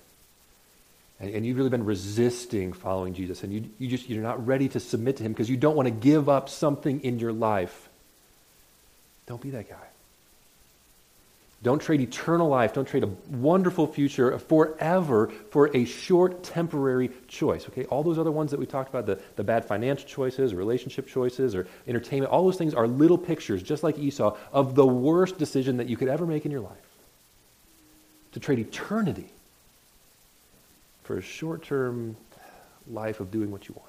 and, 1.19 1.33
and 1.33 1.45
you've 1.45 1.57
really 1.57 1.69
been 1.69 1.85
resisting 1.85 2.73
following 2.73 3.13
Jesus 3.13 3.43
and 3.43 3.53
you, 3.53 3.65
you 3.77 3.87
just, 3.87 4.09
you're 4.09 4.23
not 4.23 4.45
ready 4.45 4.67
to 4.69 4.79
submit 4.79 5.17
to 5.17 5.23
him 5.23 5.31
because 5.31 5.49
you 5.49 5.57
don't 5.57 5.75
want 5.75 5.87
to 5.87 5.91
give 5.91 6.27
up 6.27 6.49
something 6.49 7.01
in 7.01 7.19
your 7.19 7.31
life, 7.31 7.89
don't 9.27 9.41
be 9.41 9.51
that 9.51 9.69
guy. 9.69 9.90
Don't 11.63 11.79
trade 11.79 12.01
eternal 12.01 12.47
life. 12.47 12.73
Don't 12.73 12.87
trade 12.87 13.03
a 13.03 13.09
wonderful 13.29 13.85
future 13.85 14.39
forever 14.39 15.31
for 15.51 15.75
a 15.75 15.85
short, 15.85 16.43
temporary 16.43 17.11
choice. 17.27 17.67
Okay, 17.69 17.85
all 17.85 18.01
those 18.01 18.17
other 18.17 18.31
ones 18.31 18.49
that 18.49 18.59
we 18.59 18.65
talked 18.65 18.89
about 18.89 19.05
the, 19.05 19.21
the 19.35 19.43
bad 19.43 19.65
financial 19.65 20.07
choices, 20.07 20.53
or 20.53 20.55
relationship 20.55 21.07
choices, 21.07 21.53
or 21.53 21.67
entertainment 21.87 22.31
all 22.31 22.43
those 22.45 22.57
things 22.57 22.73
are 22.73 22.87
little 22.87 23.17
pictures, 23.17 23.61
just 23.61 23.83
like 23.83 23.99
Esau, 23.99 24.35
of 24.51 24.73
the 24.73 24.85
worst 24.85 25.37
decision 25.37 25.77
that 25.77 25.87
you 25.87 25.97
could 25.97 26.07
ever 26.07 26.25
make 26.25 26.45
in 26.45 26.51
your 26.51 26.61
life. 26.61 26.71
To 28.31 28.39
trade 28.39 28.57
eternity 28.57 29.29
for 31.03 31.17
a 31.17 31.21
short 31.21 31.63
term 31.63 32.15
life 32.89 33.19
of 33.19 33.29
doing 33.29 33.51
what 33.51 33.67
you 33.67 33.75
want. 33.77 33.87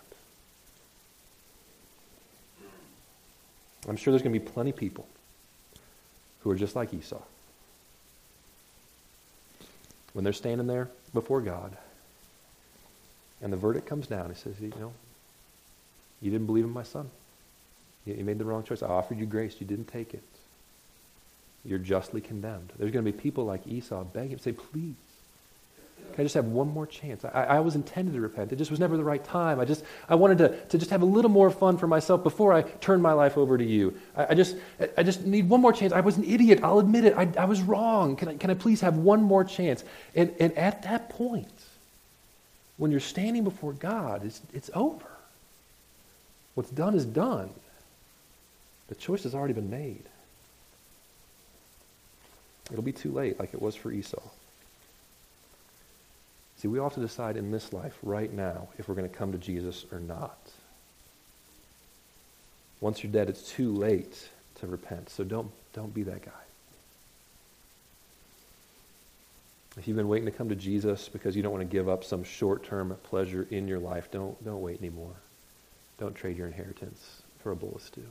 I'm 3.89 3.97
sure 3.97 4.12
there's 4.12 4.23
going 4.23 4.35
to 4.35 4.39
be 4.39 4.47
plenty 4.47 4.70
of 4.70 4.77
people 4.77 5.07
who 6.41 6.51
are 6.51 6.57
just 6.57 6.77
like 6.77 6.93
Esau 6.93 7.23
when 10.13 10.25
they're 10.25 10.33
standing 10.33 10.67
there 10.67 10.89
before 11.15 11.41
God 11.41 11.77
and 13.41 13.53
the 13.53 13.57
verdict 13.57 13.87
comes 13.87 14.07
down, 14.07 14.29
he 14.29 14.35
says, 14.37 14.55
You 14.61 14.73
know, 14.79 14.93
you 16.21 16.31
didn't 16.31 16.47
believe 16.47 16.65
in 16.65 16.71
my 16.71 16.83
son. 16.83 17.11
You 18.05 18.25
made 18.25 18.39
the 18.39 18.45
wrong 18.45 18.65
choice. 18.65 18.83
I 18.83 18.89
offered 18.89 19.19
you 19.19 19.27
grace. 19.27 19.57
You 19.61 19.67
didn't 19.67 19.87
take 19.87 20.13
it. 20.13 20.23
You're 21.65 21.79
justly 21.79 22.21
condemned. 22.21 22.73
There's 22.77 22.91
going 22.91 23.05
to 23.05 23.13
be 23.13 23.17
people 23.17 23.45
like 23.45 23.67
Esau 23.67 24.03
begging 24.05 24.33
him, 24.33 24.39
say, 24.39 24.53
Please, 24.53 24.95
can 26.13 26.21
I 26.21 26.25
just 26.25 26.35
have 26.35 26.47
one 26.47 26.69
more 26.69 26.87
chance? 26.87 27.25
I, 27.25 27.29
I, 27.45 27.61
was 27.61 27.75
intended 27.75 28.15
to 28.15 28.21
repent. 28.21 28.53
It 28.53 28.57
just 28.57 28.71
was 28.71 28.81
never 28.81 28.97
the 28.97 29.05
right 29.05 29.25
time. 29.25 29.61
I 29.61 29.65
just 29.65 29.85
I 30.09 30.15
wanted 30.15 30.39
to, 30.39 30.57
to 30.67 30.79
just 30.79 30.91
have 30.91 31.03
a 31.03 31.07
little 31.07 31.31
more 31.31 31.51
fun 31.51 31.79
for 31.79 31.87
myself 31.87 32.23
before 32.23 32.53
I 32.53 32.63
turned 32.63 33.03
my 33.03 33.13
life 33.13 33.39
over 33.39 33.57
to 33.57 33.65
you. 33.65 33.95
I, 34.17 34.29
I 34.31 34.35
just 34.35 34.57
I 34.97 35.03
just 35.03 35.25
need 35.25 35.49
one 35.49 35.61
more 35.61 35.73
chance. 35.73 35.93
I 35.93 36.01
was 36.01 36.17
an 36.17 36.25
idiot. 36.25 36.61
I'll 36.63 36.79
admit 36.79 37.05
it. 37.05 37.15
I, 37.17 37.29
I 37.39 37.45
was 37.47 37.63
wrong. 37.63 38.17
Can 38.17 38.29
I, 38.29 38.37
can 38.37 38.51
I 38.51 38.55
please 38.55 38.81
have 38.83 38.97
one 38.97 39.23
more 39.23 39.45
chance? 39.45 39.85
And, 40.15 40.35
and 40.39 40.53
at 40.59 40.83
that 40.83 41.09
point, 41.09 41.49
when 42.77 42.91
you're 42.91 43.01
standing 43.01 43.45
before 43.45 43.73
God, 43.73 44.25
it's, 44.25 44.41
it's 44.53 44.71
over. 44.75 45.07
What's 46.55 46.71
done 46.71 46.95
is 46.95 47.05
done. 47.05 47.51
The 48.89 48.95
choice 48.95 49.23
has 49.23 49.35
already 49.35 49.55
been 49.55 49.71
made. 49.71 50.03
It'll 52.71 52.83
be 52.83 52.93
too 52.93 53.11
late, 53.11 53.39
like 53.39 53.55
it 53.55 53.63
was 53.63 53.75
for 53.75 53.91
Esau. 53.91 54.21
See, 56.63 56.69
we 56.69 56.79
all 56.79 56.91
have 56.91 56.95
to 56.95 57.01
decide 57.01 57.37
in 57.37 57.51
this 57.51 57.73
life 57.73 57.99
right 58.05 58.33
now 58.33 58.69
if 58.79 58.89
we're 58.89 58.95
going 58.95 59.11
to 59.11 59.17
come 59.17 59.33
to 59.33 59.39
Jesus 59.39 59.85
or 59.91 59.99
not. 59.99 60.39
Once 62.81 63.03
you're 63.03 63.11
dead, 63.11 63.29
it's 63.29 63.51
too 63.51 63.73
late 63.73 64.29
to 64.61 64.69
repent. 64.69 65.11
So 65.11 65.25
don't, 65.25 65.51
don't 65.73 65.93
be 65.93 66.05
that 66.05 66.25
guy. 66.25 66.31
If 69.77 69.89
you've 69.89 69.97
been 69.97 70.07
waiting 70.07 70.27
to 70.27 70.31
come 70.31 70.51
to 70.51 70.55
Jesus 70.55 71.09
because 71.09 71.35
you 71.35 71.43
don't 71.43 71.51
want 71.51 71.69
to 71.69 71.77
give 71.77 71.89
up 71.89 72.05
some 72.05 72.23
short-term 72.23 72.97
pleasure 73.03 73.45
in 73.51 73.67
your 73.67 73.81
life, 73.81 74.13
don't, 74.13 74.45
don't 74.45 74.63
wait 74.63 74.79
anymore. 74.79 75.17
Don't 75.99 76.15
trade 76.15 76.39
your 76.39 76.47
inheritance 76.47 77.23
for 77.43 77.51
a 77.51 77.57
bowl 77.57 77.73
of 77.75 77.83
stew. 77.83 78.05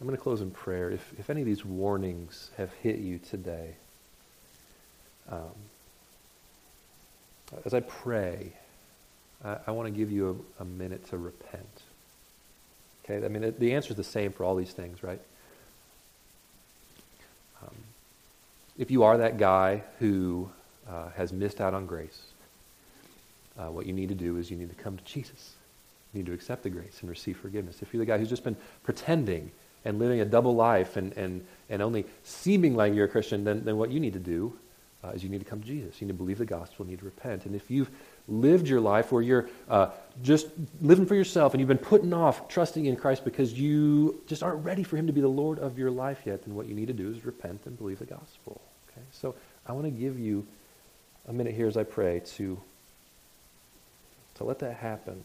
I'm 0.00 0.06
going 0.06 0.16
to 0.16 0.22
close 0.22 0.40
in 0.40 0.50
prayer. 0.50 0.90
If, 0.90 1.12
if 1.18 1.28
any 1.28 1.42
of 1.42 1.46
these 1.46 1.62
warnings 1.62 2.50
have 2.56 2.72
hit 2.72 3.00
you 3.00 3.18
today, 3.18 3.74
um, 5.30 5.50
as 7.64 7.74
I 7.74 7.80
pray, 7.80 8.52
I, 9.44 9.56
I 9.68 9.70
want 9.72 9.86
to 9.86 9.92
give 9.92 10.10
you 10.10 10.44
a, 10.58 10.62
a, 10.62 10.64
minute 10.64 11.08
to 11.10 11.18
repent. 11.18 11.82
Okay? 13.04 13.24
I 13.24 13.28
mean, 13.28 13.44
it, 13.44 13.60
the 13.60 13.74
answer 13.74 13.90
is 13.90 13.96
the 13.96 14.04
same 14.04 14.32
for 14.32 14.44
all 14.44 14.54
these 14.54 14.72
things, 14.72 15.02
right? 15.02 15.20
Um, 17.62 17.74
if 18.78 18.90
you 18.90 19.04
are 19.04 19.18
that 19.18 19.38
guy 19.38 19.82
who 19.98 20.50
uh, 20.88 21.10
has 21.10 21.32
missed 21.32 21.60
out 21.60 21.74
on 21.74 21.86
grace, 21.86 22.20
uh, 23.58 23.70
what 23.70 23.86
you 23.86 23.92
need 23.92 24.08
to 24.08 24.14
do 24.14 24.38
is 24.38 24.50
you 24.50 24.56
need 24.56 24.70
to 24.70 24.82
come 24.82 24.96
to 24.96 25.04
Jesus. 25.04 25.54
You 26.12 26.18
need 26.18 26.26
to 26.26 26.32
accept 26.32 26.62
the 26.62 26.70
grace 26.70 26.98
and 27.00 27.10
receive 27.10 27.36
forgiveness. 27.36 27.82
If 27.82 27.92
you're 27.92 28.00
the 28.00 28.06
guy 28.06 28.18
who's 28.18 28.28
just 28.28 28.44
been 28.44 28.56
pretending 28.82 29.50
and 29.84 29.98
living 29.98 30.20
a 30.20 30.24
double 30.24 30.54
life 30.54 30.96
and, 30.96 31.12
and, 31.14 31.44
and 31.68 31.82
only 31.82 32.06
seeming 32.24 32.76
like 32.76 32.94
you're 32.94 33.06
a 33.06 33.08
Christian, 33.08 33.44
then, 33.44 33.64
then 33.64 33.76
what 33.76 33.90
you 33.90 34.00
need 34.00 34.12
to 34.14 34.18
do 34.18 34.54
uh, 35.04 35.08
is 35.08 35.22
you 35.22 35.28
need 35.28 35.40
to 35.40 35.44
come 35.44 35.60
to 35.60 35.66
Jesus. 35.66 36.00
You 36.00 36.06
need 36.06 36.12
to 36.12 36.18
believe 36.18 36.38
the 36.38 36.44
gospel, 36.44 36.86
you 36.86 36.92
need 36.92 37.00
to 37.00 37.04
repent. 37.04 37.46
And 37.46 37.54
if 37.54 37.70
you've 37.70 37.90
lived 38.28 38.68
your 38.68 38.80
life 38.80 39.10
where 39.10 39.22
you're 39.22 39.48
uh, 39.68 39.90
just 40.22 40.46
living 40.80 41.06
for 41.06 41.14
yourself 41.14 41.54
and 41.54 41.60
you've 41.60 41.68
been 41.68 41.78
putting 41.78 42.12
off 42.12 42.48
trusting 42.48 42.86
in 42.86 42.96
Christ 42.96 43.24
because 43.24 43.52
you 43.52 44.20
just 44.26 44.42
aren't 44.42 44.64
ready 44.64 44.82
for 44.82 44.96
Him 44.96 45.06
to 45.08 45.12
be 45.12 45.20
the 45.20 45.28
Lord 45.28 45.58
of 45.58 45.78
your 45.78 45.90
life 45.90 46.22
yet, 46.24 46.44
then 46.44 46.54
what 46.54 46.66
you 46.66 46.74
need 46.74 46.86
to 46.86 46.92
do 46.92 47.10
is 47.10 47.24
repent 47.24 47.62
and 47.66 47.76
believe 47.76 47.98
the 47.98 48.06
gospel. 48.06 48.60
Okay? 48.90 49.04
So 49.10 49.34
I 49.66 49.72
want 49.72 49.86
to 49.86 49.90
give 49.90 50.18
you 50.18 50.46
a 51.28 51.32
minute 51.32 51.54
here 51.54 51.66
as 51.66 51.76
I 51.76 51.82
pray 51.82 52.20
to, 52.36 52.58
to 54.36 54.44
let 54.44 54.60
that 54.60 54.76
happen. 54.76 55.20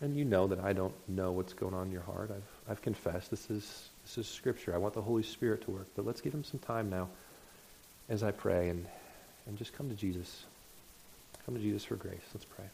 And 0.00 0.16
you 0.16 0.24
know 0.24 0.46
that 0.48 0.58
I 0.58 0.72
don't 0.72 0.94
know 1.06 1.32
what's 1.32 1.52
going 1.52 1.74
on 1.74 1.86
in 1.86 1.92
your 1.92 2.02
heart. 2.02 2.30
I've, 2.34 2.72
I've 2.72 2.82
confessed. 2.82 3.30
This 3.30 3.50
is, 3.50 3.88
this 4.04 4.18
is 4.18 4.26
Scripture. 4.26 4.74
I 4.74 4.78
want 4.78 4.94
the 4.94 5.02
Holy 5.02 5.22
Spirit 5.22 5.62
to 5.66 5.70
work. 5.70 5.86
But 5.94 6.06
let's 6.06 6.20
give 6.20 6.34
Him 6.34 6.44
some 6.44 6.58
time 6.60 6.88
now 6.90 7.08
as 8.12 8.22
I 8.22 8.30
pray 8.30 8.68
and, 8.68 8.86
and 9.46 9.56
just 9.56 9.72
come 9.72 9.88
to 9.88 9.94
Jesus. 9.94 10.44
Come 11.46 11.54
to 11.56 11.60
Jesus 11.60 11.82
for 11.82 11.96
grace. 11.96 12.20
Let's 12.34 12.44
pray. 12.44 12.66